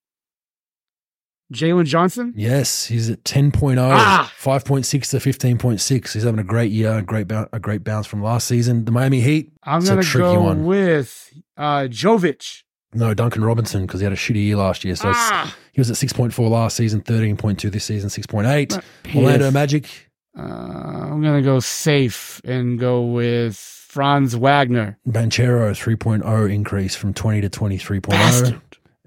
[1.53, 2.35] Jalen Johnson.
[2.37, 4.31] Yes, he's at 10.0, Ah!
[4.39, 6.13] 5.6 to 15.6.
[6.13, 8.85] He's having a great year, a great, boun a great bounce from last season.
[8.85, 10.67] The Miami Heat, I'm gonna go one.
[10.67, 12.63] with uh, Jovic.
[12.95, 14.97] no, Duncan Robinson, because he had a shitty year last year.
[14.97, 18.83] So Ah, he was at 6.4 last season, 13.2 this season, 6.8.
[19.15, 24.99] Orlando Magic, uh, I'm gonna go safe and go with Franz Wagner.
[25.09, 28.03] Banchero, 3.0 increase from 20 to 23.0.
[28.09, 28.61] Bastard.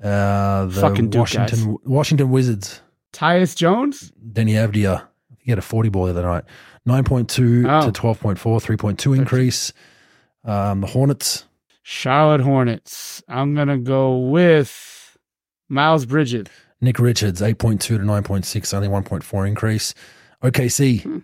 [0.04, 2.82] Uh, the Fucking Duke Washington Washington Wizards,
[3.14, 4.12] Tyus Jones.
[4.34, 5.08] Deni Avdija,
[5.38, 6.44] he had a 40 ball the other night.
[6.88, 7.86] 9.2 Oh.
[7.86, 9.72] to 12.4, 3.2 increase.
[10.44, 11.46] Um, the Hornets,
[11.84, 13.24] Charlotte Hornets.
[13.28, 15.18] I'm gonna go with
[15.70, 16.48] Miles Bridges.
[16.82, 19.94] Nick Richards, 8.2 to 9.6, only 1.4 increase.
[20.44, 21.24] OKC,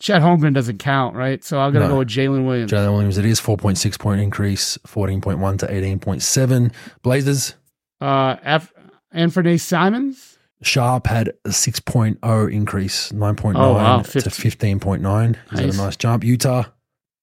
[0.00, 1.42] Chet Holmgren doesn't count, right?
[1.42, 1.94] So I'm gonna No.
[1.94, 2.70] go with Jalen Williams.
[2.70, 6.72] Jalen Williams, it is 4.6 point increase, 14.1 to 18.7.
[7.02, 7.54] Blazers,
[8.00, 8.72] Uh, F-
[9.12, 10.38] Anthony Simons.
[10.62, 15.36] Sharpe had a 6.0 increase, 9.9 Oh, wow, to 15.9.
[15.50, 15.78] He's had Nice.
[15.78, 16.22] a nice jump.
[16.24, 16.64] Utah,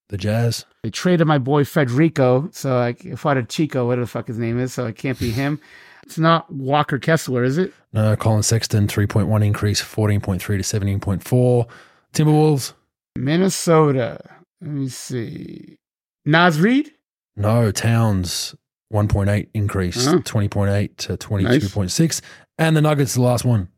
[0.09, 0.65] the Jazz.
[0.83, 4.37] They traded my boy Federico, so I if I had Chico, whatever the fuck his
[4.37, 5.59] name is, so it can't be him.
[6.03, 7.73] It's not Walker Kessler, is it?
[7.93, 11.67] No, Collin Sexton, 3.1 increase, 14.3 to 17.4.
[12.13, 12.73] Timberwolves,
[13.17, 14.19] Minnesota.
[14.61, 15.77] Let me see.
[16.25, 16.91] Naz Reid.
[17.35, 18.55] no, Towns,
[18.93, 20.19] 1.8 increase, Oh.
[20.19, 22.21] 20.8 to 22.6.
[22.57, 23.69] And the Nuggets, the last one.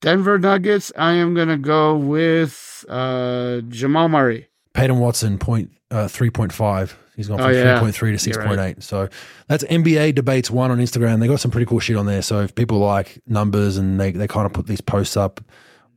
[0.00, 0.92] Denver Nuggets.
[0.96, 4.48] I am gonna go with uh, Jamal Murray.
[4.76, 6.94] Peyton Watson, point, uh, 3.5.
[7.16, 7.80] He's gone Oh, from yeah.
[7.80, 8.82] 3.3 to You're 6.8.
[8.82, 9.08] So
[9.48, 11.18] that's NBA Debates One on Instagram.
[11.18, 12.20] They got some pretty cool shit on there.
[12.22, 15.40] So if people like numbers and they, they kind of put these posts up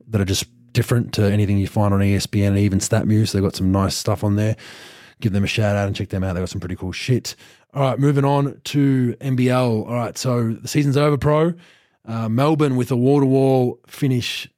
[0.08, 3.54] that are just different to anything you find on ESPN and even StatMuse, they got
[3.54, 4.56] some nice stuff on there.
[5.20, 6.32] Give them a shout out and check them out.
[6.32, 7.36] They got some pretty cool shit.
[7.74, 9.86] All right, moving on to NBL.
[9.86, 11.52] All right, so the season's over, pro.
[12.06, 14.48] Uh, Melbourne with a wall to wall finish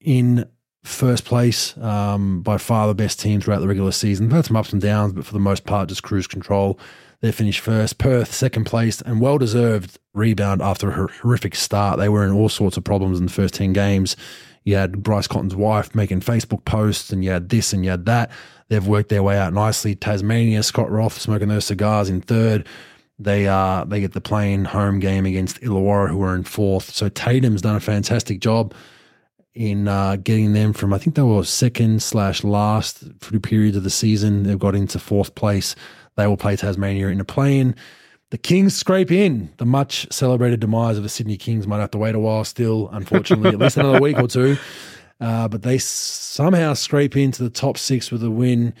[0.00, 0.46] in
[0.82, 4.28] first place, um, by far the best team throughout the regular season.
[4.28, 6.78] They've had some ups and downs, but for the most part, just cruise control.
[7.20, 7.98] They finished first.
[7.98, 11.98] Perth, second place, and well deserved rebound after a horrific start.
[11.98, 14.16] They were in all sorts of problems in the first 10 games.
[14.64, 18.06] You had Bryce Cotton's wife making Facebook posts, and you had this and you had
[18.06, 18.30] that.
[18.68, 19.94] They've worked their way out nicely.
[19.94, 22.66] Tasmania, Scott Roth smoking those cigars in third.
[23.18, 26.90] They uh they get the play-in home game against Illawarra, who are in fourth.
[26.90, 28.72] So Tatum's done a fantastic job
[29.54, 33.84] in uh, getting them from I think they were second slash last through periods of
[33.84, 34.44] the season.
[34.44, 35.74] They've got into fourth place.
[36.16, 37.74] They will play Tasmania in a play-in.
[38.30, 39.52] The Kings scrape in.
[39.56, 42.88] The much celebrated demise of the Sydney Kings might have to wait a while still,
[42.92, 44.56] unfortunately, at least another week or two.
[45.20, 48.72] Uh, but they somehow scrape into the top six with a win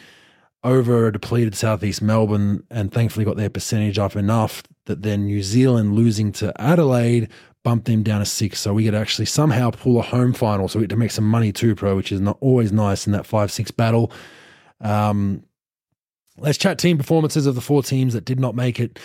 [0.62, 5.42] over a depleted Southeast Melbourne and thankfully got their percentage up enough that then New
[5.42, 7.28] Zealand losing to Adelaide
[7.62, 8.60] bumped them down to six.
[8.60, 10.68] So we could actually somehow pull a home final.
[10.68, 13.12] So we get to make some money too, pro, which is not always nice in
[13.12, 14.12] that 5 6 battle.
[14.80, 15.44] Um,
[16.38, 18.98] let's chat team performances of the four teams that did not make it.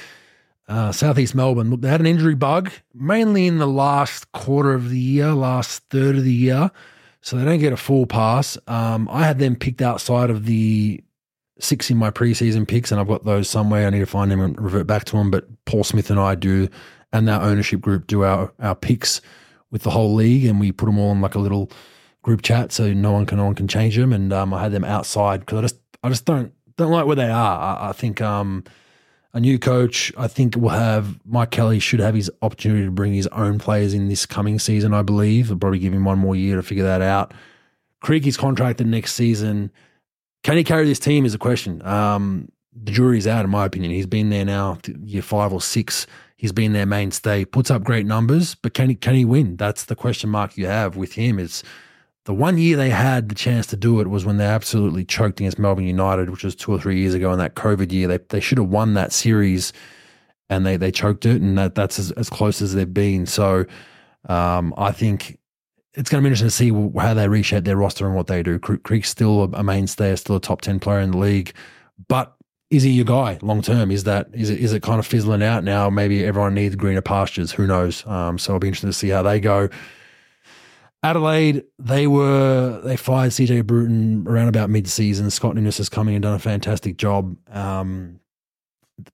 [0.68, 4.90] Uh, Southeast Melbourne, look, they had an injury bug, mainly in the last quarter of
[4.90, 6.72] the year, last third of the year.
[7.22, 8.58] So they don't get a full pass.
[8.68, 11.04] Um, I had them picked outside of the
[11.60, 13.88] six in my preseason picks, and I've got those somewhere.
[13.88, 15.32] I need to find them and revert back to them.
[15.32, 16.68] But Paul Smith and I do,
[17.20, 19.22] and our ownership group do our our picks
[19.72, 21.72] with the whole league, and we put them all in like a little
[22.22, 24.14] group chat, so no one can no one can change them.
[24.14, 27.16] And um, I had them outside because I just I just don't don't like where
[27.16, 27.60] they are.
[27.60, 28.64] I, I think um,
[29.34, 33.14] a new coach, I think will have Mike Kelly should have his opportunity to bring
[33.14, 34.94] his own players in this coming season.
[34.94, 35.52] I believe.
[35.52, 37.34] I'll probably give him one more year to figure that out.
[38.02, 39.72] Creek is contracted next season.
[40.44, 41.82] Can he carry this team is a question.
[41.86, 43.92] Um, the jury's out, in my opinion.
[43.92, 46.06] He's been there now, year five or six.
[46.46, 49.56] He's been their mainstay, puts up great numbers, but can he can he win?
[49.56, 51.40] That's the question mark you have with him.
[51.40, 51.64] It's
[52.26, 55.40] the one year they had the chance to do it was when they absolutely choked
[55.40, 58.08] against Melbourne United, which was two or three years ago in that COVID year.
[58.08, 59.74] They they should have won that series
[60.48, 63.26] and they they choked it, and that that's as, as close as they've been.
[63.26, 63.66] So
[64.30, 65.40] um, I think
[65.96, 68.44] it's going to be interesting to see how they reshape their roster and what they
[68.44, 68.60] do.
[68.60, 71.54] Creek's still a mainstay, still a top ten player in the league,
[72.08, 72.36] but
[72.76, 73.92] is he your guy long term?
[73.92, 75.90] Is that is it is it kind of fizzling out now?
[75.90, 77.52] Maybe everyone needs greener pastures.
[77.52, 78.06] Who knows?
[78.06, 79.70] Um, so I'll be interested to see how they go.
[81.04, 85.30] Adelaide, they were they fired CJ Bruton around about mid season.
[85.30, 87.38] Scott Ninnis has come in and done a fantastic job.
[87.50, 88.20] Um,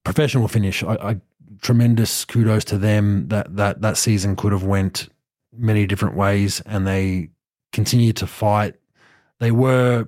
[0.03, 0.83] professional finish.
[0.83, 1.21] I, I
[1.61, 3.27] tremendous kudos to them.
[3.27, 5.09] That that that season could have went
[5.53, 7.29] many different ways and they
[7.71, 8.75] continued to fight.
[9.39, 10.07] They were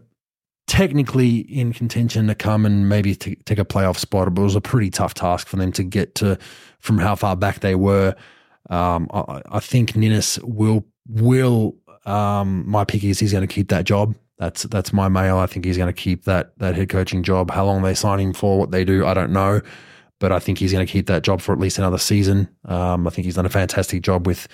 [0.67, 4.55] technically in contention to come and maybe t- take a playoff spot, but it was
[4.55, 6.37] a pretty tough task for them to get to
[6.79, 8.15] from how far back they were.
[8.69, 11.75] Um, I, I, think Ninnis will will
[12.05, 14.15] um, my pick is he's going to keep that job.
[14.37, 15.37] That's that's my mail.
[15.37, 17.51] I think he's going to keep that that head coaching job.
[17.51, 19.61] How long they sign him for, what they do, I don't know,
[20.19, 22.47] but I think he's going to keep that job for at least another season.
[22.65, 24.47] Um, I think he's done a fantastic job with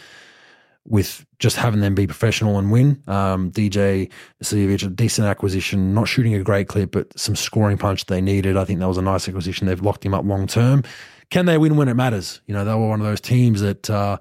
[0.89, 3.01] with just having them be professional and win.
[3.07, 4.11] Um, DJ
[4.43, 8.57] Vasiljevic, a decent acquisition, not shooting a great clip, but some scoring punch they needed.
[8.57, 9.67] I think that was a nice acquisition.
[9.67, 10.83] They've locked him up long term.
[11.29, 12.41] Can they win when it matters?
[12.47, 14.17] You know, they were one of those teams that uh,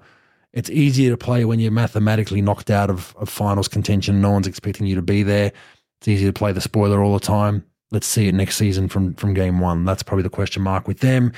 [0.53, 4.21] it's easier to play when you're mathematically knocked out of, of finals contention.
[4.21, 5.51] No one's expecting you to be there.
[5.99, 7.65] It's easy to play the spoiler all the time.
[7.91, 9.83] Let's see it next season from from game one.
[9.83, 11.33] That's probably the question mark with them.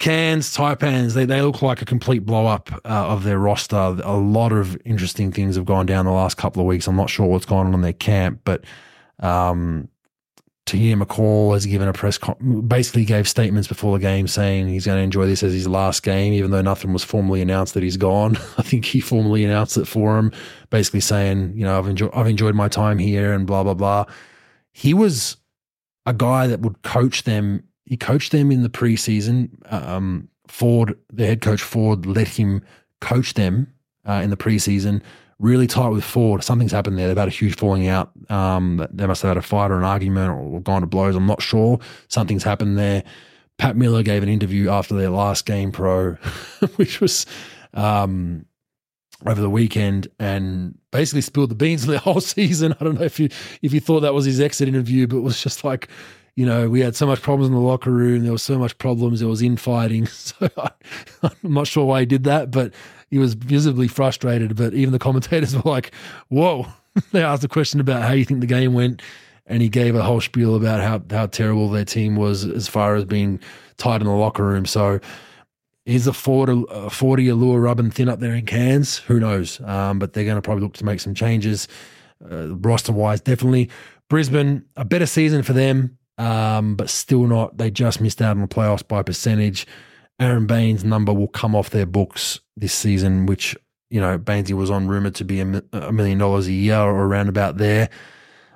[0.00, 3.76] Cairns, Taipans, they, they look like a complete blow up uh, of their roster.
[3.76, 6.88] A lot of interesting things have gone down the last couple of weeks.
[6.88, 8.64] I'm not sure what's going on in their camp, but
[9.18, 9.90] um,
[10.64, 14.86] Tahjere McCall has given a press, con- basically gave statements before the game saying he's
[14.86, 17.82] going to enjoy this as his last game, even though nothing was formally announced that
[17.82, 18.36] he's gone.
[18.58, 20.32] I think he formally announced it for him,
[20.70, 24.06] basically saying, you know, I've I've enjoyed my time here and blah, blah, blah.
[24.72, 25.36] He was
[26.06, 29.50] a guy that would coach them he coached them in the preseason.
[29.70, 32.62] Um, Forde, the head coach Forde, let him
[33.00, 33.66] coach them
[34.08, 35.02] uh, in the preseason.
[35.40, 36.44] Really tight with Forde.
[36.44, 37.08] Something's happened there.
[37.08, 38.12] They've had a huge falling out.
[38.30, 41.16] Um, they must have had a fight or an argument or gone to blows.
[41.16, 41.80] I'm not sure.
[42.06, 43.02] Something's happened there.
[43.58, 46.12] Pat Miller gave an interview after their last game pro,
[46.76, 47.26] which was
[47.74, 48.46] um,
[49.26, 52.72] over the weekend, and basically spilled the beans for the whole season.
[52.80, 53.30] I don't know if you
[53.62, 55.88] if you thought that was his exit interview, but it was just like
[56.36, 58.22] you know, we had so much problems in the locker room.
[58.22, 59.20] There was so much problems.
[59.20, 60.08] There was infighting.
[60.20, 60.70] So I,
[61.22, 62.72] am not sure why he did that, but
[63.10, 64.56] he was visibly frustrated.
[64.56, 65.92] But even the commentators were like,
[66.28, 66.66] "Whoa!"
[67.12, 69.02] they asked a question about how you think the game went,
[69.46, 72.94] and he gave a whole spiel about how how terrible their team was as far
[72.94, 73.40] as being
[73.76, 74.66] tight in the locker room.
[74.66, 75.00] So.
[75.86, 78.98] Is a 40, a 40 allure rubbing thin up there in Cairns?
[78.98, 79.60] Who knows?
[79.62, 81.66] Um, but they're going to probably look to make some changes.
[82.30, 83.70] uh, roster wise, definitely.
[84.08, 87.56] Brisbane, a better season for them, um, but still not.
[87.56, 89.66] They just missed out on the playoffs by percentage.
[90.18, 93.56] Aron Baynes' number will come off their books this season, which,
[93.88, 97.06] you know, Baynesy was on rumored to be a, a million dollars a year or
[97.06, 97.88] around about there,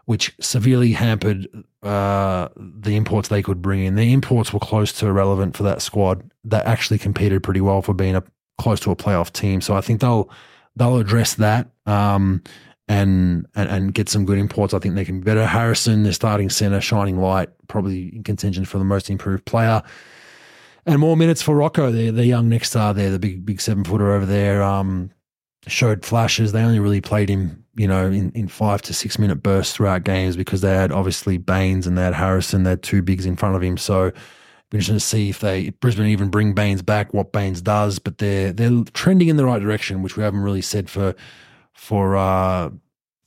[0.05, 1.49] which severely hampered
[1.83, 3.95] uh, the imports they could bring in.
[3.95, 6.31] The imports were close to irrelevant for that squad.
[6.45, 8.23] They actually competed pretty well for being a
[8.59, 9.63] close to a playoff team.
[9.63, 10.29] So I think they'll
[10.77, 12.43] they'll address that um,
[12.89, 14.75] and, and and get some good imports.
[14.75, 15.47] I think they can be better.
[15.47, 19.83] Harrison, their starting center, shining light, probably in contention for the most improved player.
[20.87, 23.85] And more minutes for Rocco, the the young next star there, the big big seven
[23.85, 24.63] footer over there.
[24.63, 25.11] Um,
[25.67, 26.53] showed flashes.
[26.53, 30.05] They only really played him, you know, in, in five to six minute bursts throughout
[30.05, 32.65] games because they had obviously Baynes and they had Harrison.
[32.65, 33.79] They had two bigs in front of him.
[33.79, 34.13] So
[34.73, 37.99] interesting to see if they if Brisbane even bring Baynes back, what Baynes does.
[37.99, 41.15] But they're they're trending in the right direction, which we haven't really said for
[41.75, 42.71] for uh,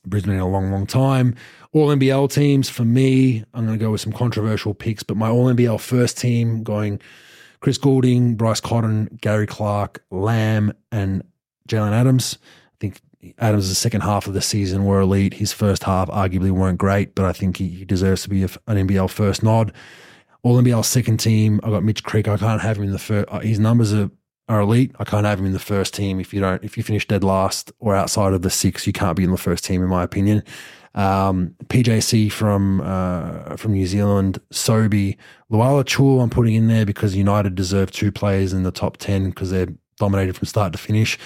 [0.05, 1.35] Brisbane in a long, long time.
[1.73, 5.29] All NBL teams for me, I'm going to go with some controversial picks, but my
[5.29, 6.99] All NBL first team going
[7.59, 11.23] Chris Goulding, Bryce Cotton, Gary Clark, Lamb, and
[11.67, 12.37] Jalen Adams.
[12.43, 13.01] I think
[13.39, 15.33] Adams' second half of the season were elite.
[15.35, 18.49] His first half arguably weren't great, but I think he, he deserves to be an
[18.67, 19.73] NBL first nod.
[20.43, 21.59] All NBL second team.
[21.63, 22.27] I got Mitch Creek.
[22.27, 23.27] I can't have him in the first.
[23.29, 24.09] Uh, his numbers are,
[24.49, 24.95] are elite.
[24.99, 26.19] I can't have him in the first team.
[26.19, 29.17] If you don't, if you finish dead last or outside of the six, you can't
[29.17, 30.43] be in the first team, in my opinion.
[30.95, 35.17] Um, PJC from uh, from New Zealand, Sobi,
[35.51, 39.51] Lual-Acuil, I'm putting in there because United deserve two players in the top ten because
[39.51, 41.19] they're dominated from start to finish.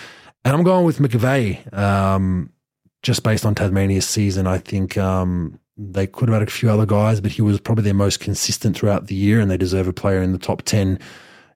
[0.44, 2.52] And I'm going with McVeigh, um,
[3.04, 4.48] just based on Tasmania's season.
[4.48, 7.84] I think um, they could have had a few other guys, but he was probably
[7.84, 11.00] their most consistent throughout the year, and they deserve a player in the top 10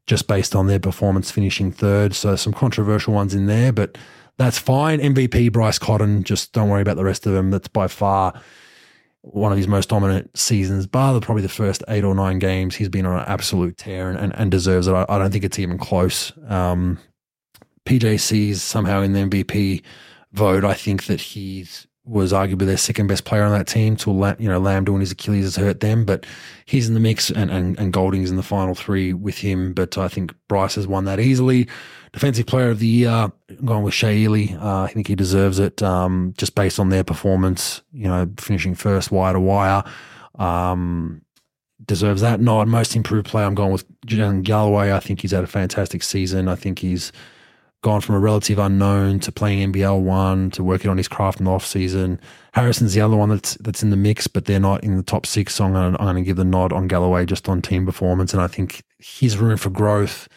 [0.07, 2.13] just based on their performance finishing third.
[2.13, 3.97] So some controversial ones in there, but
[4.37, 4.99] that's fine.
[4.99, 7.51] MVP Bryce Cotton, just don't worry about the rest of them.
[7.51, 8.33] That's by far
[9.21, 12.75] one of his most dominant seasons, bar the, probably the first eight or nine games.
[12.75, 14.93] He's been on an absolute tear and, and, and deserves it.
[14.93, 16.31] I, I, don't think it's even close.
[16.47, 16.99] Um,
[17.85, 19.81] PJC's somehow in the MVP
[20.33, 20.63] vote.
[20.63, 24.47] I think that he's was arguably their second best player on that team till you
[24.47, 26.25] know Lamb doing his Achilles has hurt them, but
[26.65, 29.73] he's in the mix and, and, and Goulding's in the final three with him.
[29.73, 31.67] But I think Bryce has won that easily.
[32.13, 33.31] Defensive Player of the Year,
[33.65, 34.55] going with Shea Ili.
[34.55, 37.81] Uh, I think he deserves it um, just based on their performance.
[37.91, 39.83] You know, finishing first wire to wire.
[40.35, 41.21] Um,
[41.85, 42.67] deserves that nod.
[42.67, 44.91] Most improved player, I'm going with Jan Galloway.
[44.91, 46.47] I think he's had a fantastic season.
[46.47, 47.11] I think he's
[47.85, 51.45] gone from a relative unknown to playing NBL one to working on his craft in
[51.45, 52.19] the off season.
[52.53, 55.27] Harrison's the other one that's that's in the mix, but they're not in the top
[55.27, 55.53] six.
[55.53, 58.33] So I'm going, I'm going to give the nod on Galloway just on team performance,
[58.33, 60.27] and I think his room for growth.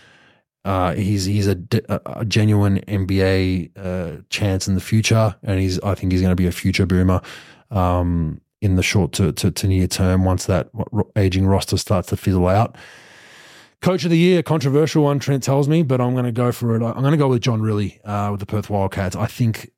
[0.66, 1.58] Uh, he's he's a,
[2.04, 6.36] a genuine NBA uh, chance in the future, and he's I think he's going to
[6.36, 7.22] be a future boomer
[7.70, 10.68] um, in the short to, to, to near term once that
[11.16, 12.76] aging roster starts to fizzle out.
[13.80, 16.74] Coach of the year, controversial one, Trent tells me, but I'm going to go for
[16.74, 16.82] it.
[16.82, 19.14] I'm going to go with John Rillie uh, with the Perth Wildcats.
[19.14, 19.70] I think,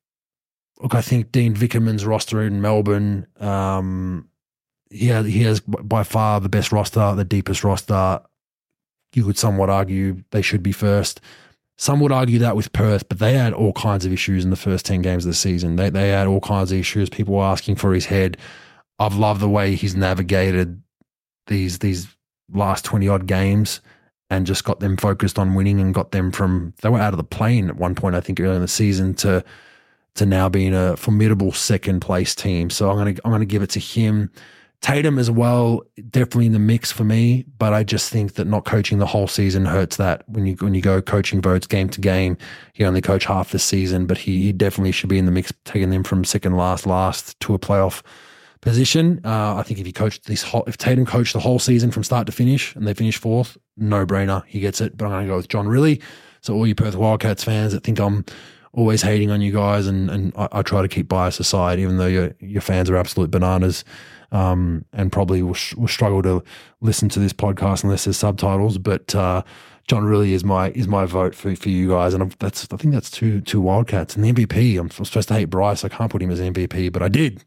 [0.81, 4.27] look, I think Dean Vickerman's roster in Melbourne, um,
[4.89, 8.21] he, has, he has by far the best roster, the deepest roster.
[9.13, 11.21] You could somewhat argue they should be first.
[11.77, 14.55] Some would argue that with Perth, but they had all kinds of issues in the
[14.55, 15.75] first 10 games of the season.
[15.75, 17.09] They, they had all kinds of issues.
[17.09, 18.37] People were asking for his head.
[18.99, 20.81] I've loved the way he's navigated
[21.47, 22.07] these these
[22.53, 23.81] last 20 odd games
[24.29, 27.17] and just got them focused on winning and got them from they were out of
[27.17, 29.43] the plane at one point I think early in the season to
[30.15, 32.69] to now being a formidable second place team.
[32.69, 34.31] So I'm gonna I'm gonna give it to him.
[34.81, 38.65] Tatum as well, definitely in the mix for me, but I just think that not
[38.65, 42.01] coaching the whole season hurts that when you when you go coaching votes game to
[42.01, 42.35] game.
[42.73, 45.53] He only coached half the season, but he, he definitely should be in the mix,
[45.65, 48.01] taking them from second last last to a playoff
[48.61, 49.19] position.
[49.25, 52.03] Uh, I think if he coached this whole, if Tatum coached the whole season from
[52.03, 54.97] start to finish and they finish fourth, no brainer, he gets it.
[54.97, 56.01] But I'm going to go with John Rillie.
[56.41, 58.25] So all you Perth Wildcats fans that think I'm
[58.73, 61.97] always hating on you guys, and and I, I try to keep bias aside, even
[61.97, 63.83] though your your fans are absolute bananas,
[64.31, 66.43] um, and probably will, will struggle to
[66.79, 68.77] listen to this podcast unless there's subtitles.
[68.77, 69.43] But uh,
[69.87, 72.77] John Rillie is my is my vote for, for you guys, and I'm, that's I
[72.77, 74.79] think that's two two Wildcats and the MVP.
[74.79, 75.83] I'm supposed to hate Bryce.
[75.83, 77.43] I can't put him as MVP, but I did.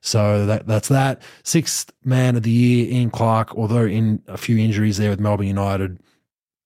[0.00, 1.22] So that that's that.
[1.42, 5.46] Sixth man of the year, Ian Clark, although in a few injuries there with Melbourne
[5.46, 5.98] United,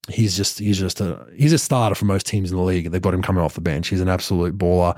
[0.09, 2.91] he's just he's just a he's a starter for most teams in the league.
[2.91, 3.89] They've got him coming off the bench.
[3.89, 4.97] He's an absolute baller.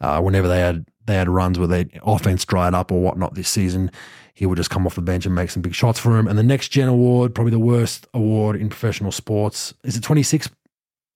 [0.00, 3.48] Uh, whenever they had they had runs where their offense dried up or whatnot this
[3.48, 3.90] season,
[4.34, 6.26] he would just come off the bench and make some big shots for him.
[6.26, 10.48] And the next gen award, probably the worst award in professional sports, is it 26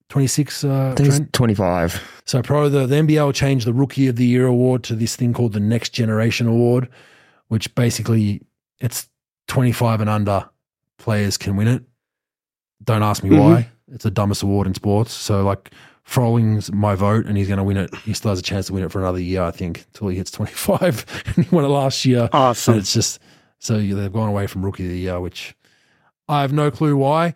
[0.09, 2.21] 26 uh, I think it's 25.
[2.25, 5.33] So, Pro, the, the NBL changed the Rookie of the Year award to this thing
[5.33, 6.89] called the Next Generation Award,
[7.47, 8.41] which basically
[8.79, 9.07] it's
[9.47, 10.49] 25 and under
[10.97, 11.83] players can win it.
[12.83, 13.69] Don't ask me why.
[13.91, 15.13] It's the dumbest award in sports.
[15.13, 15.71] So, like,
[16.03, 17.93] Froling's my vote, and he's going to win it.
[17.97, 20.17] He still has a chance to win it for another year, I think, until he
[20.17, 21.23] hits 25.
[21.35, 22.29] and he won it last year.
[22.33, 22.73] Awesome.
[22.73, 23.19] And it's just
[23.59, 25.55] so they've gone away from rookie of the year, which
[26.27, 27.35] I have no clue why.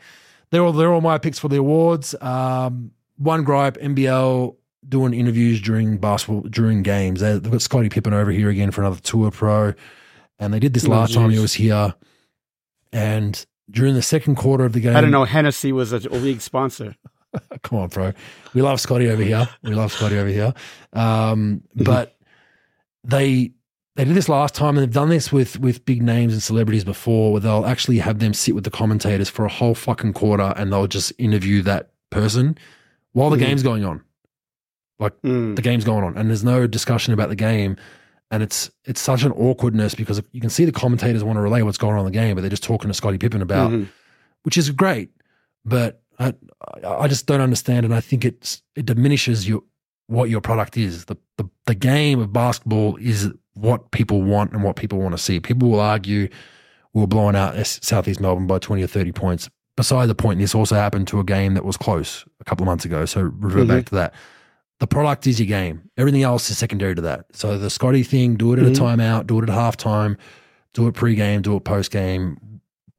[0.54, 2.14] They're all they're all my picks for the awards.
[2.22, 4.56] Um, one gripe: NBL
[4.88, 7.22] doing interviews during basketball during games.
[7.22, 9.74] They- They've got Scottie Pippen over here again for another tour pro,
[10.38, 11.96] and they did this Oh, last time he was here.
[12.92, 16.20] And during the second quarter of the game, I don't know Hennessy was a, a
[16.20, 16.96] league sponsor.
[17.64, 18.14] Come on, bro.
[18.54, 19.50] We love Scottie over here.
[19.64, 20.54] We love Scottie over here.
[20.94, 22.16] Um, but
[23.04, 23.54] they
[23.96, 26.84] they did this last time, and they've done this with with big names and celebrities
[26.84, 30.54] before, where they'll actually have them sit with the commentators for a whole fucking quarter,
[30.56, 32.58] and they'll just interview that person
[33.14, 33.40] while the Mhm.
[33.42, 34.02] game's going on.
[35.24, 35.56] Mm.
[35.56, 37.76] The game's going on, and there's no discussion about the game.
[38.32, 41.62] And it's it's such an awkwardness because you can see the commentators want to relay
[41.62, 43.90] what's going on in the game, but they're just talking to Scottie Pippen about Mhm.
[44.44, 45.12] which is great,
[45.66, 46.34] but I,
[46.88, 49.62] I just don't understand, and I think it's it diminishes your
[50.08, 51.06] what your product is.
[51.06, 55.18] The, the the game of basketball is what people want and what people want to
[55.18, 55.40] see.
[55.40, 56.28] People will argue
[56.94, 59.50] we we're blowing out Southeast Melbourne by twenty or thirty points.
[59.76, 62.68] Beside the point, this also happened to a game that was close a couple of
[62.68, 63.06] months ago.
[63.06, 64.14] So revert back to that.
[64.80, 65.90] The product is your game.
[65.98, 67.26] Everything else is secondary to that.
[67.34, 68.76] So the Scottie thing, do it at Mhm.
[68.76, 70.18] a timeout, do it at halftime,
[70.74, 72.38] do it pre-game, do it post-game.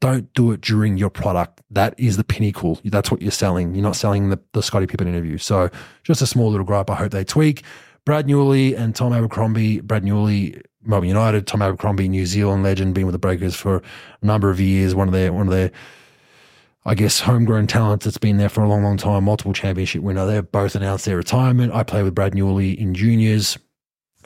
[0.00, 1.62] Don't do it during your product.
[1.70, 2.80] That is the pinnacle.
[2.84, 3.74] That's what you're selling.
[3.74, 5.38] You're not selling the, the Scottie Pippen interview.
[5.38, 5.70] So
[6.02, 6.90] just a small little gripe.
[6.90, 7.62] I hope they tweak.
[8.04, 9.80] Brad Newley and Tom Abercrombie.
[9.80, 11.46] Brad Newley, Melbourne United.
[11.46, 13.82] Tom Abercrombie, New Zealand legend, been with the Breakers for
[14.22, 14.94] a number of years.
[14.94, 15.70] One of their one of their,
[16.84, 19.24] I guess, homegrown talents that's been there for a long, long time.
[19.24, 20.26] Multiple championship winner.
[20.26, 21.72] They've both announced their retirement.
[21.72, 23.58] I played with Brad Newley in juniors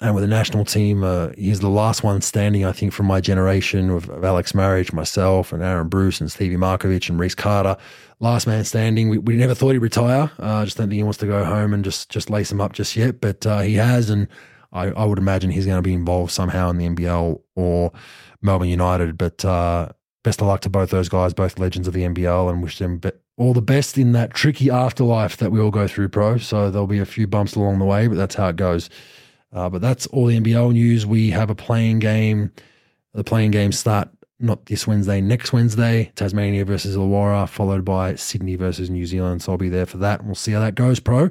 [0.01, 1.03] and with the national team.
[1.03, 4.93] Uh, he's the last one standing, I think, from my generation of, of Aleks Maric,
[4.93, 7.77] myself, and Aaron Bruce, and Stevie Markovic, and Rhys Carter.
[8.21, 9.09] Last man standing.
[9.09, 10.31] We, we never thought he'd retire.
[10.39, 12.61] I uh, just don't think he wants to go home and just just lace him
[12.61, 13.21] up just yet.
[13.21, 14.29] But uh, he has, and
[14.73, 17.93] I, I would imagine he's going to be involved somehow in the NBL or
[18.43, 19.19] Melbourne United.
[19.19, 19.91] But uh,
[20.23, 22.99] best of luck to both those guys, both legends of the NBL, and wish them
[22.99, 26.39] be- all the best in that tricky afterlife that we all go through, pro.
[26.39, 28.91] So there'll be a few bumps along the way, but that's how it goes.
[29.53, 31.07] Uh, but that's all the NBL news.
[31.07, 32.53] We have a play-in game.
[33.15, 34.11] The play-in games start
[34.41, 36.13] not this Wednesday, next Wednesday.
[36.15, 39.43] Tasmania versus Illawarra, followed by Sydney versus New Zealand.
[39.43, 40.25] So I'll be there for that.
[40.25, 41.31] We'll see how that goes, pro.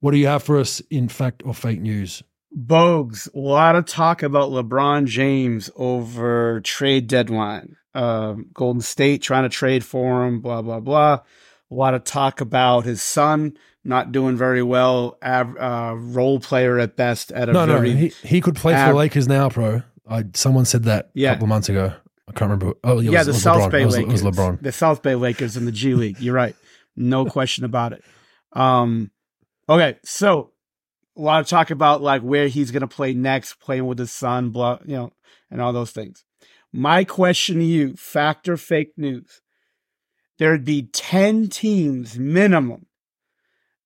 [0.00, 2.22] What do you have for us in fact or fake news?
[2.56, 7.76] Bogues, a lot of talk about LeBron James over trade deadline.
[7.94, 11.20] Um, Golden State trying to trade for him, blah, blah, blah.
[11.70, 16.78] A lot of talk about his son not doing very well, av- uh, role player
[16.78, 17.94] at best at a No, no, very.
[17.94, 19.82] he, he could play for the Lakers now, bro.
[20.08, 21.30] I, someone said that Yeah.
[21.30, 21.92] a couple of months ago.
[22.28, 22.74] I can't remember.
[22.82, 23.70] Oh, yeah, was, the South LeBron.
[23.70, 24.20] Bay was, Lakers.
[24.22, 24.62] It was LeBron.
[24.62, 26.18] The South Bay Lakers in the G League.
[26.20, 26.56] You're right.
[26.96, 28.02] No question about it.
[28.54, 29.10] Um,
[29.68, 30.52] okay, so
[31.16, 34.50] a lot of talk about like where he's gonna play next, playing with his son,
[34.50, 35.12] blah, you know,
[35.50, 36.24] and all those things.
[36.72, 39.40] My question to you, fact or fake news?
[40.38, 42.86] There'd be 10 teams minimum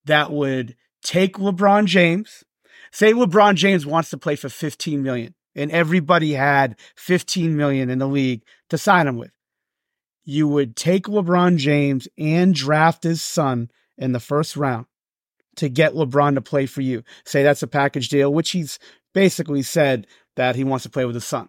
[0.09, 2.45] that would take LeBron James.
[2.91, 7.99] Say LeBron James wants to play for 15 million and everybody had 15 million in
[7.99, 9.33] the league to sign him with.
[10.25, 14.87] You would take LeBron James and draft his son in the first round
[15.57, 17.03] to get LeBron to play for you.
[17.25, 18.79] Say that's a package deal, which he's
[19.15, 20.07] basically said
[20.37, 21.49] that he wants to play with his son.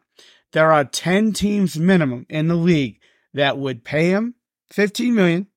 [0.53, 2.99] There are 10 teams minimum in the league
[3.33, 4.35] that would pay him
[4.71, 5.47] 15 million.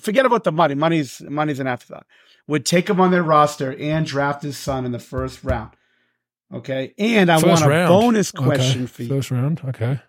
[0.00, 0.74] Forget about the money.
[0.74, 2.06] Money's money's an afterthought.
[2.48, 5.70] Would take him on their roster and draft his son in the first round.
[6.52, 6.92] Okay.
[6.98, 7.88] And I First want a round.
[7.88, 8.44] bonus Okay.
[8.44, 9.08] question for you.
[9.08, 9.60] First round.
[9.64, 10.00] Okay.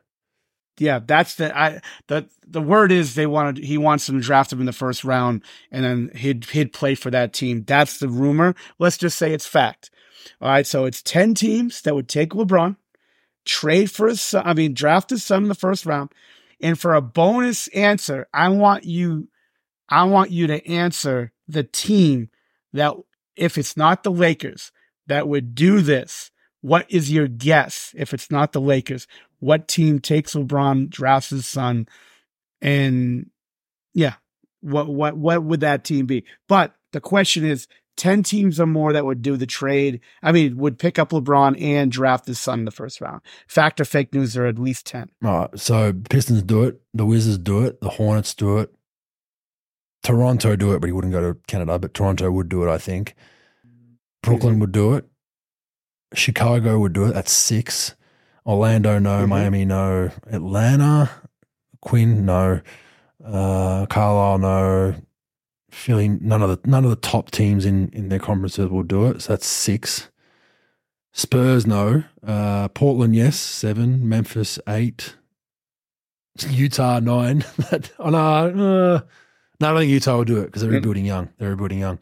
[0.79, 4.51] Yeah, that's the I the the word is they wanted he wants them to draft
[4.51, 7.63] him in the first round and then he'd he'd play for that team.
[7.65, 8.55] That's the rumor.
[8.79, 9.91] Let's just say it's fact.
[10.41, 12.77] All right, so it's ten teams that would take LeBron,
[13.45, 14.41] trade for his son.
[14.45, 16.11] I mean, draft his son in the first round,
[16.59, 19.27] and for a bonus answer, I want you,
[19.89, 22.29] I want you to answer the team
[22.73, 22.95] that
[23.35, 24.71] if it's not the Lakers
[25.07, 26.29] that would do this.
[26.61, 29.05] What is your guess if it's not the Lakers?
[29.43, 31.85] what team takes LeBron, drafts his son,
[32.61, 33.29] and
[33.93, 34.13] yeah,
[34.61, 36.23] what what what would that team be?
[36.47, 37.67] But the question is,
[37.97, 39.99] ten teams or more that would do the trade.
[40.21, 43.19] I mean, would pick up LeBron and draft his son in the first round.
[43.49, 44.33] Fact or fake news?
[44.33, 45.09] There are at least ten.
[45.23, 45.59] All right.
[45.59, 46.81] So Pistons do it.
[46.93, 47.81] The Wizards do it.
[47.81, 48.73] The Hornets do it.
[50.03, 51.79] Toronto do it, but he wouldn't go to Canada.
[51.79, 53.15] But Toronto would do it, I think.
[54.21, 55.05] Brooklyn would do it.
[56.13, 57.13] Chicago would do it.
[57.13, 57.95] That's six.
[58.45, 59.23] Orlando, no.
[59.25, 59.29] Mhm.
[59.29, 60.11] Miami, no.
[60.27, 61.09] Atlanta,
[61.81, 62.61] Quinn, no.
[63.23, 64.95] Uh, Carlisle, no.
[65.71, 69.07] Philly, none of the none of the top teams in in their conferences will do
[69.07, 69.21] it.
[69.23, 70.09] So that's six.
[71.13, 72.03] Spurs, no.
[72.25, 74.07] Uh, Portland, yes, seven.
[74.07, 75.15] Memphis, eight.
[76.49, 77.45] Utah, nine.
[77.99, 79.01] oh, no, uh,
[79.63, 80.75] no, I don't think Utah will do it because they're Mm.
[80.75, 81.29] rebuilding young.
[81.37, 81.97] They're rebuilding young.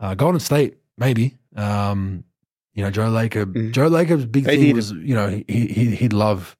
[0.00, 1.36] Uh, Golden State, maybe.
[1.56, 2.24] Um,
[2.74, 3.52] you know, Joe Lacob.
[3.54, 3.72] Mm.
[3.72, 6.56] Joe Lacob's big They thing was, you know, he, he he'd love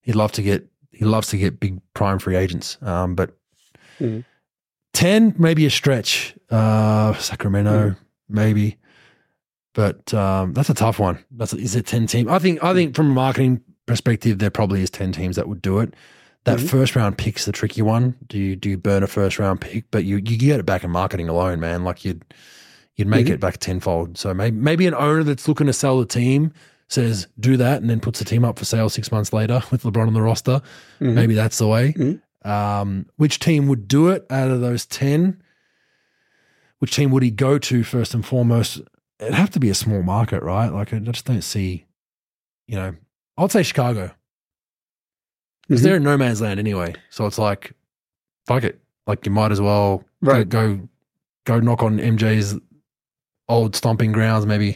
[0.00, 2.78] he'd love to get he loves to get big prime free agents.
[2.82, 3.36] Um, but
[4.00, 4.24] Mhm.
[4.92, 6.34] ten maybe a stretch.
[6.50, 7.96] Uh, Sacramento, Mm.
[8.28, 8.76] maybe.
[9.74, 11.18] But um, that's a tough one.
[11.30, 12.28] That's is it ten team?
[12.28, 15.62] I think I think from a marketing perspective, there probably is ten teams that would
[15.62, 15.94] do it.
[16.44, 16.68] That Mhm.
[16.68, 18.16] first round pick's the tricky one.
[18.26, 19.84] Do you do you burn a first round pick?
[19.90, 21.84] But you you get it back in marketing alone, man.
[21.84, 22.24] Like you'd
[22.96, 23.30] you'd make Mhm.
[23.34, 24.18] it back tenfold.
[24.18, 26.52] So maybe maybe an owner that's looking to sell the team
[26.88, 29.84] says do that and then puts the team up for sale six months later with
[29.84, 30.60] LeBron on the roster.
[31.00, 31.14] Mhm.
[31.14, 31.92] Maybe that's the way.
[31.96, 32.20] Mhm.
[32.44, 35.40] Um, which team would do it out of those ten?
[36.80, 38.80] Which team would he go to first and foremost?
[39.20, 40.68] It'd have to be a small market, right?
[40.72, 41.86] Like I just don't see,
[42.66, 42.94] you know.
[43.38, 44.10] I'd say Chicago
[45.62, 45.84] because Mhm.
[45.84, 46.94] they're in no man's land anyway.
[47.10, 47.72] So it's like,
[48.46, 48.80] fuck it.
[49.06, 50.48] Like you might as well go- Right.
[50.48, 50.88] go,
[51.44, 52.54] go knock on MJ's
[53.48, 54.46] old stomping grounds.
[54.46, 54.74] Maybe you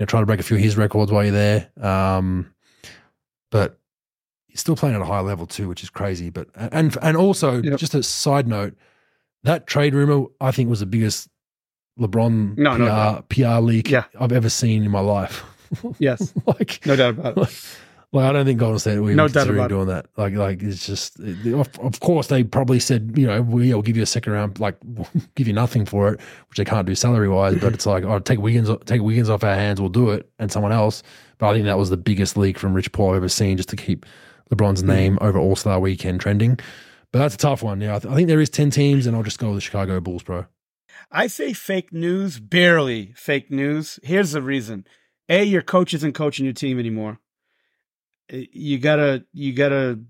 [0.00, 1.68] know try to break a few of his records while you're there.
[1.80, 2.52] Um,
[3.50, 3.78] but
[4.48, 6.30] he's still playing at a high level too, which is crazy.
[6.30, 7.78] But and and also Yep.
[7.78, 8.74] just a side note,
[9.44, 11.28] that trade rumor I think was the biggest
[12.00, 13.28] LeBron No, PR, no doubt.
[13.28, 14.04] PR leak Yeah.
[14.18, 15.44] I've ever seen in my life.
[15.98, 17.40] Yes, like no doubt about it.
[17.40, 17.54] like
[18.22, 20.06] I don't think Golden State were even No considering doing that.
[20.16, 24.02] Like like it's just of, of course they probably said you know we'll give you
[24.02, 24.76] a second round like
[25.34, 27.56] give you nothing for it, which they can't do salary wise.
[27.58, 30.52] But it's like oh take Wiggins take Wiggins off our hands, we'll do it, and
[30.52, 31.02] someone else.
[31.38, 33.68] But I think that was the biggest leak from Rich Paul I've ever seen, just
[33.70, 34.06] to keep
[34.52, 34.86] LeBron's Mm.
[34.86, 36.58] name over All Star Weekend trending.
[37.10, 37.80] But that's a tough one.
[37.80, 39.60] Yeah, I, th- I think there is ten teams, and I'll just go with the
[39.60, 40.46] Chicago Bulls, bro.
[41.10, 43.98] I say fake news, barely fake news.
[44.02, 44.84] Here's the reason:
[45.28, 47.18] a, your coach isn't coaching your team anymore.
[48.30, 50.00] Eh, You gotta, you gotta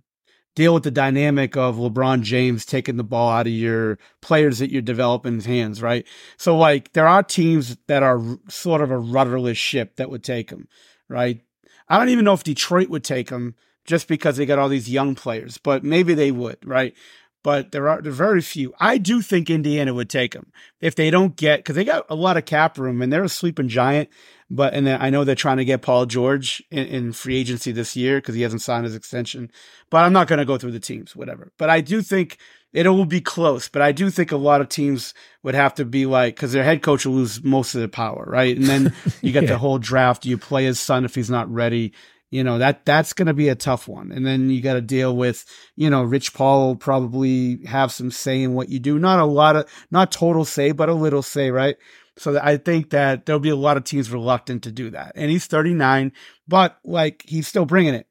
[0.55, 4.71] deal with the dynamic of LeBron James taking the ball out of your players that
[4.71, 6.07] you're developing hands, right?
[6.37, 10.51] So, like, there are teams that are sort of a rudderless ship that would take
[10.51, 10.69] him,
[11.09, 11.41] right?
[11.89, 14.89] I don't even know if Detroit would take him just because they got all these
[14.89, 16.95] young players, but maybe they would, right?
[17.43, 18.73] But there are there are very few.
[18.81, 20.51] I do think Indiana would take him
[20.81, 23.29] if they don't get because they got a lot of cap room and they're a
[23.29, 24.09] sleeping giant.
[24.51, 27.73] But and then I know they're trying to get Paul George in, in free agency
[27.73, 29.51] this year because he hasn't signed his extension.
[29.91, 31.51] But I'm not going to go through the teams, whatever.
[31.59, 32.39] But I do think
[32.73, 33.69] it will be close.
[33.69, 36.65] But I do think a lot of teams would have to be like because their
[36.65, 38.57] head coach will lose most of their power, right?
[38.57, 39.51] And then you get Yeah.
[39.51, 40.27] the whole draft.
[40.27, 41.93] You play his son if he's not ready.
[42.31, 44.11] You know that that's going to be a tough one.
[44.11, 45.45] And then you got to deal with
[45.77, 48.99] you know Rich Paul will probably have some say in what you do.
[48.99, 51.77] Not a lot of not total say, but a little say, right?
[52.17, 55.13] So I think that there'll be a lot of teams reluctant to do that.
[55.17, 56.13] And he's 39,
[56.47, 58.07] but like he's still bringing it.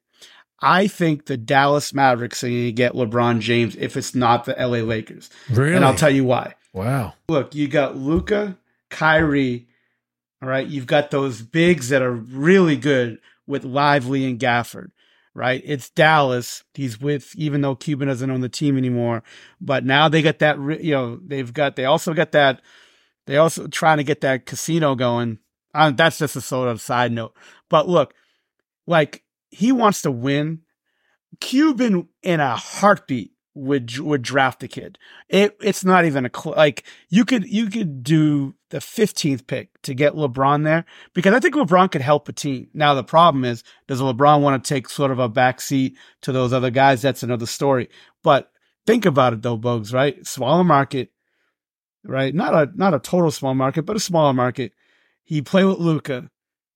[0.60, 4.54] I think the Dallas Mavericks are going to get LeBron James if it's not the
[4.58, 5.28] LA Lakers.
[5.50, 5.74] Really?
[5.74, 6.54] And I'll tell you why.
[6.72, 7.14] wow.
[7.28, 8.56] Look, you got Luka,
[8.88, 9.68] Kyrie,
[10.42, 10.66] all right?
[10.66, 14.90] You've got those bigs that are really good with Lively and Gafford,
[15.34, 15.60] right?
[15.64, 16.64] It's Dallas.
[16.72, 19.22] He's with, even though Cuban doesn't own the team anymore,
[19.60, 22.62] but now they got that, you know, they've got, they also got that,
[23.26, 25.38] they also trying to get that casino going.
[25.72, 27.34] Uh, that's just a sort of side note.
[27.68, 28.14] But look,
[28.86, 30.60] like he wants to win.
[31.40, 34.98] Cuban in a heartbeat would would draft the kid.
[35.28, 39.80] It it's not even a cl- like you could you could do the 15th pick
[39.82, 42.68] to get LeBron there because I think LeBron could help a team.
[42.74, 46.52] Now the problem is does LeBron want to take sort of a backseat to those
[46.52, 47.02] other guys?
[47.02, 47.88] That's another story.
[48.22, 48.50] But
[48.86, 50.26] think about it though, Bogues, right?
[50.26, 51.10] Smaller market,
[52.04, 52.34] right?
[52.34, 54.72] Not a not a total small market, but a smaller market.
[55.24, 56.30] He play with Luka.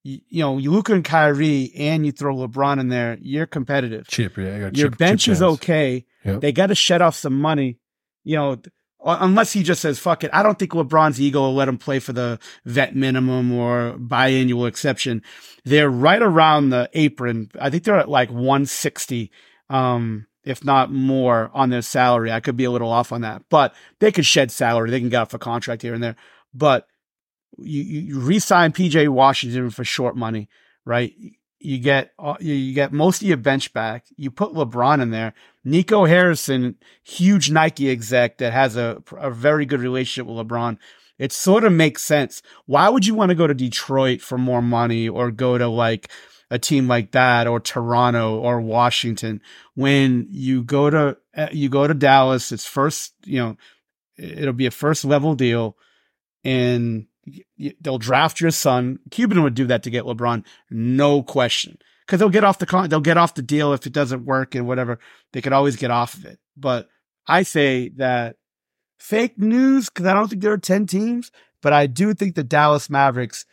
[0.04, 3.18] You, you know, Luka and Kyrie, and you throw LeBron in there.
[3.20, 4.56] You're competitive Chip, yeah.
[4.56, 6.06] Your chip- bench chip is okay.
[6.24, 6.40] Yep.
[6.40, 7.78] They got to shed off some money,
[8.24, 8.58] you know,
[9.04, 10.30] unless he just says, fuck it.
[10.32, 14.68] I don't think LeBron's ego will let him play for the vet minimum or biannual
[14.68, 15.22] exception.
[15.64, 17.50] They're right around the apron.
[17.60, 19.30] I think they're at like 160,
[19.68, 22.32] um, if not more on their salary.
[22.32, 24.90] I could be a little off on that, but they could shed salary.
[24.90, 26.16] They can get off a contract here and there,
[26.54, 26.88] but
[27.58, 30.48] you, you, re-sign PJ Washington for short money,
[30.86, 31.12] right?
[31.60, 34.06] You get uh, you get most of your bench back.
[34.16, 35.34] You put LeBron in there.
[35.64, 40.78] Nico Harrison, huge Nike exec that has a a very good relationship with LeBron.
[41.18, 42.42] It sort of makes sense.
[42.64, 46.08] Why would you want to go to Detroit for more money or go to like
[46.50, 49.42] a team like that or Toronto or Washington
[49.74, 52.52] when you go to uh, you go to Dallas?
[52.52, 53.56] It's first, you know,
[54.16, 55.76] it'll be a first level deal
[56.44, 57.06] and
[57.80, 58.98] they'll draft your son.
[59.10, 62.88] Cuban would do that to get LeBron, no question, because they'll get off the con-
[62.88, 64.98] they'll get off the deal if it doesn't work and whatever.
[65.32, 66.38] They could always get off of it.
[66.56, 66.88] But
[67.26, 68.36] I say that
[68.98, 71.30] fake news because I don't think there are ten teams,
[71.60, 73.44] but I do think the Dallas Mavericks.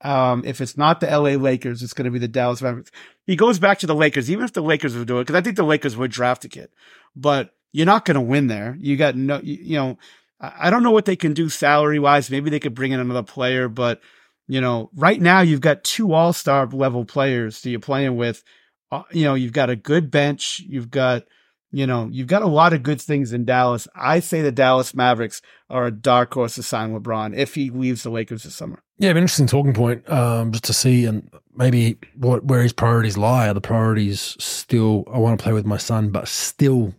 [0.00, 2.92] Um, if it's not the LA Lakers, it's going to be the Dallas Mavericks.
[3.26, 5.40] He goes back to the Lakers, even if the Lakers would do it, because I
[5.40, 6.68] think the Lakers would draft a kid,
[7.16, 8.76] but you're not going to win there.
[8.78, 9.98] You got no, you, you know,
[10.40, 12.30] I don't know what they can do salary wise.
[12.30, 14.00] Maybe they could bring in another player, but
[14.46, 18.42] you know, right now you've got two all star level players that you're playing with.
[18.90, 20.62] Uh, you know, you've got a good bench.
[20.66, 21.24] You've got,
[21.70, 23.86] you know, you've got a lot of good things in Dallas.
[23.94, 28.04] I say the Dallas Mavericks are a dark horse to sign LeBron if he leaves
[28.04, 28.82] the Lakers this summer.
[28.98, 33.16] Yeah, an interesting talking point um, just to see and maybe what where his priorities
[33.16, 33.48] lie.
[33.48, 36.94] Are the priorities still I want to play with my son, but still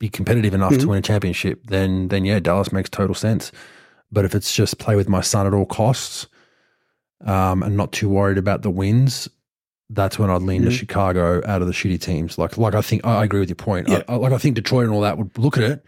[0.00, 0.80] be competitive enough mm-hmm.
[0.80, 3.52] to win a championship, then then yeah, Dallas makes total sense.
[4.10, 6.26] But if it's just play with my son at all costs,
[7.24, 9.28] um, and not too worried about the wins,
[9.90, 10.70] that's when I'd lean mm-hmm.
[10.70, 12.38] to Chicago out of the shitty teams.
[12.38, 13.88] Like like I think I agree with your point.
[13.88, 14.02] Yeah.
[14.08, 15.84] I, like I think Detroit and all that would look at it,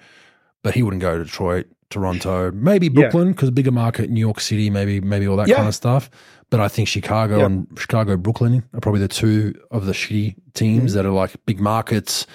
[0.63, 3.55] but he wouldn't go to Detroit, Toronto, maybe Brooklyn because yeah.
[3.55, 5.56] bigger market, New York City, maybe maybe all that yeah.
[5.56, 6.10] kind of stuff.
[6.51, 10.93] But I think Chicago and Chicago Brooklyn are probably the two of the shitty teams
[10.93, 10.97] mm-hmm.
[10.97, 12.27] that are like big markets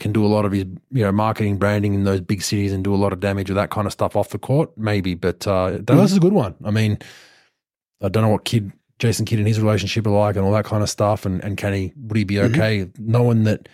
[0.00, 2.82] can do a lot of his you know marketing branding in those big cities and
[2.82, 5.46] do a lot of damage with that kind of stuff off the court maybe but
[5.46, 6.04] uh, Dallas mm-hmm.
[6.04, 6.98] is a good one I mean
[8.02, 10.64] I don't know what kid Jason Kidd and his relationship are like and all that
[10.64, 12.54] kind of stuff and, and can he would he be mm-hmm.
[12.54, 13.12] okay mm-hmm.
[13.12, 13.68] knowing that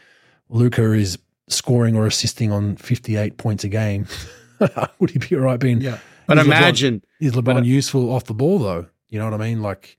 [0.49, 1.17] Luka is
[1.49, 4.07] scoring or assisting on 58 points a game
[4.99, 8.13] would he be all right being yeah but is imagine LeBron, is LeBron but, useful
[8.13, 9.63] off the ball though you know what I mean?
[9.63, 9.99] Like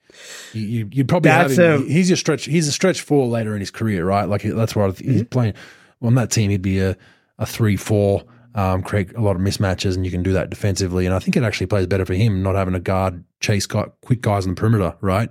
[0.52, 2.44] you, would probably have him, a, he's your stretch.
[2.44, 4.26] He's a stretch four later in his career, right?
[4.26, 5.24] Like that's where he's mm-hmm.
[5.24, 5.54] playing
[6.02, 6.96] on that team, he'd be a,
[7.40, 8.24] a 3 4,
[8.56, 11.06] um, create a lot of mismatches, and you can do that defensively.
[11.06, 13.86] And I think it actually plays better for him not having a guard chase guy,
[14.02, 15.30] quick guys on the perimeter, right?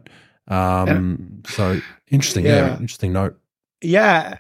[0.49, 1.81] Um, so
[2.11, 2.45] interesting.
[2.47, 2.67] Yeah.
[2.67, 2.73] yeah.
[2.73, 3.39] Interesting note.
[3.83, 4.39] Yeah.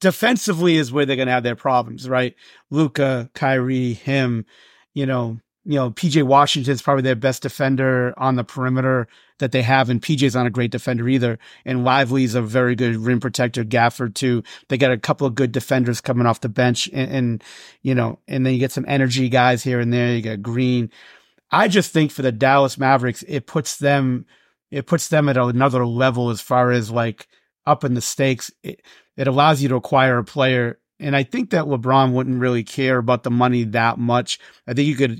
[0.00, 2.34] Defensively is where they're going to have their problems, right?
[2.70, 4.46] Luka, Kyrie, him,
[4.94, 9.06] you know, you know, PJ Washington's probably their best defender on the perimeter
[9.38, 11.38] that they have, and PJ's not a great defender either.
[11.64, 13.62] And Lively's a very good rim protector.
[13.62, 14.42] Gafford too.
[14.68, 17.44] They got a couple of good defenders coming off the bench, and, and
[17.82, 20.14] you know, and then you get some energy guys here and there.
[20.14, 20.90] You got Green.
[21.50, 24.24] I just think for the Dallas Mavericks, it puts them,
[24.70, 27.26] it puts them at another level as far as like
[27.66, 28.50] up in the stakes.
[28.62, 28.80] It,
[29.16, 32.98] it allows you to acquire a player and I think that LeBron wouldn't really care
[32.98, 34.38] about the money that much.
[34.66, 35.18] I think you could,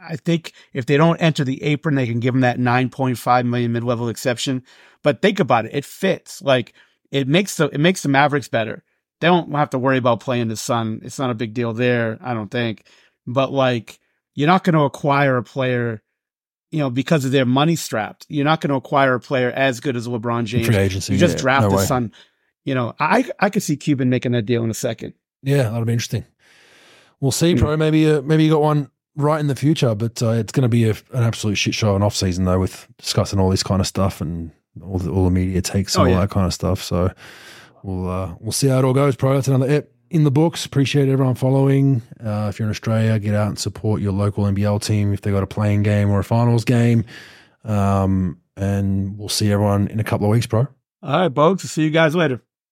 [0.00, 3.72] I think if they don't enter the apron, they can give him that 9.5 million
[3.72, 4.62] mid level exception.
[5.02, 5.74] But think about it.
[5.74, 6.40] It fits.
[6.40, 6.74] Like
[7.10, 8.84] it makes the, it makes the Mavericks better.
[9.20, 11.00] They don't have to worry about playing the son.
[11.02, 12.18] It's not a big deal there.
[12.22, 12.86] I don't think.
[13.26, 13.98] But like,
[14.34, 16.02] you're not going to acquire a player,
[16.70, 18.24] you know, because of their money strapped.
[18.28, 20.68] You're not going to acquire a player as good as LeBron James.
[20.68, 21.12] Free agency.
[21.12, 21.84] You just yeah, draft no the way.
[21.84, 22.12] son
[22.70, 25.14] you know, I I could see Cuban making that deal in a second.
[25.42, 26.24] Yeah, that'll be interesting.
[27.18, 27.76] We'll see, pro.
[27.76, 30.68] Maybe uh, maybe you got one right in the future, but uh, it's going to
[30.68, 33.80] be a, an absolute shit show in off season though, with discussing all this kind
[33.80, 36.20] of stuff and all the all the media takes and oh, all yeah.
[36.20, 36.80] that kind of stuff.
[36.80, 37.10] So
[37.82, 39.34] we'll uh, we'll see how it all goes, bro.
[39.34, 40.64] That's another ep in the books.
[40.64, 42.02] Appreciate everyone following.
[42.24, 45.32] Uh, if you're in Australia, get out and support your local NBL team if they
[45.32, 47.04] got a playing game or a finals game.
[47.64, 50.68] Um, and we'll see everyone in a couple of weeks, bro.
[51.02, 51.64] All right, folks.
[51.64, 52.42] See you guys later.